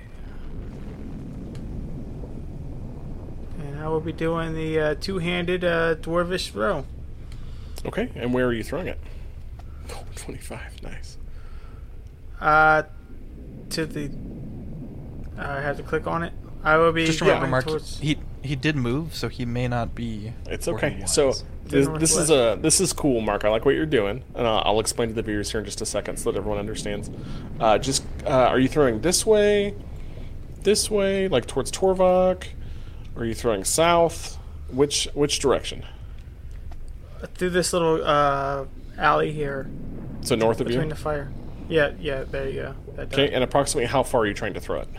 [3.60, 3.68] here.
[3.68, 6.86] And I will be doing the uh, two-handed uh, dwarvish throw.
[7.86, 9.00] Okay, and where are you throwing it?
[9.92, 11.18] Oh, 25, nice.
[12.40, 12.84] Uh,
[13.72, 14.12] to the.
[15.38, 16.34] I have to click on it.
[16.64, 18.00] I will be just remember, Mark, towards.
[18.00, 20.34] he he did move, so he may not be.
[20.46, 21.00] It's okay.
[21.02, 21.14] was.
[21.14, 21.34] So
[21.66, 23.46] this, this is a this is cool, Mark.
[23.46, 25.82] I like what you're doing, and uh, I'll explain to the viewers here in just
[25.82, 27.10] a second so that everyone understands.
[27.60, 29.74] Uh, just uh, are you throwing this way,
[30.62, 32.48] this way, like towards Torvok?
[33.16, 34.38] Are you throwing south?
[34.72, 35.86] Which which direction?
[37.36, 38.66] through this little uh,
[38.98, 39.70] alley here
[40.22, 41.32] So north of you between the fire.
[41.70, 42.76] Yeah, yeah, there you go.
[43.04, 44.90] Okay, and approximately how far are you trying to throw it?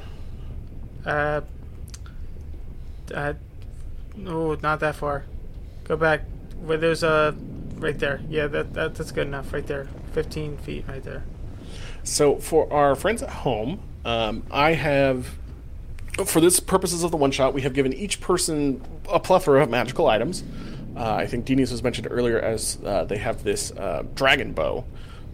[1.05, 1.41] Uh,
[3.15, 3.35] uh,
[4.17, 5.27] no, not that far.
[5.85, 6.23] Go back
[6.61, 7.35] where there's a
[7.77, 8.21] right there.
[8.29, 9.53] Yeah, that, that that's good enough.
[9.53, 11.25] Right there, 15 feet right there.
[12.03, 15.39] So for our friends at home, um, I have,
[16.27, 19.71] for this purposes of the one shot, we have given each person a plethora of
[19.71, 20.45] magical items.
[20.97, 24.85] Uh, I think Dini's was mentioned earlier as uh, they have this uh, dragon bow,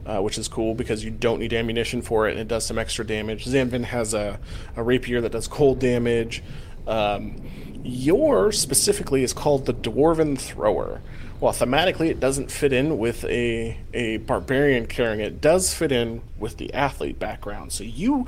[0.06, 2.78] uh, which is cool because you don't need ammunition for it and it does some
[2.78, 3.44] extra damage.
[3.44, 4.38] Zanvin has a,
[4.76, 6.42] a rapier that does cold damage.
[6.86, 7.36] Um,
[7.82, 11.00] yours specifically is called the Dwarven Thrower.
[11.38, 15.90] While thematically it doesn't fit in with a, a barbarian carrying it, it does fit
[15.90, 17.72] in with the athlete background.
[17.72, 18.26] So you,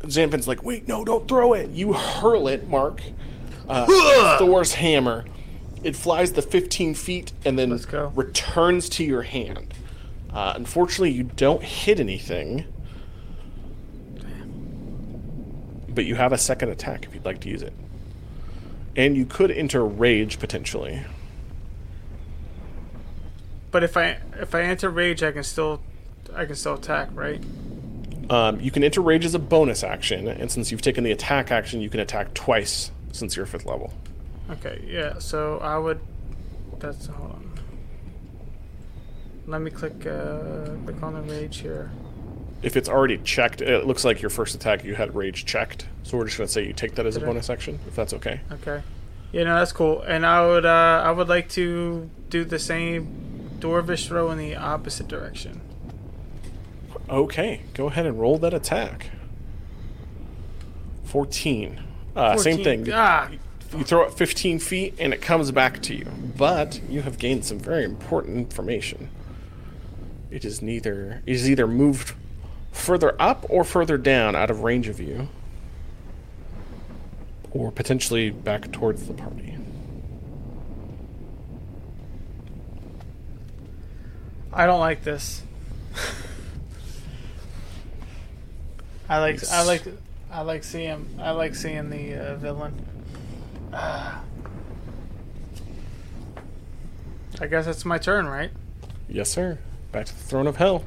[0.00, 1.70] Zanvin's like, wait, no, don't throw it.
[1.70, 3.00] You hurl it, Mark.
[3.68, 3.86] Uh,
[4.38, 5.24] Thor's hammer.
[5.84, 7.78] It flies the 15 feet and then
[8.14, 9.74] returns to your hand.
[10.32, 12.64] Uh, unfortunately, you don't hit anything.
[15.88, 17.72] But you have a second attack if you'd like to use it.
[18.96, 21.02] And you could enter rage potentially.
[23.70, 25.80] But if I if I enter rage, I can still
[26.34, 27.42] I can still attack, right?
[28.30, 31.50] Um, you can enter rage as a bonus action, and since you've taken the attack
[31.50, 33.92] action, you can attack twice since you're fifth level.
[34.50, 35.18] Okay, yeah.
[35.18, 36.00] So I would.
[36.78, 37.52] That's hold on.
[39.46, 41.90] let me click uh, click on the rage here.
[42.62, 45.86] If it's already checked, it looks like your first attack you had rage checked.
[46.04, 48.40] So we're just gonna say you take that as a bonus action, if that's okay.
[48.52, 48.82] Okay.
[49.32, 50.02] Yeah, no, that's cool.
[50.02, 54.54] And I would uh, I would like to do the same dwarvish throw in the
[54.56, 55.60] opposite direction.
[57.08, 59.10] Okay, go ahead and roll that attack.
[61.04, 61.82] 14.
[62.16, 62.88] Uh, Same thing.
[62.92, 63.28] Ah,
[63.76, 66.06] You throw it 15 feet and it comes back to you.
[66.36, 69.08] But you have gained some very important information.
[70.30, 72.14] It is neither it is either moved
[72.72, 75.28] further up or further down out of range of you.
[77.52, 79.56] Or potentially back towards the party.
[84.52, 85.42] I don't like this.
[89.08, 89.82] I like I like
[90.30, 92.84] I like seeing I like seeing the uh, villain.
[93.72, 94.22] Ah.
[97.40, 98.50] I guess it's my turn, right?
[99.08, 99.58] Yes, sir.
[99.90, 100.84] Back to the throne of hell.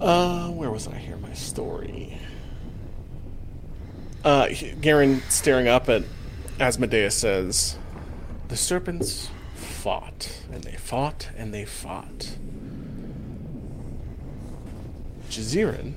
[0.00, 1.16] Uh, where was I here?
[1.16, 2.18] My story.
[4.24, 4.48] Uh,
[4.80, 6.04] Garen staring up at
[6.60, 7.78] Asmodeus says,
[8.48, 12.36] The serpents fought, and they fought, and they fought.
[15.30, 15.94] Jazirian,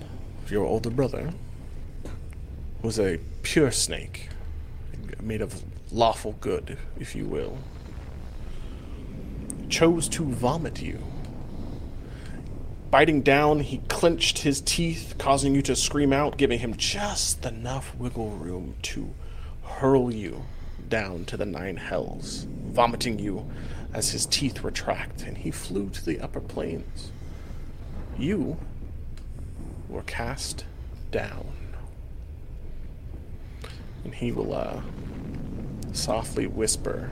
[0.49, 1.33] your older brother,
[2.81, 4.29] was a pure snake,
[5.21, 7.57] made of lawful good, if you will
[9.69, 10.99] chose to vomit you.
[12.91, 17.95] Biting down, he clenched his teeth, causing you to scream out, giving him just enough
[17.95, 19.13] wiggle room to
[19.63, 20.43] hurl you
[20.87, 23.47] down to the nine hells, vomiting you
[23.93, 27.11] as his teeth retract, and he flew to the upper planes.
[28.17, 28.57] You
[29.87, 30.65] were cast
[31.11, 31.53] down.
[34.03, 34.81] And he will uh,
[35.91, 37.11] softly whisper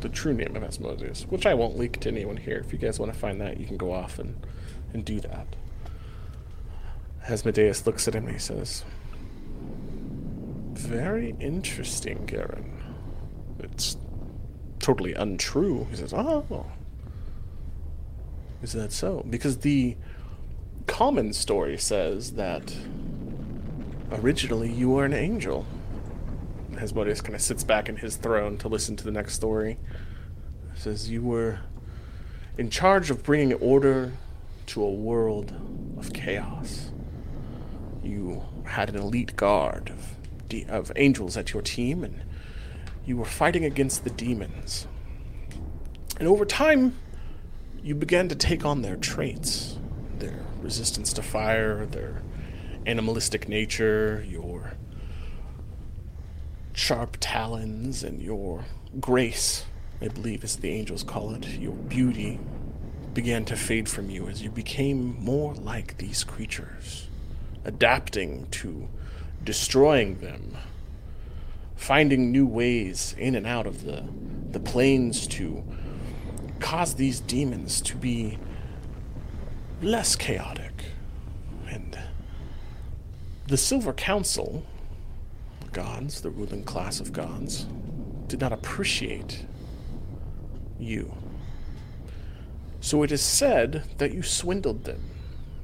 [0.00, 2.56] the true name of Asmodeus, which I won't leak to anyone here.
[2.56, 4.34] If you guys want to find that, you can go off and,
[4.92, 5.46] and do that.
[7.28, 8.84] Asmodeus looks at him and he says,
[10.72, 12.82] Very interesting, Garen.
[13.58, 13.96] It's
[14.78, 15.86] totally untrue.
[15.90, 16.66] He says, Oh,
[18.62, 19.24] is that so?
[19.28, 19.96] Because the
[20.86, 22.74] common story says that
[24.12, 25.66] originally you were an angel.
[26.76, 29.78] Asmodeus kind of sits back in his throne to listen to the next story.
[30.74, 31.60] says you were
[32.58, 34.12] in charge of bringing order
[34.70, 35.52] to a world
[35.98, 36.92] of chaos.
[38.04, 40.16] You had an elite guard of,
[40.48, 42.22] de- of angels at your team, and
[43.04, 44.86] you were fighting against the demons.
[46.20, 46.96] And over time,
[47.82, 49.76] you began to take on their traits
[50.20, 52.22] their resistance to fire, their
[52.86, 54.74] animalistic nature, your
[56.74, 58.64] sharp talons and your
[59.00, 59.64] grace,
[60.00, 62.38] I believe as the angels call it, your beauty
[63.14, 67.08] began to fade from you as you became more like these creatures,
[67.64, 68.88] adapting to
[69.42, 70.56] destroying them,
[71.76, 74.04] finding new ways in and out of the,
[74.50, 75.64] the planes to
[76.60, 78.38] cause these demons to be
[79.82, 80.84] less chaotic.
[81.68, 81.98] And
[83.46, 84.64] the Silver Council
[85.60, 87.66] the gods, the ruling class of gods,
[88.28, 89.44] did not appreciate
[90.78, 91.12] you.
[92.80, 95.02] So it is said that you swindled them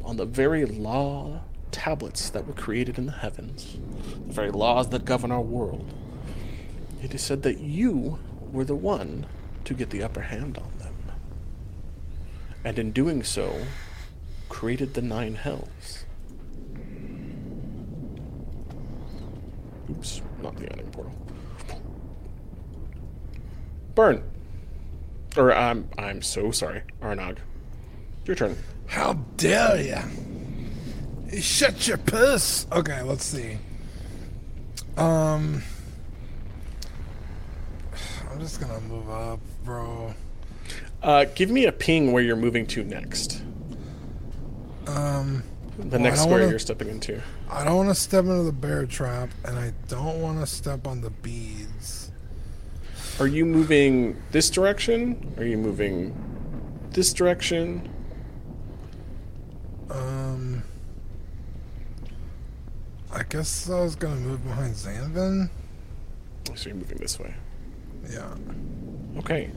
[0.04, 1.40] on the very law
[1.70, 3.78] tablets that were created in the heavens,
[4.26, 5.92] the very laws that govern our world.
[7.02, 8.18] It is said that you
[8.52, 9.26] were the one
[9.64, 10.94] to get the upper hand on them.
[12.64, 13.60] And in doing so,
[14.48, 16.04] created the nine hells.
[19.90, 21.14] Oops, not the ending portal.
[23.94, 24.22] Byrne.
[25.36, 27.38] Or I'm I'm so sorry, Arnog.
[28.24, 28.56] Your turn.
[28.86, 29.80] How dare
[31.30, 31.40] you?
[31.40, 32.66] Shut your puss.
[32.72, 33.58] Okay, let's see.
[34.96, 35.62] Um,
[38.30, 40.14] I'm just gonna move up, bro.
[41.02, 43.42] Uh, give me a ping where you're moving to next.
[44.86, 45.42] Um,
[45.78, 47.20] The I next square wanna- you're stepping into.
[47.50, 50.86] I don't want to step into the bear trap, and I don't want to step
[50.86, 52.05] on the beads.
[53.18, 55.34] Are you moving this direction?
[55.38, 56.14] Are you moving
[56.90, 57.88] this direction?
[59.90, 60.62] Um,
[63.12, 65.48] I guess I was gonna move behind Zanvin.
[66.54, 67.34] So you're moving this way.
[68.10, 68.34] Yeah,
[69.18, 69.50] Okay.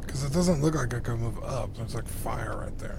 [0.00, 1.74] because it doesn't look like I could move up.
[1.76, 2.98] There's like fire right there.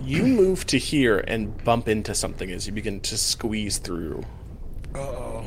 [0.00, 4.24] You move to here and bump into something as you begin to squeeze through
[4.94, 5.44] Uh oh.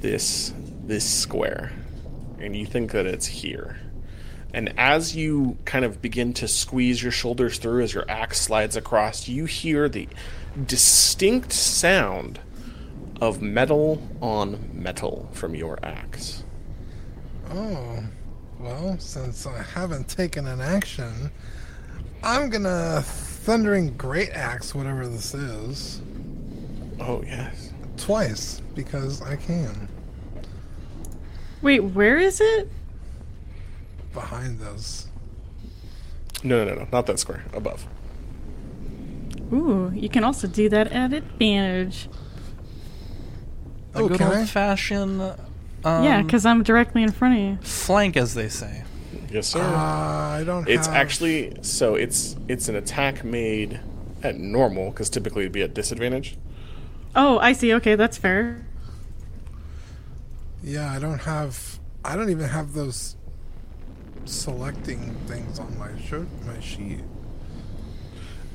[0.00, 0.52] this
[0.84, 1.72] this square
[2.44, 3.78] and you think that it's here
[4.52, 8.76] And as you kind of begin to squeeze your shoulders through as your axe slides
[8.76, 10.08] across, you hear the
[10.66, 12.40] distinct sound
[13.20, 16.44] of metal on metal from your axe.
[17.50, 18.04] Oh,
[18.58, 21.30] well, since I haven't taken an action,
[22.22, 26.02] I'm gonna thundering great axe whatever this is
[27.00, 27.72] Oh, yes.
[27.96, 29.88] twice because I can.
[31.64, 32.68] Wait, where is it?
[34.12, 35.08] Behind those.
[36.44, 37.42] No, no, no, no, not that square.
[37.54, 37.86] Above.
[39.52, 42.08] Ooh, you can also do that at advantage.
[43.94, 44.38] A Oh, good can I?
[44.40, 47.58] old fashioned um, yeah, because I'm directly in front of you.
[47.62, 48.84] flank, as they say.
[49.30, 49.60] Yes, sir.
[49.60, 50.68] Uh, I don't.
[50.68, 53.80] It's have- actually so it's it's an attack made
[54.22, 56.36] at normal because typically it'd be at disadvantage.
[57.16, 57.72] Oh, I see.
[57.74, 58.66] Okay, that's fair.
[60.64, 61.78] Yeah, I don't have.
[62.04, 63.16] I don't even have those
[64.24, 67.00] selecting things on my shirt, my sheet.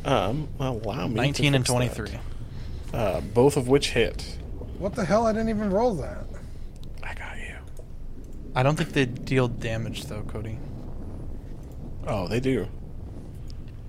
[0.04, 1.14] Um, well, allow me.
[1.14, 1.96] 19 and fix that.
[1.96, 2.20] 23.
[2.94, 4.38] Uh, both of which hit.
[4.80, 5.28] What the hell?
[5.28, 6.26] I didn't even roll that.
[7.04, 7.56] I got you.
[8.56, 10.58] I don't think they deal damage though, Cody.
[12.08, 12.68] Oh, they do.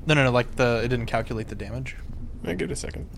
[0.05, 0.31] No, no, no.
[0.31, 1.97] Like the it didn't calculate the damage.
[2.45, 3.09] I give it a second.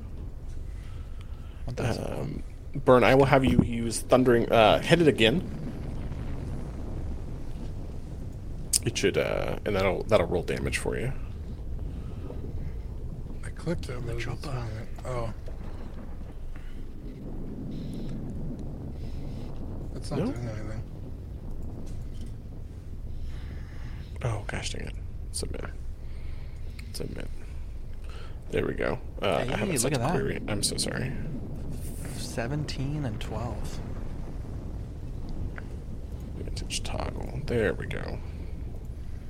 [1.64, 2.10] What does it?
[2.10, 2.42] Um,
[2.74, 4.50] Byrne, I will have you use thundering.
[4.50, 5.42] Uh, hit it again.
[8.84, 11.12] It should, uh, and that'll that'll roll damage for you.
[13.44, 14.88] I clicked it, but it's not it.
[15.06, 15.32] Oh.
[19.94, 20.26] It's not No?
[20.26, 20.82] doing anything.
[24.24, 24.94] Oh gosh dang it!
[25.32, 25.64] Submit.
[26.92, 27.28] Submit.
[28.50, 28.98] There we go.
[29.20, 30.12] Uh, I haven't look set at the that.
[30.12, 30.40] query.
[30.48, 31.12] I'm so sorry.
[32.36, 33.80] 17 and 12.
[36.38, 37.40] Vintage toggle.
[37.44, 38.18] There we go.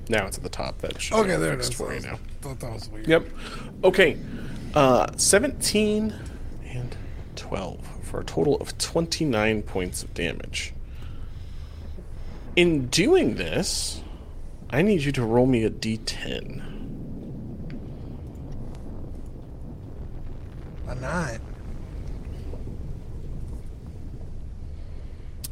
[0.07, 0.77] Now it's at the top.
[0.79, 1.69] That should Okay, be there it is.
[1.71, 2.19] for I you was- now.
[2.41, 3.07] thought that was weird.
[3.07, 3.27] Yep.
[3.83, 4.17] Okay.
[4.73, 6.13] Uh, 17
[6.65, 6.95] and
[7.35, 10.73] 12 for a total of 29 points of damage.
[12.55, 14.01] In doing this,
[14.69, 16.61] I need you to roll me a d10.
[20.87, 21.39] A nine.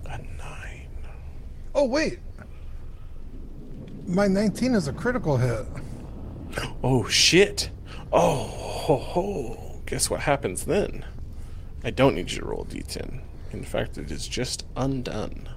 [0.05, 0.87] A 9.
[1.73, 2.19] Oh wait.
[4.07, 5.65] My 19 is a critical hit.
[6.83, 7.69] Oh, shit.
[8.11, 9.81] Oh, ho, ho.
[9.85, 11.05] Guess what happens then?
[11.83, 13.21] I don't need you to roll a d10.
[13.53, 15.49] In fact, it is just undone.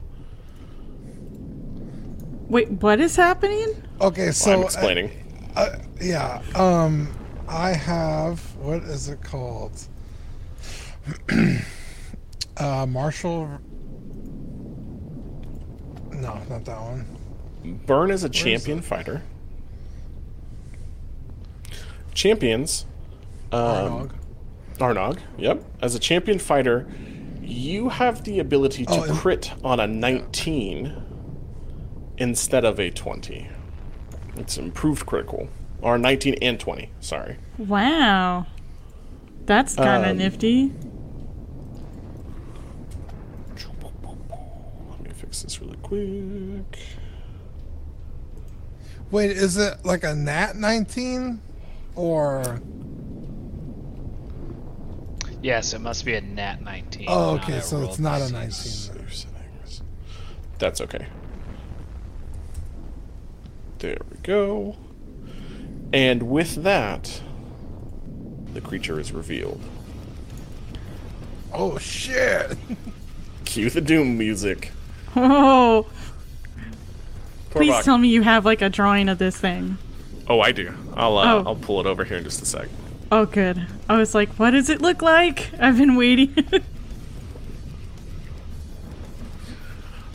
[2.48, 3.82] Wait, what is happening?
[4.00, 5.10] Okay, so I'm uh, explaining.
[5.56, 6.42] Uh, yeah.
[6.54, 7.08] Um,
[7.48, 9.80] I have what is it called?
[12.56, 13.60] uh, Marshall.
[16.14, 17.06] No, not that one.
[17.86, 19.22] Byrne is a champion fighter.
[22.12, 22.86] Champions.
[23.52, 24.10] Um, Arnog.
[24.78, 25.64] Arnog, yep.
[25.80, 26.86] As a champion fighter,
[27.42, 30.92] you have the ability to Oh, and- crit on a 19
[32.18, 33.48] instead of a 20.
[34.36, 35.48] It's improved critical.
[35.80, 37.36] Or 19 and 20, sorry.
[37.58, 38.46] Wow.
[39.46, 40.72] That's kind of Um, nifty.
[44.90, 46.78] Let me fix this really quick.
[49.11, 51.40] Wait, is it like a nat 19
[51.94, 52.61] or?
[55.43, 57.05] Yes, it must be a nat 19.
[57.09, 58.32] Oh, okay, so it's not a DC.
[58.32, 58.40] 19.
[58.40, 58.51] then.
[58.51, 59.82] Save settings.
[60.59, 61.06] That's okay.
[63.78, 64.77] There we go.
[65.93, 67.20] And with that,
[68.55, 69.61] the creature is revealed.
[71.52, 72.56] Oh shit!
[73.44, 74.73] Cue the doom music.
[75.16, 75.86] Oh,
[77.50, 77.84] please Torvok.
[77.84, 79.78] tell me you have like a drawing of this thing.
[80.28, 80.72] Oh, I do.
[80.94, 81.42] I'll uh, Oh.
[81.46, 82.68] I'll pull it over here in just a sec.
[83.12, 83.64] Oh, good.
[83.88, 85.50] I was like, what does it look like?
[85.60, 86.34] I've been waiting.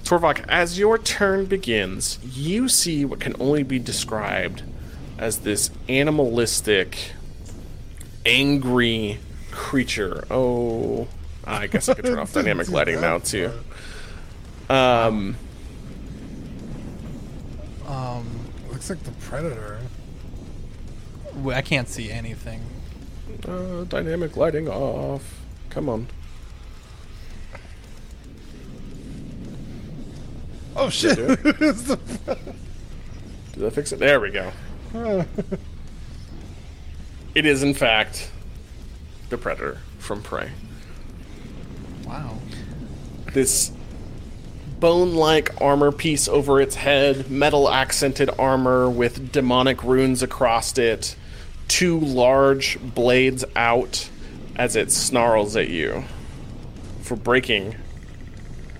[0.03, 4.63] Torvok, as your turn begins, you see what can only be described
[5.19, 7.11] as this animalistic,
[8.25, 9.19] angry
[9.51, 10.23] creature.
[10.31, 11.07] Oh,
[11.45, 13.51] I guess I could turn off dynamic lighting now too.
[14.69, 15.35] Um,
[17.87, 18.27] Um,
[18.71, 19.79] Looks like the predator.
[21.47, 22.61] I can't see anything.
[23.47, 25.41] uh, dynamic lighting off.
[25.69, 26.07] Come on.
[30.75, 31.15] Oh shit!
[31.17, 31.39] do it?
[31.61, 31.99] It's the-
[33.53, 33.99] Did I fix it?
[33.99, 34.51] There we go.
[37.35, 38.31] It is, in fact,
[39.29, 40.49] the predator from Prey.
[42.05, 42.39] Wow.
[43.33, 43.71] This
[44.79, 51.15] bone like armor piece over its head, metal accented armor with demonic runes across it,
[51.67, 54.09] two large blades out
[54.55, 56.03] as it snarls at you
[57.01, 57.75] for breaking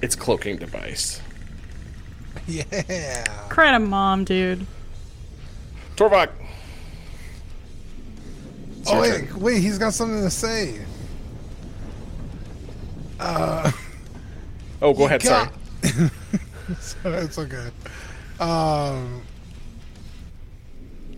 [0.02, 1.22] its cloaking device.
[2.48, 3.26] Yeah.
[3.50, 4.66] Cry to mom, dude.
[5.96, 6.30] Torvok,
[8.88, 10.80] Oh your wait, wait, he's got something to say.
[13.20, 13.72] Uh,
[14.82, 15.50] oh, go ahead, sorry.
[17.04, 17.70] God- it's okay.
[18.40, 19.22] Um,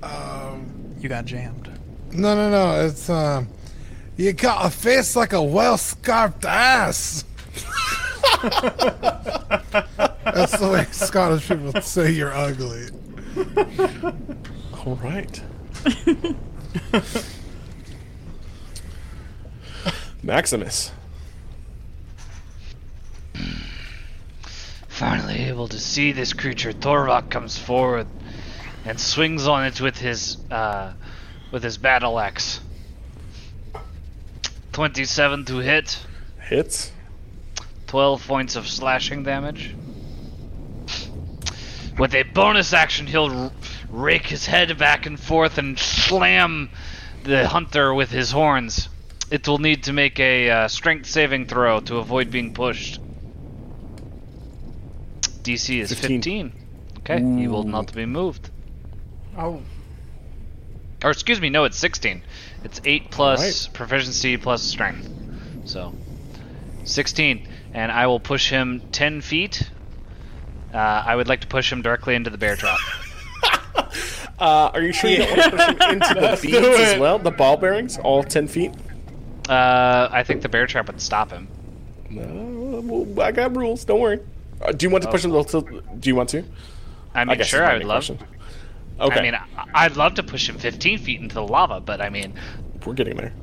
[0.01, 1.69] um, You got jammed.
[2.13, 2.85] no, no, no.
[2.85, 3.47] It's um,
[4.17, 7.25] you got a face like a well-scarfed ass.
[10.23, 12.87] That's the way Scottish people say you're ugly.
[14.85, 15.41] All right.
[20.23, 20.91] Maximus.
[25.01, 28.05] Finally able to see this creature, Torvok comes forward
[28.85, 30.93] and swings on it with his uh,
[31.51, 32.59] with his battle axe.
[34.73, 36.05] Twenty-seven to hit,
[36.39, 36.91] Hits.
[37.87, 39.73] twelve points of slashing damage.
[41.97, 43.51] With a bonus action, he'll
[43.89, 46.69] rake his head back and forth and slam
[47.23, 48.87] the hunter with his horns.
[49.31, 53.00] It will need to make a uh, strength saving throw to avoid being pushed.
[55.43, 56.21] DC is 15.
[56.21, 56.53] 15.
[56.99, 58.49] Okay, he will not be moved.
[59.37, 59.61] Oh,
[61.03, 62.21] Or excuse me, no, it's 16.
[62.63, 63.73] It's 8 plus Alright.
[63.73, 65.09] proficiency plus strength.
[65.65, 65.93] So,
[66.83, 67.47] 16.
[67.73, 69.69] And I will push him 10 feet.
[70.73, 72.77] Uh, I would like to push him directly into the bear trap.
[74.39, 77.19] Uh, are you sure you don't want to push him into the beads as well?
[77.19, 78.71] The ball bearings, all 10 feet?
[79.47, 81.47] Uh, I think the bear trap would stop him.
[82.09, 83.85] No, well, I got rules.
[83.85, 84.19] Don't worry.
[84.63, 85.31] Uh, do you want to push him?
[85.31, 86.43] To, do you want to?
[87.13, 88.05] I mean, guess sure, I would love.
[88.05, 88.19] question.
[88.99, 92.01] Okay, I mean, I, I'd love to push him 15 feet into the lava, but
[92.01, 92.33] I mean,
[92.85, 93.33] we're getting there.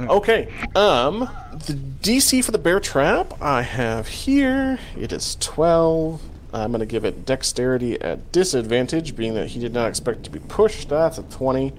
[0.00, 0.52] Okay.
[0.74, 4.78] Um, the DC for the bear trap I have here.
[4.98, 6.20] It is 12.
[6.52, 10.30] I'm going to give it dexterity at disadvantage, being that he did not expect to
[10.30, 10.88] be pushed.
[10.88, 11.72] That's a 20.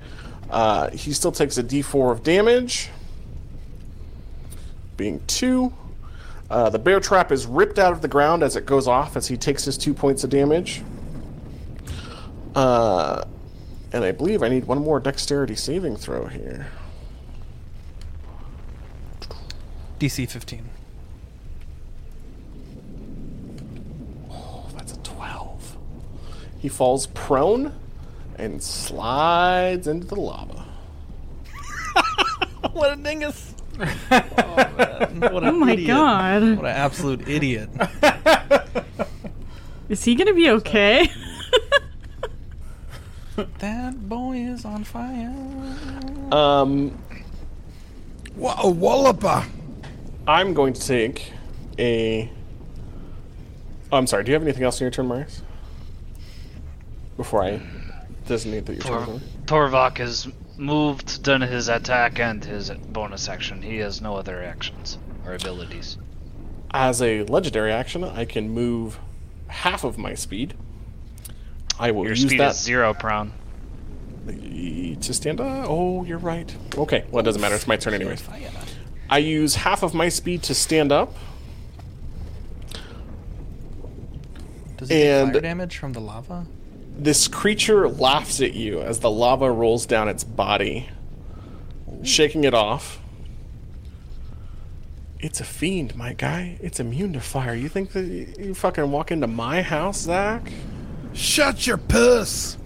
[0.50, 2.90] Uh, he still takes a d4 of damage,
[4.98, 5.74] being 2.
[6.50, 9.28] Uh, the bear trap is ripped out of the ground as it goes off as
[9.28, 10.84] he takes his 2 points of damage.
[12.54, 13.24] Uh,
[13.92, 16.68] and I believe I need one more dexterity saving throw here.
[20.00, 20.70] DC 15.
[24.30, 25.78] Oh, that's a 12.
[26.60, 27.74] He falls prone
[28.38, 30.66] and slides into the lava.
[32.74, 33.55] what a dingus!
[33.80, 33.86] Oh.
[35.16, 35.88] What an Oh my idiot.
[35.88, 36.42] god.
[36.58, 37.70] What an absolute idiot.
[39.90, 41.10] Is he gonna be okay?
[43.60, 45.34] that boy is on fire.
[46.32, 46.98] Um,
[48.36, 49.46] What a walloper!
[50.28, 51.32] I'm going to take
[51.78, 52.30] a.
[53.92, 54.24] Oh, I'm sorry.
[54.24, 55.42] Do you have anything else in your turn, Marius?
[57.18, 57.62] Before I
[58.28, 59.16] designate that your Tor- turn.
[59.16, 59.22] is?
[59.46, 60.28] Torvok has
[60.58, 63.62] moved, done his attack and his bonus action.
[63.62, 65.98] He has no other actions or abilities.
[66.72, 69.00] As a legendary action, I can move
[69.48, 70.54] half of my speed.
[71.80, 73.32] I will Your use speed that is zero prone.
[74.28, 75.68] to stand up.
[75.70, 76.54] Oh, you're right.
[76.78, 77.56] Okay, well, it doesn't matter.
[77.56, 78.24] It's my turn anyways.
[79.10, 81.14] I use half of my speed to stand up.
[84.78, 86.46] Does he take And- fire damage from the lava?
[86.98, 90.90] This creature laughs at you as the lava rolls down its body,
[92.04, 93.02] shaking it off.
[95.20, 96.58] It's a fiend, my guy.
[96.62, 97.54] It's immune to fire.
[97.54, 98.06] You think that
[98.40, 100.52] you fucking walk into my house, Zach?
[101.14, 102.58] Shut your puss!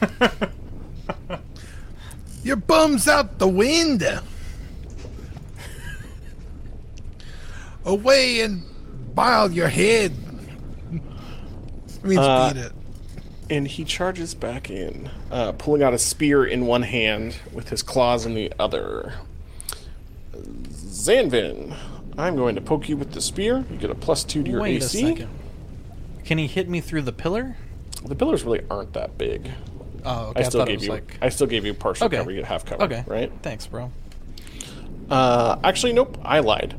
[2.42, 4.20] your bum's out the window.
[7.84, 8.62] Away and
[9.14, 10.12] bile your head.
[12.02, 12.72] means Uh, beat it.
[13.50, 17.82] And he charges back in, uh, pulling out a spear in one hand with his
[17.82, 19.14] claws in the other.
[20.32, 21.76] Zanvin,
[22.16, 23.64] I'm going to poke you with the spear.
[23.70, 25.02] You get a plus two to your Wait AC.
[25.04, 25.28] a second.
[26.24, 27.56] Can he hit me through the pillar?
[28.04, 29.50] The pillars really aren't that big.
[30.04, 30.40] Oh, okay.
[30.40, 30.92] I still thought it gave was you.
[30.92, 31.18] like.
[31.20, 32.16] I still gave you partial Okay.
[32.18, 32.30] cover.
[32.30, 32.82] You get half cover.
[32.84, 33.04] Okay.
[33.06, 33.32] Right.
[33.42, 33.90] Thanks, bro.
[35.10, 36.18] Uh, actually, nope.
[36.24, 36.74] I lied.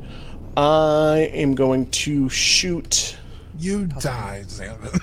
[0.56, 3.16] I am going to shoot.
[3.58, 5.00] You die, Xander.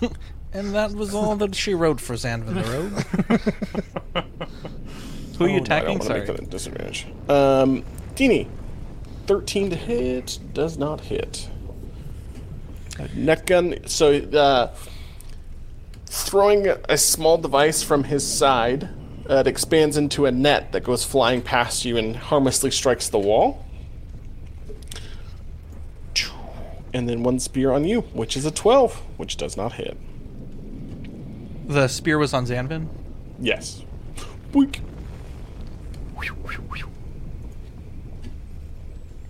[0.54, 4.24] And that was all that she wrote for Zanvin the Road.
[5.38, 6.02] Who are you Oh, no, I don't attacking?
[6.02, 6.18] Sorry.
[6.20, 7.06] make that a disadvantage.
[7.28, 7.84] Um,
[8.14, 8.48] Teeny,
[9.26, 11.48] thirteen to hit does not hit.
[13.14, 13.78] Net gun.
[13.86, 14.74] So, uh,
[16.06, 18.90] throwing a small device from his side,
[19.30, 23.18] uh, it expands into a net that goes flying past you and harmlessly strikes the
[23.18, 23.64] wall.
[26.94, 29.96] And then one spear on you, which is a 12, which does not hit.
[31.66, 32.88] The spear was on Zanvin.
[33.38, 33.84] Yes.
[34.52, 34.80] Boink.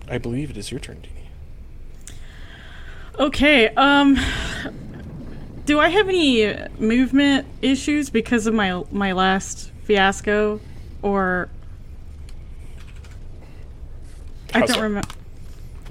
[0.09, 2.13] I believe it is your turn, Dini.
[3.19, 4.17] Okay, um
[5.65, 10.59] do I have any movement issues because of my my last fiasco
[11.01, 11.49] or
[14.53, 15.07] I don't remember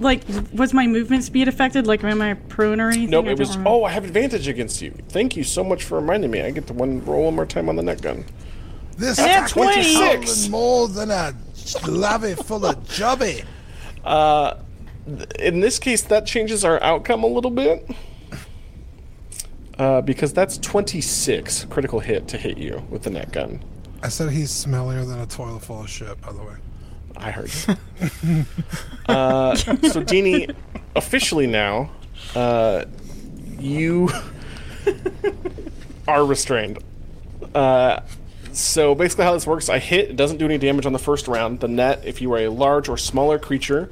[0.03, 0.23] like
[0.53, 3.09] was my movement speed affected like am I prone or anything?
[3.09, 3.51] Nope, it was.
[3.51, 3.69] remember.
[3.69, 4.91] Oh, I have advantage against you.
[5.09, 6.41] Thank you so much for reminding me.
[6.41, 8.25] I get to one roll one more time on the net gun.
[8.97, 9.93] This is 20.
[9.93, 11.33] howling more than a
[11.87, 13.43] lavy full of jobby.
[15.39, 17.89] In this case, that changes our outcome a little bit.
[19.79, 23.63] Uh, because that's 26 critical hit to hit you with the net gun.
[24.03, 26.53] I said he's smellier than a toilet full of shit, by the way.
[27.23, 27.49] I heard.
[29.07, 30.53] uh, so, Dini,
[30.95, 31.89] officially now,
[32.35, 32.85] uh,
[33.59, 34.09] you
[36.07, 36.79] are restrained.
[37.55, 38.01] Uh,
[38.51, 41.27] so, basically, how this works I hit, it doesn't do any damage on the first
[41.27, 41.61] round.
[41.61, 43.89] The net, if you are a large or smaller creature,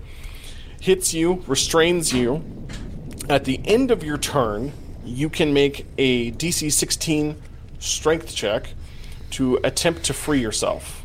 [0.82, 2.44] hits you, restrains you.
[3.30, 4.74] At the end of your turn,
[5.06, 7.42] you can make a DC 16
[7.80, 8.74] strength check
[9.32, 11.01] to attempt to free yourself.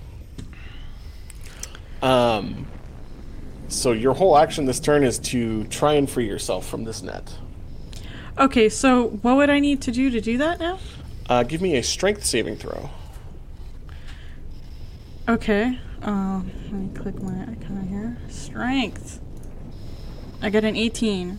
[2.03, 2.67] Um,
[3.69, 7.35] so your whole action this turn is to try and free yourself from this net.
[8.39, 10.79] Okay, so what would I need to do to do that now?
[11.29, 12.91] Uh, give me a strength saving throw.
[15.29, 15.79] Okay.
[16.03, 18.17] Um, let me click my icon here.
[18.29, 19.21] Strength.
[20.43, 21.39] I got an 18.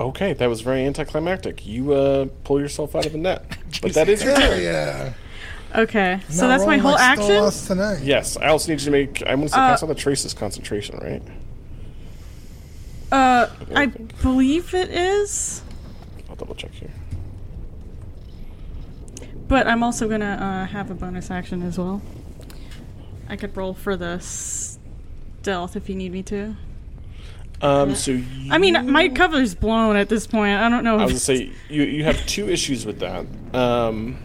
[0.00, 1.66] Okay, that was very anticlimactic.
[1.66, 3.44] You uh, pull yourself out of the net,
[3.82, 4.62] but that is your turn.
[4.62, 5.12] yeah.
[5.74, 7.26] Okay, so that's my whole like action.
[7.30, 8.02] Stolas tonight.
[8.02, 9.22] Yes, I also need you to make.
[9.26, 11.22] I'm going to Uh, pass on the traces concentration, right?
[13.10, 15.62] Uh, I believe it is,
[16.30, 16.90] I'll double check here.
[19.48, 22.00] but I'm also gonna uh, have a bonus action as well.
[23.28, 26.56] I could roll for the stealth if you need me to.
[27.60, 30.58] Um, so you, I mean, my cover's blown at this point.
[30.58, 30.98] I don't know.
[30.98, 33.24] I If was gonna say you you have two issues with that.
[33.54, 34.16] Um,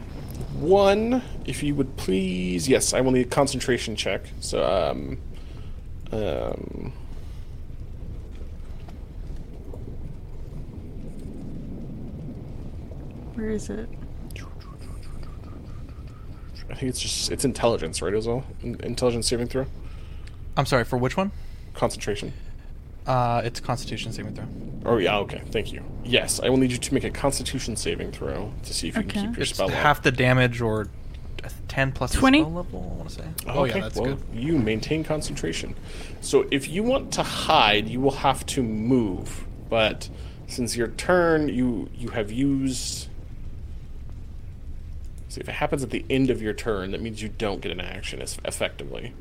[0.57, 4.21] one, if you would please, yes, I will need a concentration check.
[4.39, 5.17] So um,
[6.11, 6.93] um,
[13.35, 13.89] where is it?
[16.69, 18.13] I think it's just it's intelligence, right?
[18.13, 19.65] As well, intelligence saving throw,
[20.55, 21.31] I'm sorry, for which one?
[21.77, 22.33] concentration.
[23.07, 24.45] Uh, it's Constitution saving throw.
[24.85, 25.83] Oh yeah, okay, thank you.
[26.03, 29.01] Yes, I will need you to make a Constitution saving throw to see if you
[29.01, 29.11] Okay.
[29.11, 29.73] can keep your It's spell up.
[29.73, 30.87] half the damage or
[31.69, 32.39] 10 plus the 20?
[32.41, 33.23] spell level, I want to say.
[33.47, 33.75] Oh, Oh, okay.
[33.75, 34.23] yeah, that's well, good.
[34.33, 35.75] you maintain concentration.
[36.21, 39.45] So if you want to hide, you will have to move.
[39.69, 40.09] But
[40.47, 43.07] since your turn, you you have used.
[45.29, 47.71] See, if it happens at the end of your turn, that means you don't get
[47.71, 49.13] an action as effectively.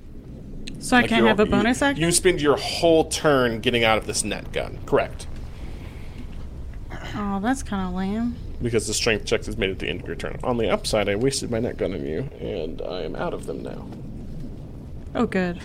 [0.78, 2.05] So I Like can't have a you- bonus action.
[2.05, 4.78] You spend your whole turn getting out of this net gun.
[4.86, 5.27] Correct.
[7.16, 8.36] oh, that's kind of lame.
[8.62, 10.39] Because the strength check is made at the end of your turn.
[10.44, 13.47] On the upside, I wasted my net gun on you, and I am out of
[13.47, 13.86] them now.
[15.15, 15.61] Oh, good.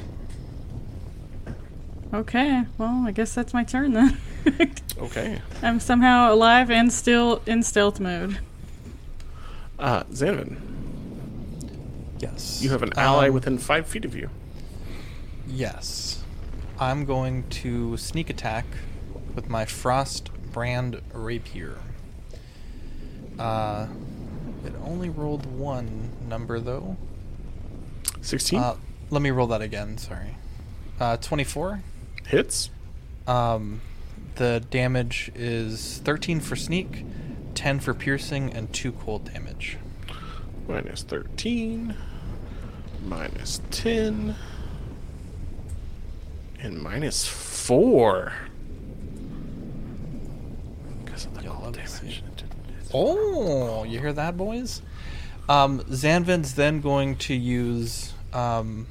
[2.14, 4.18] Okay, well, I guess that's my turn then.
[4.98, 5.42] Okay.
[5.64, 8.38] I'm somehow alive and still in stealth mode.
[9.80, 10.58] Uh, Zanvin,
[12.20, 12.62] Yes.
[12.62, 14.30] you have an ally Um, within five feet of you.
[15.52, 16.24] Yes.
[16.80, 18.66] I'm going to sneak attack
[19.36, 21.78] with my Frost Brand Rapier.
[23.38, 23.88] Uh,
[24.66, 26.98] it only rolled one number though.
[28.22, 28.76] 16 Uh,
[29.10, 29.98] let me roll that again.
[29.98, 30.38] Sorry.
[31.00, 31.82] Uh, 24.
[32.28, 32.70] hits.
[33.28, 33.82] Um,
[34.36, 37.06] the damage is 13 for sneak,
[37.56, 39.78] 10 for piercing, and 2 cold damage.
[40.68, 41.96] Minus 13.
[43.06, 44.36] Minus 10.
[46.64, 48.34] And minus 4.
[51.04, 52.24] Because of the cold damage.
[52.94, 54.84] Oh, you hear that, boys?
[55.50, 58.86] Um, Zanvin's then going to use um,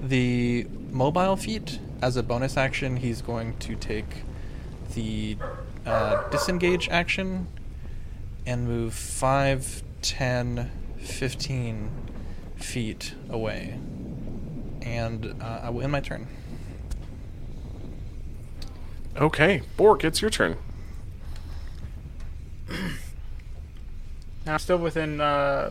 [0.00, 2.96] the mobile feat as a bonus action.
[2.96, 4.24] He's going to take
[4.94, 5.36] the
[5.86, 7.46] uh, disengage action
[8.44, 11.90] and move 5, 10, 15
[12.56, 13.78] feet away.
[14.82, 16.26] And uh, I will end my turn.
[19.16, 20.56] Okay, Bork, it's your turn.
[24.44, 25.70] Now I'm still within uh,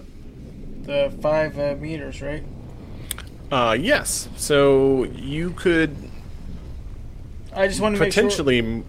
[0.83, 2.41] the five uh, meters, right?
[3.51, 4.29] Uh, yes.
[4.37, 5.93] So you could
[7.53, 8.23] I just want to make sure.
[8.23, 8.83] potentially.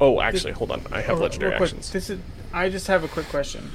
[0.00, 0.82] Oh, actually, hold on.
[0.92, 1.90] I have Oh, legendary actions.
[1.90, 2.20] This is.
[2.52, 3.68] I just have a quick question.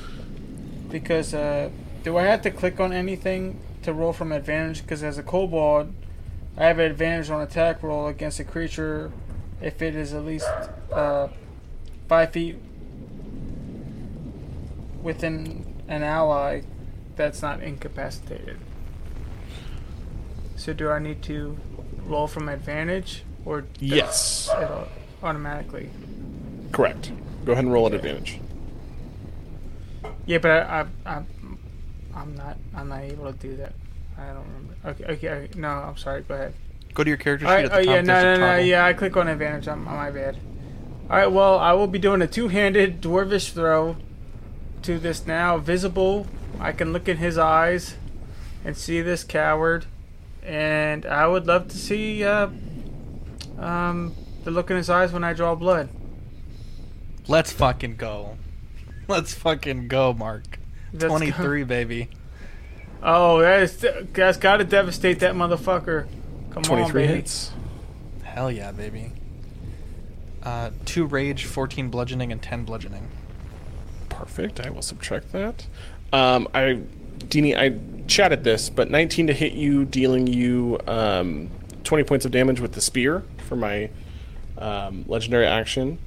[0.90, 1.70] Because uh,
[2.04, 4.82] do I have to click on anything to roll from advantage?
[4.82, 5.92] Because as a kobold,
[6.58, 9.12] I have an advantage on attack roll against a creature
[9.62, 10.48] if it is at least
[10.92, 11.28] uh,
[12.08, 12.58] five feet
[15.02, 16.62] within an ally
[17.16, 18.58] that's not incapacitated.
[20.56, 21.58] So do I need to
[22.06, 24.50] roll from advantage or Yes.
[24.52, 24.88] it au-
[25.24, 25.90] automatically?
[26.72, 27.12] Correct.
[27.46, 28.40] Go ahead and roll at advantage.
[30.26, 31.24] Yeah, but I, I, I,
[32.16, 32.58] I'm not.
[32.76, 33.74] I'm not able to do that.
[34.18, 34.74] I don't remember.
[34.86, 35.04] Okay.
[35.06, 35.30] Okay.
[35.30, 36.22] okay, No, I'm sorry.
[36.22, 36.54] Go ahead.
[36.94, 37.66] Go to your character sheet All right.
[37.66, 37.96] at the Oh top.
[37.96, 38.02] yeah.
[38.02, 38.24] No.
[38.24, 38.34] No.
[38.36, 38.48] No.
[38.48, 38.66] toggle.
[38.66, 38.86] Yeah.
[38.86, 39.68] I click on advantage.
[39.68, 40.38] I'm, my bad.
[41.10, 41.32] All right.
[41.32, 43.98] Well, I will be doing a two-handed dwarvish throw
[44.84, 46.28] to this now visible.
[46.60, 47.96] I can look in his eyes
[48.66, 49.86] and see this coward,
[50.44, 52.50] and I would love to see uh,
[53.58, 54.14] um,
[54.44, 55.90] the look in his eyes when I draw blood.
[57.28, 58.38] Let's fucking go.
[59.08, 60.60] Let's fucking go, Mark.
[60.92, 61.10] Let's go.
[61.10, 62.10] 23, baby.
[63.02, 66.08] Oh, that is that's got to devastate that motherfucker.
[66.50, 67.14] Come on, Twenty-three baby.
[67.16, 67.52] hits.
[68.24, 69.12] Hell yeah, baby.
[70.42, 73.08] Uh, 2 rage, 14 bludgeoning, and 10 bludgeoning.
[74.08, 74.60] Perfect.
[74.60, 75.66] I will subtract that.
[76.14, 76.80] Um, I,
[77.20, 77.78] Dini, I
[78.08, 81.50] chatted this, but 19 to hit you, dealing you um,
[81.84, 83.90] 20 points of damage with the spear for my
[84.58, 86.00] um, legendary action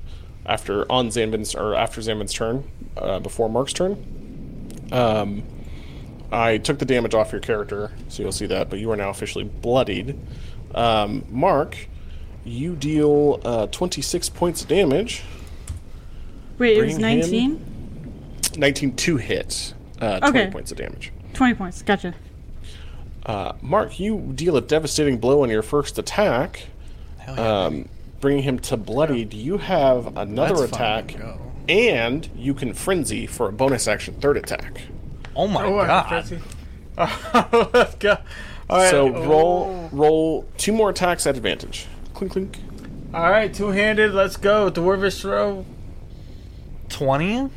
[0.46, 2.64] after on Zanvin's or after Zanvin's turn,
[2.96, 3.92] uh, before Mark's turn.
[4.90, 5.42] Um,
[6.32, 8.70] I took the damage off your character, so you'll see that.
[8.70, 10.18] But you are now officially bloodied.
[10.74, 11.76] Um, Mark,
[12.44, 15.22] you deal uh, 26 points of damage.
[16.58, 17.64] Wait, it was 19?
[18.56, 19.74] 19 to hit.
[20.00, 20.50] Uh, 20 Okay.
[20.50, 21.12] points of damage.
[21.34, 21.82] 20 points.
[21.82, 22.14] Gotcha.
[23.24, 26.64] Uh, Mark, you deal a devastating blow on your first attack,
[27.18, 27.64] Hell yeah.
[27.66, 27.88] um,
[28.20, 29.32] bringing him to bloodied.
[29.32, 31.16] You have another Let's attack,
[31.68, 34.82] and you can frenzy for a bonus action third attack.
[35.36, 36.08] Oh my Oh, god.
[36.08, 36.38] fancy.
[36.98, 38.16] Oh, let's go.
[38.70, 38.90] All right.
[38.90, 39.26] so oh.
[39.26, 41.86] roll roll two more attacks at advantage.
[42.14, 42.58] Clink clink.
[43.14, 44.12] All right, two-handed.
[44.14, 44.70] Let's go.
[44.70, 45.66] Dwarvish throw.
[46.88, 47.50] 20?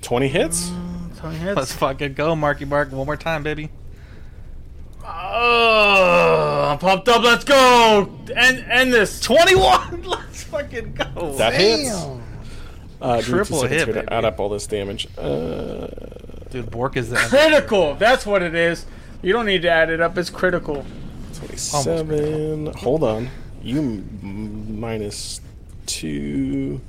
[0.00, 0.70] Twenty hits.
[1.18, 1.56] Tony hits.
[1.56, 2.90] Let's fucking go, Marky Mark.
[2.92, 3.70] One more time, baby.
[5.04, 7.22] Oh, I'm pumped up.
[7.22, 8.10] Let's go.
[8.34, 9.20] End end this.
[9.20, 10.02] 21!
[10.04, 11.34] Let's fucking go.
[11.36, 11.92] That hits.
[13.00, 14.08] Uh, give me two Triple seconds hit, here to baby.
[14.12, 15.08] add up all this damage.
[15.18, 15.88] Uh,
[16.52, 17.18] Dude, Bork is there.
[17.28, 17.94] Critical.
[17.94, 18.84] That's what it is.
[19.22, 20.18] You don't need to add it up.
[20.18, 20.84] It's critical.
[21.34, 22.66] Twenty-seven.
[22.74, 23.30] Hold on.
[23.62, 25.40] You m- minus
[25.86, 26.82] two.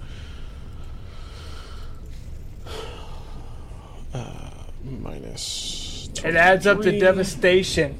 [4.13, 4.49] Uh,
[4.83, 6.09] minus.
[6.25, 7.95] It adds up to devastation.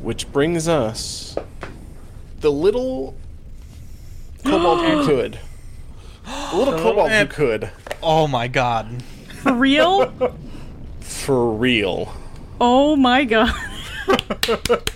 [0.00, 1.36] Which brings us
[2.40, 3.14] the little
[4.44, 5.38] kobold who could.
[6.24, 7.70] The little kobold who could.
[8.02, 9.02] Oh my god.
[9.42, 10.12] For real?
[11.00, 12.12] For real.
[12.60, 13.54] oh my god.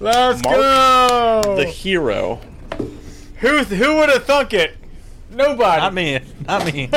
[0.00, 1.54] Let's Mark go.
[1.56, 2.40] The hero.
[3.36, 4.76] who who would have thunk it?
[5.30, 5.80] Nobody.
[5.80, 6.20] Not me.
[6.46, 6.88] Not me.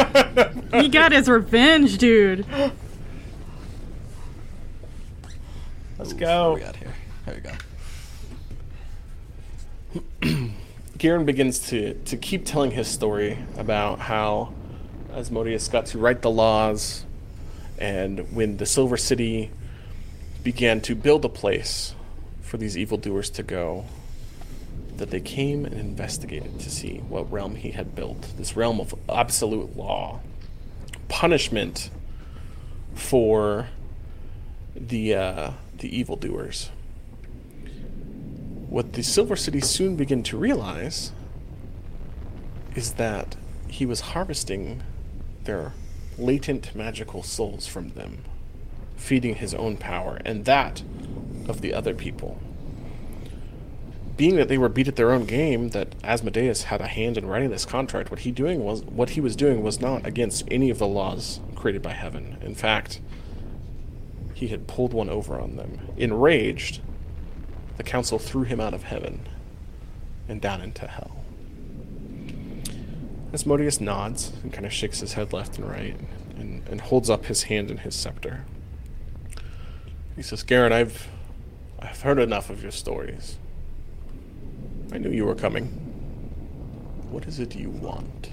[0.82, 2.46] he got his revenge, dude.
[5.98, 6.54] Let's What go.
[6.56, 6.94] we got here?
[7.26, 7.36] There
[10.24, 10.50] we go.
[10.98, 14.54] Garen begins to, to keep telling his story about how
[15.16, 17.06] Asmodeus got to write the laws,
[17.78, 19.52] and when the Silver City
[20.44, 21.96] began to build a place
[22.42, 23.86] for these evildoers to go,
[24.98, 28.94] that they came and investigated to see what realm he had built this realm of
[29.10, 30.20] absolute law,
[31.08, 31.90] punishment
[32.94, 33.70] for
[34.76, 36.70] the, uh, the evildoers.
[38.70, 41.12] What the Silver City soon began to realize
[42.76, 43.36] is that
[43.68, 44.82] he was harvesting
[45.46, 45.74] their
[46.18, 48.24] latent magical souls from them,
[48.96, 50.84] feeding his own power and that
[51.48, 52.40] of the other people.
[54.16, 57.26] Being that they were beat at their own game, that Asmodeus had a hand in
[57.26, 60.70] writing this contract, what he doing was what he was doing was not against any
[60.70, 62.38] of the laws created by heaven.
[62.42, 63.02] In fact,
[64.34, 65.80] he had pulled one over on them.
[65.98, 66.82] Enraged,
[67.78, 69.28] the council threw him out of heaven
[70.28, 71.23] and down into hell.
[73.34, 75.98] Asmodeus nods and kind of shakes his head left and right
[76.38, 78.46] and, and holds up his hand and his scepter.
[80.16, 81.08] He says, Garen, I've,
[81.80, 83.38] I've heard enough of your stories.
[84.92, 85.66] I knew you were coming.
[87.10, 88.30] What is it you want?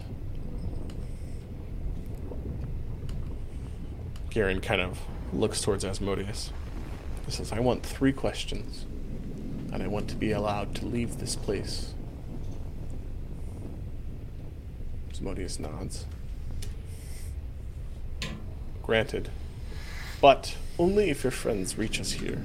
[4.29, 4.99] Garen kind of
[5.33, 6.53] looks towards Asmodeus.
[7.25, 8.85] He says, I want three questions,
[9.73, 11.95] and I want to be allowed to leave this place.
[15.21, 16.07] Asmodeus nods.
[18.83, 19.29] Granted.
[20.19, 22.43] But only if your friends reach us here.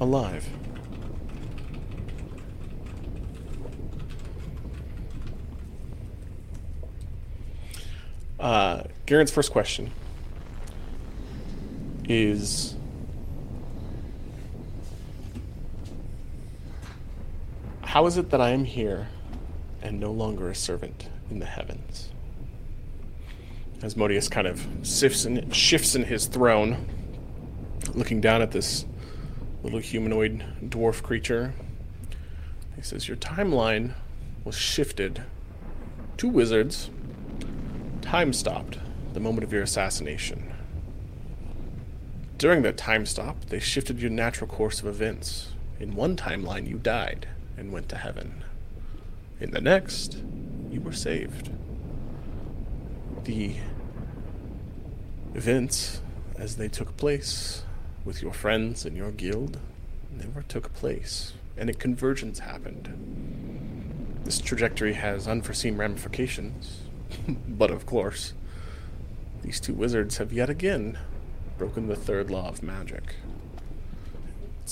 [0.00, 0.48] Alive.
[8.40, 9.92] Uh, Garen's first question
[12.08, 12.74] is
[17.82, 19.06] How is it that I am here
[19.80, 22.10] and no longer a servant in the heavens?
[23.82, 26.86] Asmodeus kind of shifts in, shifts in his throne,
[27.94, 28.84] looking down at this
[29.62, 31.54] little humanoid dwarf creature.
[32.74, 33.94] He says, Your timeline
[34.44, 35.22] was shifted.
[36.16, 36.90] Two wizards
[38.00, 38.78] time stopped
[39.12, 40.52] the moment of your assassination.
[42.38, 45.52] During that time stop, they shifted your natural course of events.
[45.80, 48.44] In one timeline, you died and went to heaven.
[49.40, 50.22] In the next,
[50.78, 51.50] you were saved.
[53.24, 53.56] The
[55.34, 56.00] events,
[56.36, 57.64] as they took place
[58.04, 59.58] with your friends and your guild,
[60.10, 64.20] never took place, and a convergence happened.
[64.24, 66.82] This trajectory has unforeseen ramifications,
[67.48, 68.34] but of course,
[69.42, 70.98] these two wizards have yet again
[71.56, 73.16] broken the third law of magic.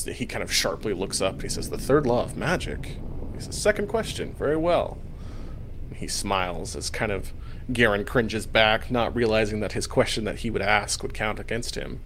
[0.05, 2.99] He kind of sharply looks up he says, The third law of magic?
[3.35, 4.99] He says, Second question, very well.
[5.97, 7.33] He smiles as kind of
[7.73, 11.75] Garen cringes back, not realizing that his question that he would ask would count against
[11.75, 12.01] him,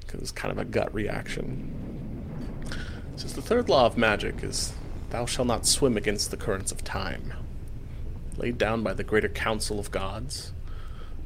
[0.00, 1.74] because it's kind of a gut reaction.
[3.16, 4.72] Says, The third law of magic is,
[5.10, 7.32] Thou shalt not swim against the currents of time
[8.40, 10.52] laid down by the greater council of gods.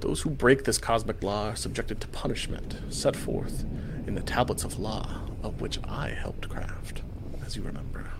[0.00, 3.64] Those who break this cosmic law are subjected to punishment set forth
[4.06, 7.02] in the tablets of law, of which I helped craft,
[7.46, 8.10] as you remember.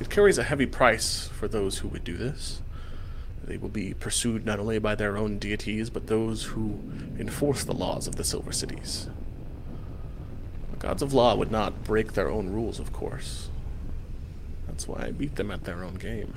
[0.00, 2.62] It carries a heavy price for those who would do this.
[3.48, 6.78] They will be pursued not only by their own deities, but those who
[7.18, 9.08] enforce the laws of the Silver Cities.
[10.72, 13.48] The gods of law would not break their own rules, of course.
[14.66, 16.34] That's why I beat them at their own game.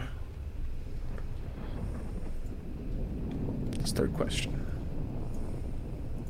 [3.71, 4.65] This third question.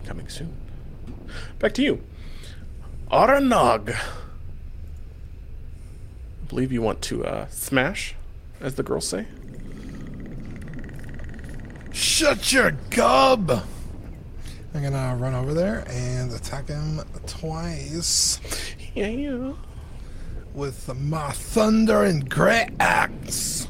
[0.04, 0.52] Coming soon.
[1.60, 2.02] Back to you.
[3.12, 3.94] Aranog.
[3.94, 4.00] I
[6.48, 8.16] believe you want to uh, smash,
[8.60, 9.28] as the girls say.
[11.92, 13.64] Shut your gob!
[14.74, 18.40] I'm gonna run over there and attack him twice
[18.96, 19.54] Yeah, yeah.
[20.54, 23.68] with my thunder and great axe.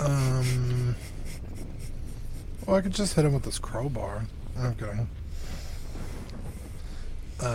[0.00, 0.96] Um.
[2.66, 4.24] Well, I could just hit him with this crowbar.
[4.58, 5.06] Okay.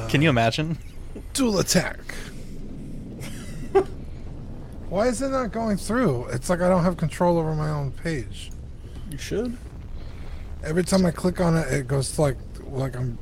[0.09, 0.77] Can you imagine?
[1.33, 1.97] Dual attack.
[4.89, 6.25] Why is it not going through?
[6.27, 8.51] It's like I don't have control over my own page.
[9.09, 9.57] You should.
[10.63, 13.17] Every time I click on it, it goes to like like I'm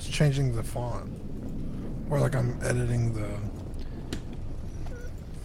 [0.00, 1.10] changing the font,
[2.10, 3.28] or like I'm editing the.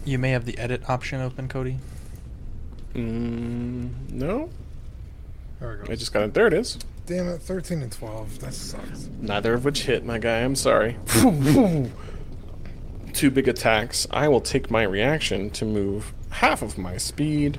[0.04, 1.78] You may have the edit option open, Cody.
[2.94, 4.50] Mm, no.
[5.60, 6.34] There it I just got it.
[6.34, 6.78] There it is.
[7.06, 8.38] Damn it, thirteen and twelve.
[8.40, 9.08] That sucks.
[9.20, 10.40] Neither of which hit, my guy.
[10.40, 10.96] I'm sorry.
[13.12, 14.06] Two big attacks.
[14.10, 17.58] I will take my reaction to move half of my speed.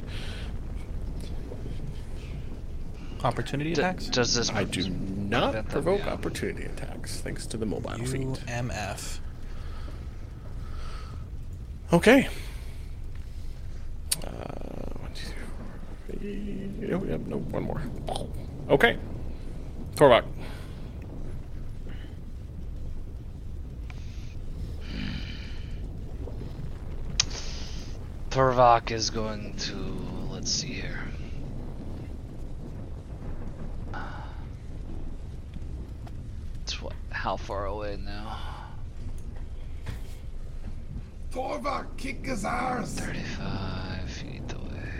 [3.26, 4.06] Opportunity D- attacks?
[4.08, 4.52] does this?
[4.52, 6.14] I do not That- that- provoke yeah.
[6.14, 8.22] opportunity attacks, thanks to the mobile feat.
[8.48, 9.20] UMF.
[11.92, 12.28] Okay.
[14.24, 14.30] Uh,
[15.00, 16.92] one, two, three.
[16.94, 17.82] Oh, yeah, no, one more.
[18.70, 18.98] Okay.
[19.96, 20.24] Torvok.
[28.30, 29.76] Torvok is going to.
[30.32, 31.00] Let's see here.
[36.64, 36.94] It's what?
[37.26, 38.38] How far away now?
[41.32, 43.00] Torvok, kick his ass.
[43.00, 44.92] 35 feet away.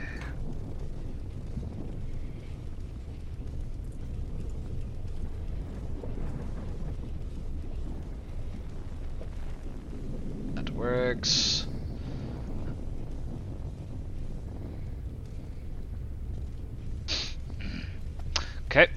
[10.56, 11.68] That works.
[18.66, 18.88] Okay,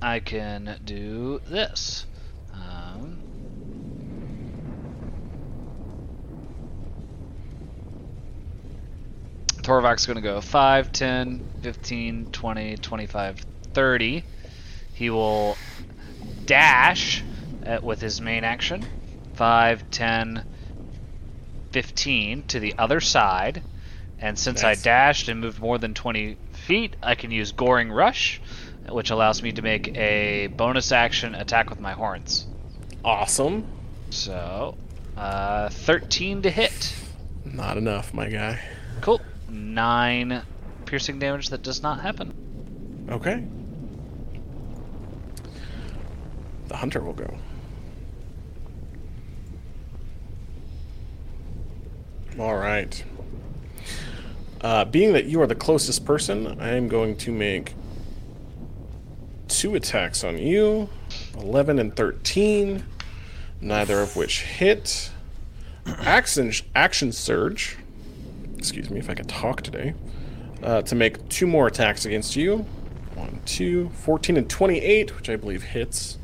[0.00, 2.06] I can do this.
[2.54, 3.18] Um,
[9.62, 14.24] Torvok's going to go 5, 10, 15, 20, 25, 30.
[14.94, 15.56] He will
[16.44, 17.22] dash
[17.64, 18.84] uh, with his main action
[19.34, 20.44] 5, 10,
[21.70, 23.62] 15 to the other side.
[24.18, 24.80] And since Nice.
[24.80, 28.40] I dashed and moved more than 20 feet, I can use Goring Rush,
[28.88, 32.46] which allows me to make a bonus action attack with my horns.
[33.04, 33.64] Awesome.
[34.10, 34.76] So,
[35.16, 36.94] uh, 13 to hit.
[37.44, 38.60] Not enough, my guy.
[39.00, 39.20] Cool.
[39.52, 40.42] 9
[40.86, 43.06] piercing damage that does not happen.
[43.10, 43.44] Okay.
[46.68, 47.38] The hunter will go.
[52.38, 53.04] All right.
[54.62, 57.74] Uh, being that you are the closest person, I am going to make
[59.48, 60.88] two attacks on you
[61.38, 62.84] 11 and 13,
[63.60, 65.10] neither of which hit.
[65.86, 67.76] Action, action surge.
[68.62, 69.92] Excuse me if I can talk today.
[70.62, 72.58] Uh, to make two more attacks against you.
[73.16, 76.16] One, two, 14 and 28, which I believe hits,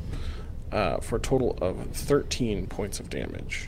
[0.71, 3.67] uh, for a total of 13 points of damage.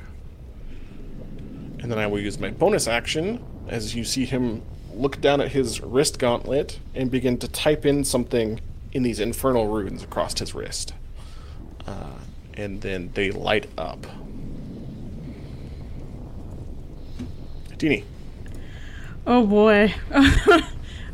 [1.81, 4.61] And then I will use my bonus action as you see him
[4.93, 8.61] look down at his wrist gauntlet and begin to type in something
[8.93, 10.93] in these infernal runes across his wrist.
[11.85, 12.19] Uh,
[12.53, 14.07] and then they light up.
[17.71, 18.05] Dini.
[19.25, 19.93] Oh boy.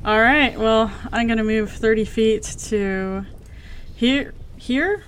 [0.05, 0.57] All right.
[0.57, 3.25] Well, I'm gonna move 30 feet to
[3.95, 4.33] here.
[4.55, 5.03] Here.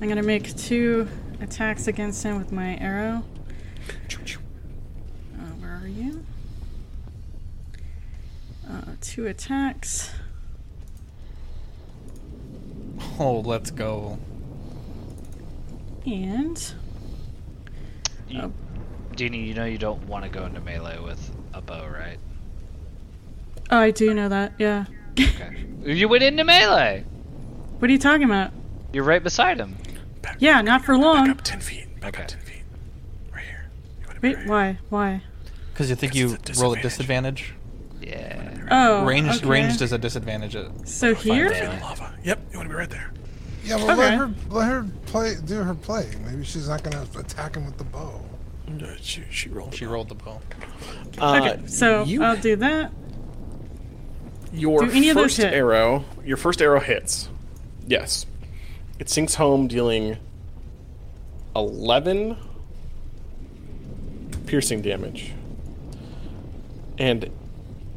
[0.00, 1.08] I'm gonna make two
[1.40, 3.24] attacks against him with my arrow.
[5.34, 6.24] Uh, where are you?
[8.68, 10.10] Uh, two attacks.
[13.18, 14.18] Oh, let's go.
[16.04, 16.74] And
[18.28, 18.52] You,
[19.12, 22.18] Dini, you know you don't want to go into melee with a bow, right?
[23.70, 24.52] oh, I do know that.
[24.58, 24.84] Yeah.
[25.12, 25.64] Okay.
[25.84, 27.04] you went into melee!
[27.78, 28.50] What are you talking about?
[28.92, 29.76] You're right beside him.
[30.22, 31.30] Back, Yeah, not for back long.
[31.30, 32.00] up 10 feet.
[32.00, 32.62] Back up 10 feet.
[33.32, 33.66] Right here.
[34.00, 34.78] You Wait, right why?
[34.90, 35.22] Why?
[35.72, 37.54] Because you think you it's a roll at disadvantage.
[38.00, 38.60] disadvantage.
[38.60, 38.68] Yeah.
[38.70, 39.46] Oh, ranged, okay.
[39.48, 40.54] ranged is a disadvantage.
[40.56, 41.52] At, So here.
[41.52, 41.64] here.
[41.64, 42.14] In the lava.
[42.24, 43.12] Yep, you want to be right there.
[43.64, 44.16] Yeah, well, let Okay.
[44.16, 46.10] her let her play, do her play.
[46.26, 48.20] Maybe she's not gonna attack him with the bow.
[48.82, 49.74] Uh, she, she rolled.
[49.74, 50.42] she rolled the ball.
[51.18, 52.90] Uh, Okay, so you, I'll do that.
[54.52, 57.28] your do any of those first arrow, your first arrow hits.
[57.86, 58.26] Yes,
[58.98, 60.16] it sinks home, dealing
[61.56, 62.36] eleven
[64.46, 65.32] piercing damage
[66.98, 67.30] and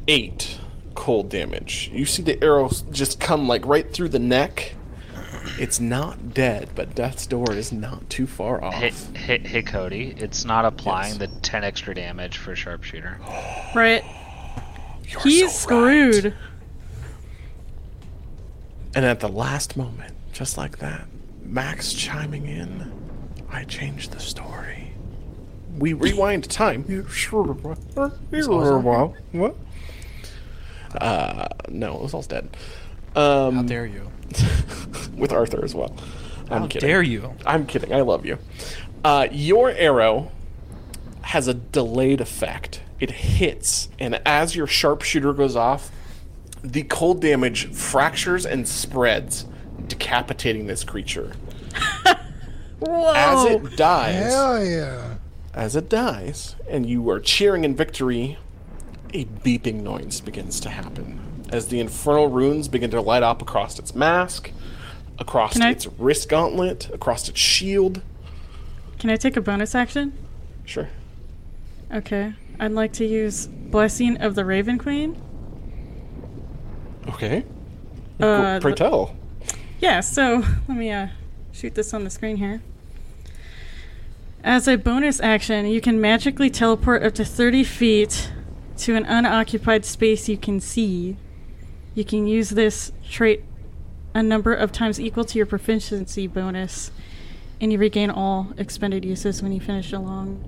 [0.06, 0.58] eight
[0.94, 1.90] cold damage.
[1.92, 4.74] You see the arrows just come like right through the neck.
[5.58, 8.74] It's not dead, but death's door is not too far off.
[8.74, 11.18] Hey, hey, hey, Cody, it's not applying Yes.
[11.18, 13.18] the 10 extra damage for sharpshooter.
[13.74, 14.04] Right.
[15.08, 16.12] You're He's so right.
[16.14, 16.34] screwed.
[18.94, 21.06] And at the last moment, just like that,
[21.42, 22.90] Max chiming in,
[23.50, 24.92] I changed the story.
[25.78, 26.84] We rewind time.
[26.88, 27.42] You sure?
[27.52, 27.78] What?
[31.00, 32.48] Uh, no, it was all dead.
[33.14, 34.10] Um, How dare you?
[35.16, 35.94] with Arthur as well.
[36.50, 36.88] I'm How kidding.
[36.88, 37.34] dare you?
[37.44, 37.92] I'm kidding.
[37.92, 38.38] I love you.
[39.04, 40.32] Uh, your arrow
[41.22, 42.80] has a delayed effect.
[43.00, 45.90] It hits, and as your sharpshooter goes off,
[46.62, 49.46] the cold damage fractures and spreads,
[49.86, 51.32] decapitating this creature.
[52.80, 53.12] Whoa.
[53.14, 55.14] As it dies, Hell yeah!
[55.54, 58.38] as it dies, and you are cheering in victory,
[59.12, 63.78] a beeping noise begins to happen as the infernal runes begin to light up across
[63.78, 64.50] its mask,
[65.18, 68.02] across Can I- its wrist gauntlet, across its shield.
[68.98, 70.12] Can I take a bonus action?
[70.64, 70.88] Sure.
[71.92, 72.34] Okay.
[72.60, 75.20] I'd like to use Blessing of the Raven Queen.
[77.08, 77.44] Okay.
[78.20, 79.16] Uh, Pray tell.
[79.80, 80.38] Yeah, so
[80.68, 81.08] let me uh,
[81.52, 82.60] shoot this on the screen here.
[84.42, 88.32] As a bonus action, you can magically teleport up to 30 feet
[88.78, 91.16] to an unoccupied space you can see.
[91.98, 93.42] You can use this trait
[94.14, 96.92] a number of times equal to your proficiency bonus,
[97.60, 100.38] and you regain all expended uses when you finish a long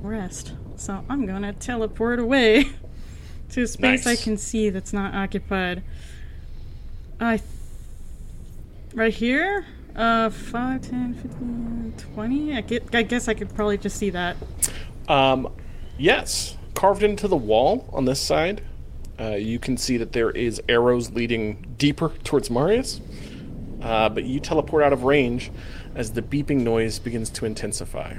[0.00, 0.54] rest.
[0.76, 2.64] So I'm gonna teleport away
[3.50, 5.82] to a space I can see that's not occupied.
[7.20, 7.48] I th-
[8.94, 9.66] right here?
[9.94, 14.38] Uh 5 10 15 20 I, get, I guess i could probably just see that.
[15.08, 15.52] Um,
[15.98, 18.62] yes, carved into the wall on this side,
[19.18, 23.00] uh, you can see that there is arrows leading deeper towards Marius.
[23.80, 25.50] Uh, but you teleport out of range
[25.94, 28.14] as the beeping noise begins to intensify.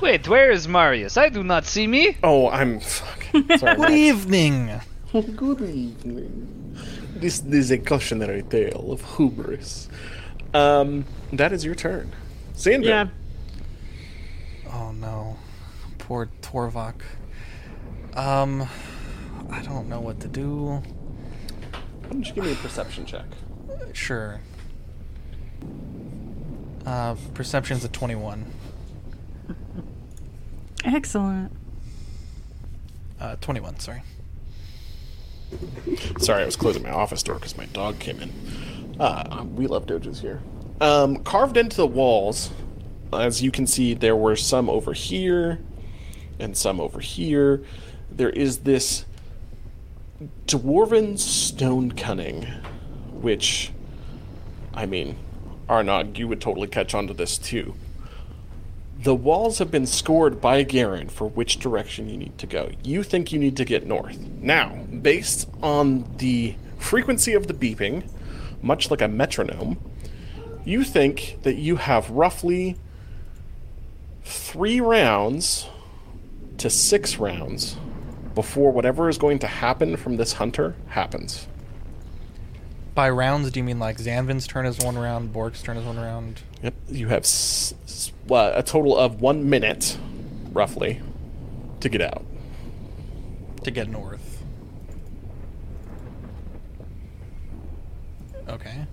[0.00, 1.16] Wait, where is Marius?
[1.16, 2.16] I do not see me.
[2.22, 3.24] Oh, I'm fuck.
[3.58, 3.76] Sorry.
[3.76, 4.80] Good evening.
[5.12, 6.76] Good evening.
[7.16, 9.88] This, this is a cautionary tale of hubris.
[10.52, 12.12] Um, that is your turn.
[12.54, 12.88] Sandra.
[12.88, 13.08] Yeah.
[14.72, 15.36] Oh no,
[15.98, 17.00] poor Torvok.
[18.14, 18.68] Um,
[19.50, 20.82] I don't know what to do.
[22.02, 23.26] Why don't you give me a perception check?
[23.92, 24.40] Sure.
[26.84, 28.44] Uh, perception's a twenty-one.
[30.84, 31.52] Excellent.
[33.20, 33.78] Uh, twenty-one.
[33.78, 34.02] Sorry.
[36.18, 38.96] Sorry, I was closing my office door because my dog came in.
[39.00, 40.42] Uh, we love dojos here.
[40.80, 42.50] Um, carved into the walls,
[43.12, 45.60] as you can see, there were some over here
[46.38, 47.62] and some over here.
[48.10, 49.04] There is this
[50.46, 52.44] dwarven stone cunning,
[53.12, 53.72] which,
[54.72, 55.16] I mean,
[55.68, 57.74] Arnog, you would totally catch on to this too.
[58.98, 62.70] The walls have been scored by Garen for which direction you need to go.
[62.82, 64.18] You think you need to get north.
[64.40, 68.08] Now, based on the frequency of the beeping,
[68.62, 69.78] much like a metronome,
[70.64, 72.76] you think that you have roughly
[74.24, 75.68] three rounds
[76.56, 77.76] to six rounds
[78.34, 81.46] before whatever is going to happen from this hunter happens.
[82.94, 85.96] By rounds, do you mean like Zanvin's turn is one round, Bork's turn is one
[85.98, 86.42] round?
[86.62, 89.98] Yep, you have s- s- a total of one minute,
[90.52, 91.00] roughly,
[91.80, 92.24] to get out.
[93.64, 94.42] to get north.
[98.48, 98.86] Okay.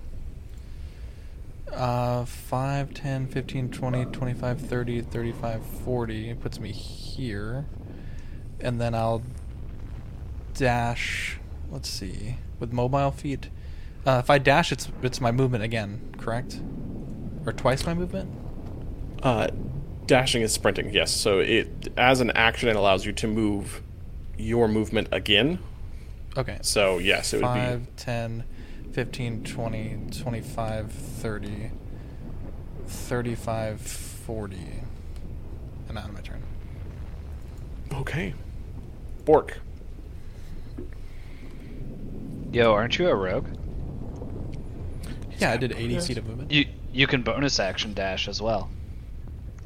[1.70, 6.30] Uh, 5, 10, 15, 20, 25, 30, 35, 40.
[6.30, 7.66] It puts me here.
[8.62, 9.22] And then I'll
[10.54, 11.38] dash.
[11.70, 12.36] Let's see.
[12.58, 13.48] With mobile feat.
[14.06, 16.60] Uh, if I dash, it's it's my movement again, correct?
[17.46, 18.30] Or twice my movement?
[19.22, 19.48] Uh,
[20.06, 21.12] dashing is sprinting, yes.
[21.12, 23.82] So it, as an action, it allows you to move
[24.38, 25.58] your movement again.
[26.36, 26.58] Okay.
[26.62, 28.44] So yes, it would 5, 10,
[28.92, 31.70] 15, 20, 25, 30,
[32.86, 34.56] 35, 40.
[35.88, 36.42] And now my turn.
[37.92, 38.34] okay.
[39.24, 39.58] Bork,
[42.52, 43.46] Yo, aren't you a rogue?
[45.38, 46.50] Yeah, I did 80 feet of movement.
[46.50, 48.68] You you can bonus action dash as well.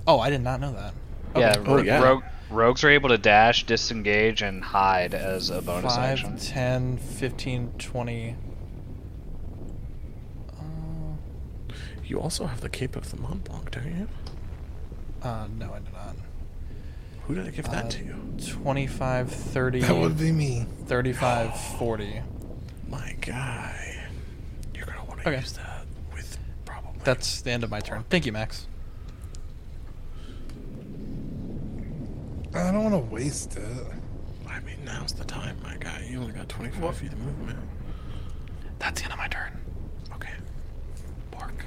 [0.06, 0.94] Oh, I did not know that.
[1.36, 2.00] Yeah, Oh, ro- yeah.
[2.00, 6.36] rogue, rogues are able to dash, disengage, and hide as a bonus 5, action.
[6.38, 8.36] 10, 15, 20.
[10.50, 10.62] Uh,
[12.04, 14.08] you also have the Cape of the Mountebank, don't you?
[15.22, 16.14] uh, no, I did not.
[17.26, 18.14] Who did I give that Uh, to you?
[18.48, 20.66] 25, 30, That would be me.
[20.86, 22.22] 35, 40.
[22.88, 23.96] My guy.
[24.74, 25.40] You're gonna want to Okay.
[25.40, 27.00] use that with probably.
[27.04, 28.04] That's the end of my turn.
[28.10, 28.66] Thank you, Max.
[32.54, 33.86] I don't want to waste it.
[34.48, 36.06] I mean, now's the time, my guy.
[36.08, 37.58] You only got 25 feet of movement.
[38.78, 39.52] That's the end of my turn.
[40.14, 40.32] Okay.
[41.32, 41.64] Bork.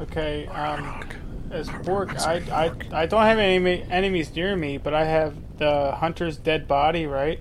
[0.00, 1.14] Okay, um, Arnog.
[1.50, 5.04] As Ar- Bork, I'm I, I, I don't have any enemies near me, but I
[5.04, 7.40] have the hunter's dead body, right?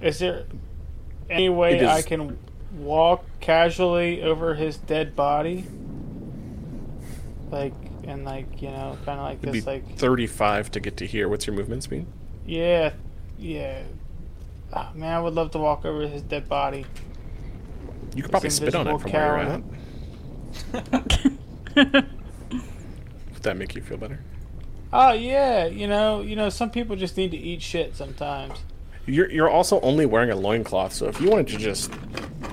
[0.00, 0.44] Is there
[1.28, 2.38] any way is- I can
[2.72, 5.66] walk casually over his dead body?
[7.50, 7.74] Like,
[8.04, 11.06] and like, you know, kind of like It'd this, be like, 35 to get to
[11.06, 11.28] here.
[11.28, 12.06] What's your movement speed?
[12.46, 12.92] yeah,
[13.38, 13.82] yeah.
[14.72, 16.86] Ah, man, I would love to walk over his dead body.
[18.14, 19.62] You could probably spit on it from invisible where
[21.74, 22.04] you're at.
[23.40, 24.18] Would that make you feel better?
[24.92, 28.58] Oh yeah, you know, you know, some people just need to eat shit sometimes.
[29.06, 31.90] You're you're also only wearing a loincloth, so if you wanted to just,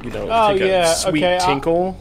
[0.01, 1.97] you know, Oh, take a sweet okay, tinkle,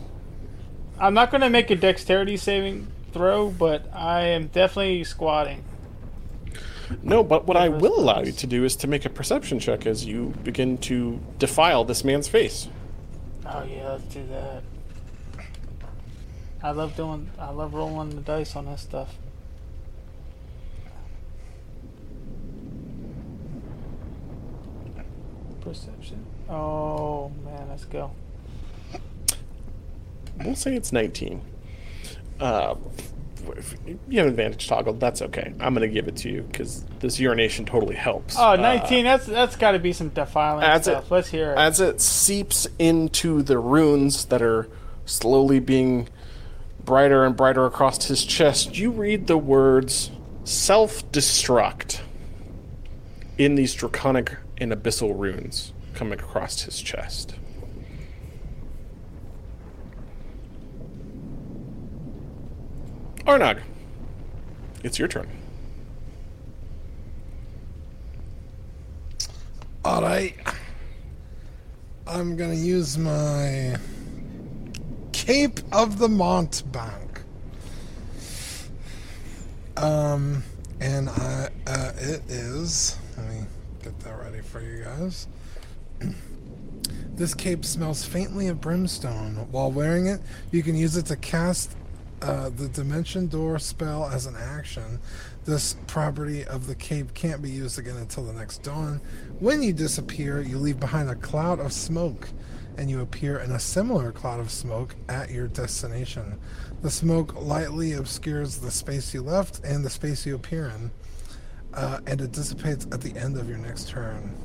[1.00, 5.64] I'm not gonna make a dexterity saving throw, but I am definitely squatting.
[7.02, 7.24] no.
[7.24, 10.04] But what I will allow you to do is to make a perception check as
[10.04, 12.68] you begin to defile this man's face.
[13.44, 14.62] Oh yeah, let's do that.
[16.66, 17.30] I love doing.
[17.38, 19.14] I love rolling the dice on this stuff.
[25.60, 26.24] Perception.
[26.48, 28.12] Oh man, let's go.
[30.44, 31.40] We'll say it's 19.
[32.38, 32.76] Uh,
[33.56, 33.74] if
[34.08, 35.00] you have advantage toggled.
[35.00, 35.52] That's okay.
[35.58, 38.36] I'm gonna give it to you because this urination totally helps.
[38.38, 39.04] Oh, Uh, 19.
[39.04, 41.10] that's that's got to be some defiling Adds it- stuff.
[41.10, 41.58] Let's hear it.
[41.58, 44.68] as it seeps into the runes that are
[45.04, 46.08] slowly being
[46.86, 50.10] brighter and brighter across his chest, you read the words
[50.44, 52.00] self destruct
[53.36, 57.34] in these draconic and abyssal runes coming across his chest.
[63.26, 63.60] Arnog,
[64.84, 65.28] it's your turn.
[69.84, 70.34] All right.
[72.06, 73.76] I'm gonna use my
[75.26, 77.22] Cape of the Mountebank.
[79.76, 80.44] Um,
[80.80, 82.96] and I, uh, it is.
[83.16, 83.40] Let me
[83.82, 85.26] get that ready for you guys.
[87.16, 89.48] This cape smells faintly of brimstone.
[89.50, 90.20] While wearing it,
[90.52, 91.74] you can use it to cast
[92.20, 95.00] uh, the Dimension Door spell as an action.
[95.46, 99.00] This property of the cape can't be used again until the next dawn.
[99.40, 102.28] When you disappear, you leave behind a cloud of smoke,
[102.78, 106.38] and you appear in a similar cloud of smoke at your destination.
[106.82, 110.90] The smoke lightly obscures the space you left and the space you appear in,
[111.74, 114.36] uh, and it dissipates at the end of your next turn.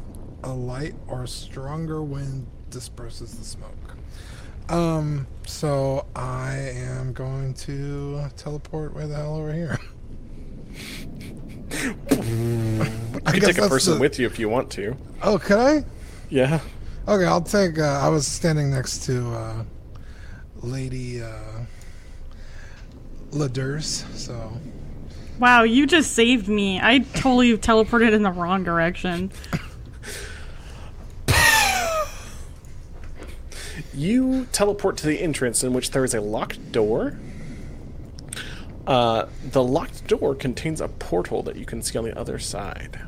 [0.43, 3.95] A light or stronger wind disperses the smoke.
[4.69, 9.77] Um, so I am going to teleport way the hell over here.
[11.71, 11.95] You
[13.25, 14.95] I can take a person the- with you if you want to.
[15.23, 15.85] Oh, could I?
[16.29, 16.59] Yeah.
[17.11, 17.77] Okay, I'll take.
[17.77, 19.63] Uh, I was standing next to uh,
[20.61, 21.65] Lady uh,
[23.31, 24.53] Ladurs, so
[25.37, 26.79] Wow, you just saved me.
[26.79, 29.29] I totally teleported in the wrong direction.
[33.93, 37.19] You teleport to the entrance in which there is a locked door.
[38.87, 43.01] Uh, the locked door contains a portal that you can see on the other side.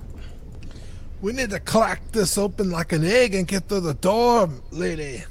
[1.23, 5.23] We need to crack this open like an egg and get through the door, lady.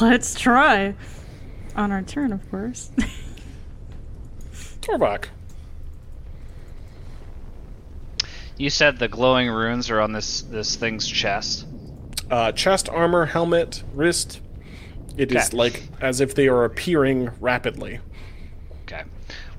[0.00, 0.94] Let's try.
[1.74, 2.92] On our turn, of course.
[4.82, 5.24] Torvok.
[8.56, 11.66] You said the glowing runes are on this this thing's chest.
[12.30, 14.40] Uh, chest, armor, helmet, wrist.
[15.16, 15.56] It is Okay.
[15.56, 17.98] like as if they are appearing rapidly.
[18.84, 19.02] Okay.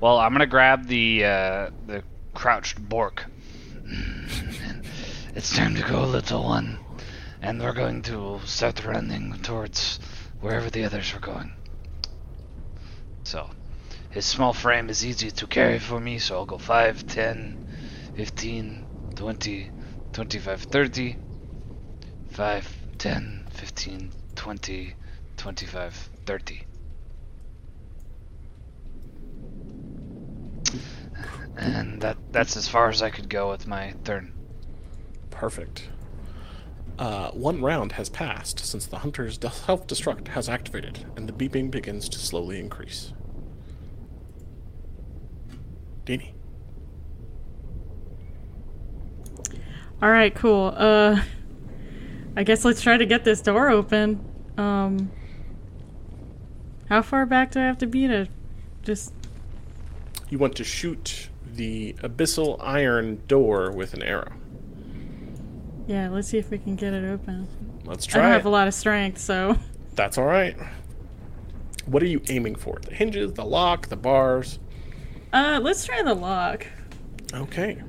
[0.00, 2.02] Well, I'm gonna grab the uh, the
[2.38, 3.26] crouched Bork.
[5.34, 6.78] it's time to go, little one,
[7.42, 9.98] and we're going to start running towards
[10.40, 11.50] wherever the others are going.
[13.24, 13.50] So,
[14.10, 17.66] his small frame is easy to carry for me, so I'll go 5, 10,
[18.14, 18.86] 15,
[19.16, 19.70] 20,
[20.12, 21.16] 25, 30.
[22.30, 24.94] 5, 10, 15, 20,
[25.36, 26.67] 25, 30.
[31.58, 34.32] And that that's as far as I could go with my turn.
[35.30, 35.88] Perfect.
[36.98, 41.70] Uh, one round has passed since the hunter's self destruct has activated, and the beeping
[41.70, 43.12] begins to slowly increase.
[46.04, 46.32] Dini.
[50.00, 50.72] All right, cool.
[50.76, 51.22] Uh,
[52.36, 54.24] I guess let's try to get this door open.
[54.56, 55.10] Um,
[56.88, 58.28] how far back do I have to be to
[58.82, 59.12] just?
[60.30, 61.27] You want to shoot
[61.58, 64.32] the abyssal iron door with an arrow.
[65.88, 67.48] Yeah, let's see if we can get it open.
[67.84, 68.20] Let's try.
[68.20, 69.58] I don't try have a lot of strength, so
[69.94, 70.56] That's all right.
[71.86, 72.78] What are you aiming for?
[72.82, 74.58] The hinges, the lock, the bars?
[75.32, 76.66] uh, let's try the lock.
[77.34, 77.82] Okay.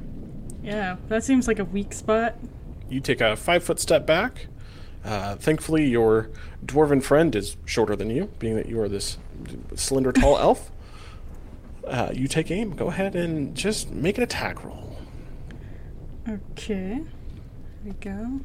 [0.63, 2.35] Yeah, that seems like a weak spot.
[2.89, 4.47] You take a five foot step back.
[5.05, 6.29] Uh, thankfully, your
[6.65, 9.17] dwarven friend is shorter than you, being that you are this
[9.75, 10.71] slender, tall elf.
[11.89, 12.75] Uh, you take aim.
[12.75, 14.95] Go ahead and just make an attack roll.
[16.27, 17.05] Okay, here
[17.83, 18.39] we go.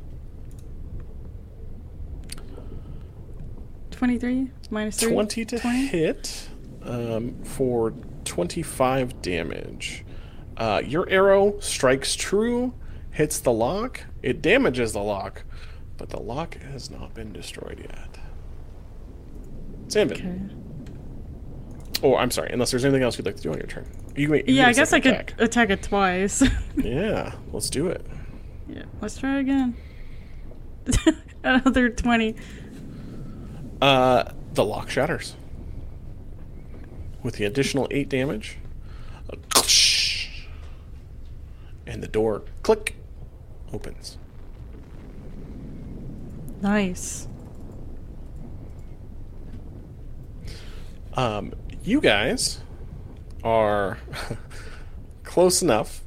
[3.90, 5.12] Twenty-three minus three.
[5.12, 5.86] 20 to 20?
[5.86, 6.48] hit
[6.82, 7.92] um, for
[8.24, 10.04] 25 damage.
[10.56, 12.72] Uh, your arrow strikes true,
[13.10, 14.00] hits the lock.
[14.22, 15.44] It damages the lock,
[15.98, 18.18] but the lock has not been destroyed yet.
[19.88, 20.12] Zanvin.
[20.12, 20.63] Okay.
[22.02, 22.50] Oh, I'm sorry.
[22.52, 23.86] Unless there's anything else you'd like to do on your turn.
[24.16, 25.34] You, can- you Yeah, I guess I could attack.
[25.40, 26.42] attack it twice.
[26.76, 28.04] Yeah, let's do it.
[28.68, 29.74] yeah, let's try again.
[31.44, 32.34] Another twenty.
[33.80, 35.34] Uh, the lock shatters.
[37.22, 38.58] With the additional 8 damage.
[41.86, 42.96] And the door, click,
[43.72, 44.18] opens.
[46.62, 47.28] Nice.
[51.14, 51.52] Um,
[51.84, 52.60] you guys
[53.42, 53.98] are
[55.22, 56.00] close enough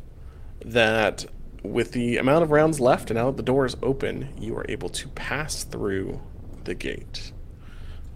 [0.65, 1.25] that
[1.61, 4.65] with the amount of rounds left and now that the door is open, you are
[4.67, 6.19] able to pass through
[6.63, 7.31] the gate.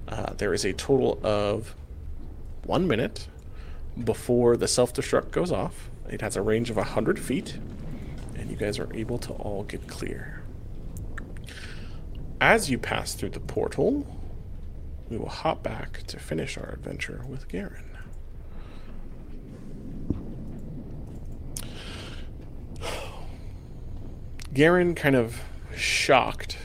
[0.08, 1.76] Uh, there is a total of
[2.64, 3.28] one minute
[4.04, 5.90] before the self destruct goes off.
[6.10, 7.58] It has a range of 100 feet,
[8.36, 10.42] and you guys are able to all get clear.
[12.42, 14.21] As you pass through the portal,
[15.12, 17.98] we will hop back to finish our adventure with Garen.
[24.54, 25.42] Garen, kind of
[25.76, 26.58] shocked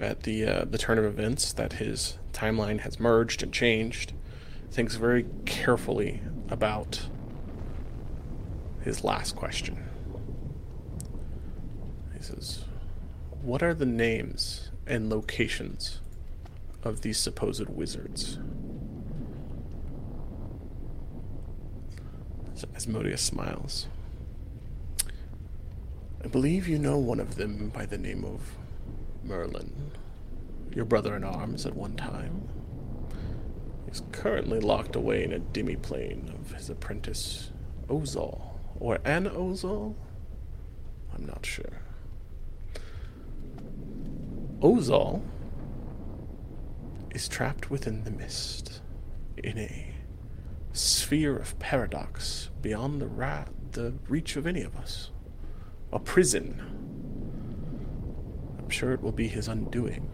[0.00, 4.12] at the uh, the turn of events that his timeline has merged and changed.
[4.72, 7.06] Thinks very carefully about
[8.82, 9.88] his last question.
[12.16, 12.64] He says,
[13.42, 16.00] "What are the names and locations
[16.86, 18.38] of these supposed wizards?"
[22.54, 23.86] So Asmodeus smiles.
[26.24, 28.56] I believe you know one of them by the name of
[29.22, 29.92] Merlin,
[30.74, 32.48] your brother in arms at one time.
[33.86, 37.50] He's currently locked away in a demiplane of his apprentice,
[37.88, 39.94] Ozol, or an Ozol?
[41.14, 41.80] I'm not sure.
[44.60, 45.22] Ozal
[47.16, 48.82] is trapped within the mist,
[49.38, 49.94] in a
[50.74, 55.10] sphere of paradox beyond the, ra- the reach of any of us.
[55.94, 56.60] A prison.
[58.58, 60.10] I'm sure it will be his undoing.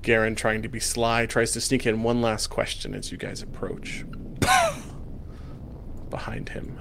[0.00, 3.42] Garen, trying to be sly, tries to sneak in one last question as you guys
[3.42, 4.06] approach.
[6.08, 6.80] Behind him.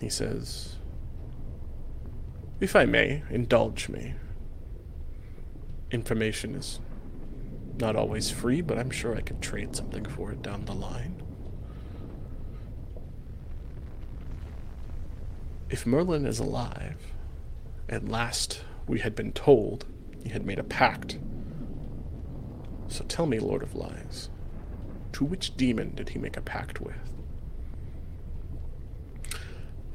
[0.00, 0.76] He says,
[2.62, 4.14] If I may, indulge me.
[5.90, 6.78] Information is
[7.80, 11.20] not always free, but I'm sure I could trade something for it down the line.
[15.70, 16.98] If Merlin is alive,
[17.88, 19.84] at last we had been told
[20.22, 21.18] he had made a pact.
[22.86, 24.30] So tell me, Lord of Lies,
[25.14, 27.10] to which demon did he make a pact with?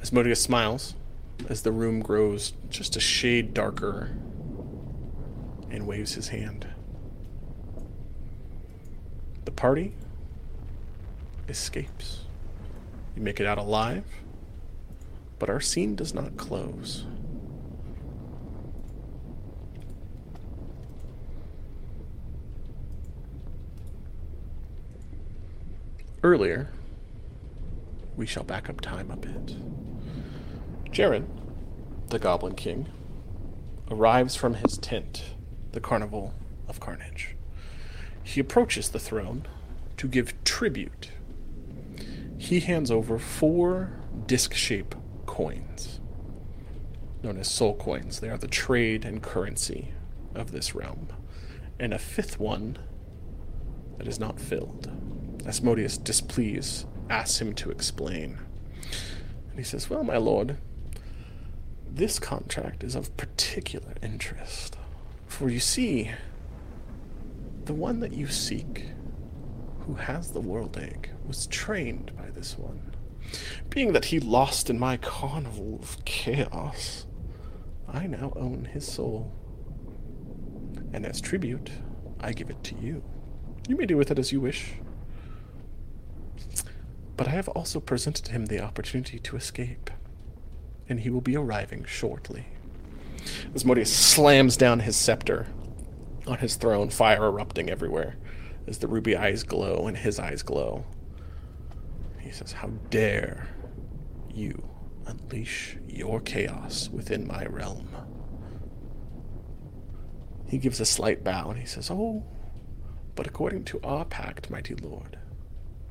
[0.01, 0.95] Asmodeus smiles
[1.49, 4.11] as the room grows just a shade darker
[5.69, 6.67] and waves his hand.
[9.45, 9.93] The party
[11.47, 12.25] escapes.
[13.15, 14.05] You make it out alive,
[15.39, 17.05] but our scene does not close.
[26.23, 26.69] Earlier,
[28.17, 29.55] we shall back up time a bit.
[30.97, 31.27] Jareth,
[32.09, 32.87] the Goblin King,
[33.91, 35.25] arrives from his tent,
[35.71, 36.33] the Carnival
[36.67, 37.35] of Carnage.
[38.23, 39.45] He approaches the throne
[39.97, 41.11] to give tribute.
[42.39, 43.91] He hands over four
[44.25, 44.95] disc shaped
[45.27, 45.99] coins,
[47.21, 48.19] known as soul coins.
[48.19, 49.93] They are the trade and currency
[50.33, 51.09] of this realm.
[51.79, 52.79] And a fifth one
[53.99, 54.89] that is not filled.
[55.45, 58.39] Asmodeus, displeased, asks him to explain.
[59.51, 60.57] And he says, Well, my lord,
[61.91, 64.77] this contract is of particular interest.
[65.27, 66.11] For you see,
[67.65, 68.85] the one that you seek,
[69.81, 72.81] who has the world egg, was trained by this one.
[73.69, 77.05] Being that he lost in my carnival of chaos,
[77.87, 79.33] I now own his soul.
[80.93, 81.69] And as tribute,
[82.19, 83.03] I give it to you.
[83.67, 84.73] You may do with it as you wish.
[87.17, 89.89] But I have also presented him the opportunity to escape,
[90.89, 92.45] and he will be arriving shortly.
[93.55, 95.47] Asmodeus slams down his scepter
[96.25, 98.15] on his throne, fire erupting everywhere
[98.67, 100.85] as the ruby eyes glow and his eyes glow.
[102.19, 103.47] He says, How dare
[104.33, 104.67] you
[105.05, 107.87] unleash your chaos within my realm?
[110.47, 112.23] He gives a slight bow and he says, Oh,
[113.15, 115.17] but according to our pact, mighty lord,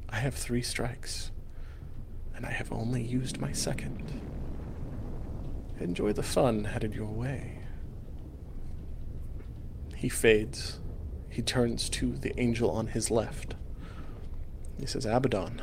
[0.09, 1.33] I have three strikes,
[2.35, 4.21] and I have only used my second.
[5.79, 7.59] Enjoy the fun headed your way.
[9.95, 10.81] He fades.
[11.29, 13.55] He turns to the angel on his left.
[14.79, 15.61] He says, Abaddon,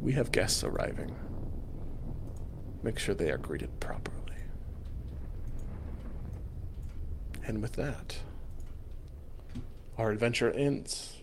[0.00, 1.14] we have guests arriving.
[2.82, 4.16] Make sure they are greeted properly.
[7.46, 8.18] And with that,
[9.98, 11.18] our adventure ends.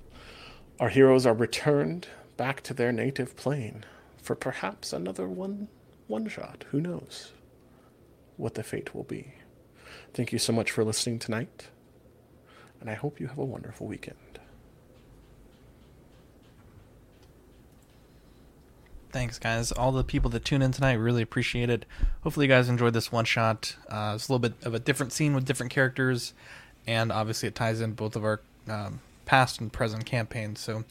[0.79, 3.83] Our heroes are returned back to their native plane
[4.21, 5.67] for perhaps another one
[6.07, 6.63] one shot.
[6.71, 7.33] Who knows
[8.37, 9.33] what the fate will be.
[10.13, 11.67] Thank you so much for listening tonight,
[12.79, 14.17] and I hope you have a wonderful weekend.
[19.11, 19.71] Thanks, guys.
[19.71, 21.85] All the people that tune in tonight, really appreciate it.
[22.21, 23.75] Hopefully, you guys enjoyed this one shot.
[23.89, 26.33] Uh, it's a little bit of a different scene with different characters,
[26.85, 30.59] and obviously, it ties in both of our um, past and present campaigns.
[30.59, 30.83] So,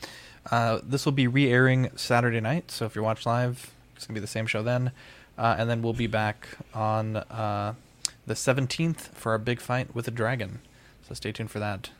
[0.51, 2.71] uh, this will be re airing Saturday night.
[2.71, 4.93] So, if you're watching live, it's going to be the same show then.
[5.39, 7.75] Uh, and then we'll be back on uh,
[8.27, 10.61] the 17th for our big fight with a dragon.
[11.07, 11.91] So, stay tuned for that.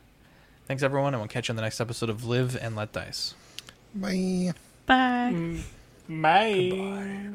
[0.65, 3.35] Thanks, everyone, and we'll catch you in the next episode of Live and Let Dice.
[3.95, 4.53] Bye.
[4.85, 5.59] Bye.
[6.09, 7.29] Bye.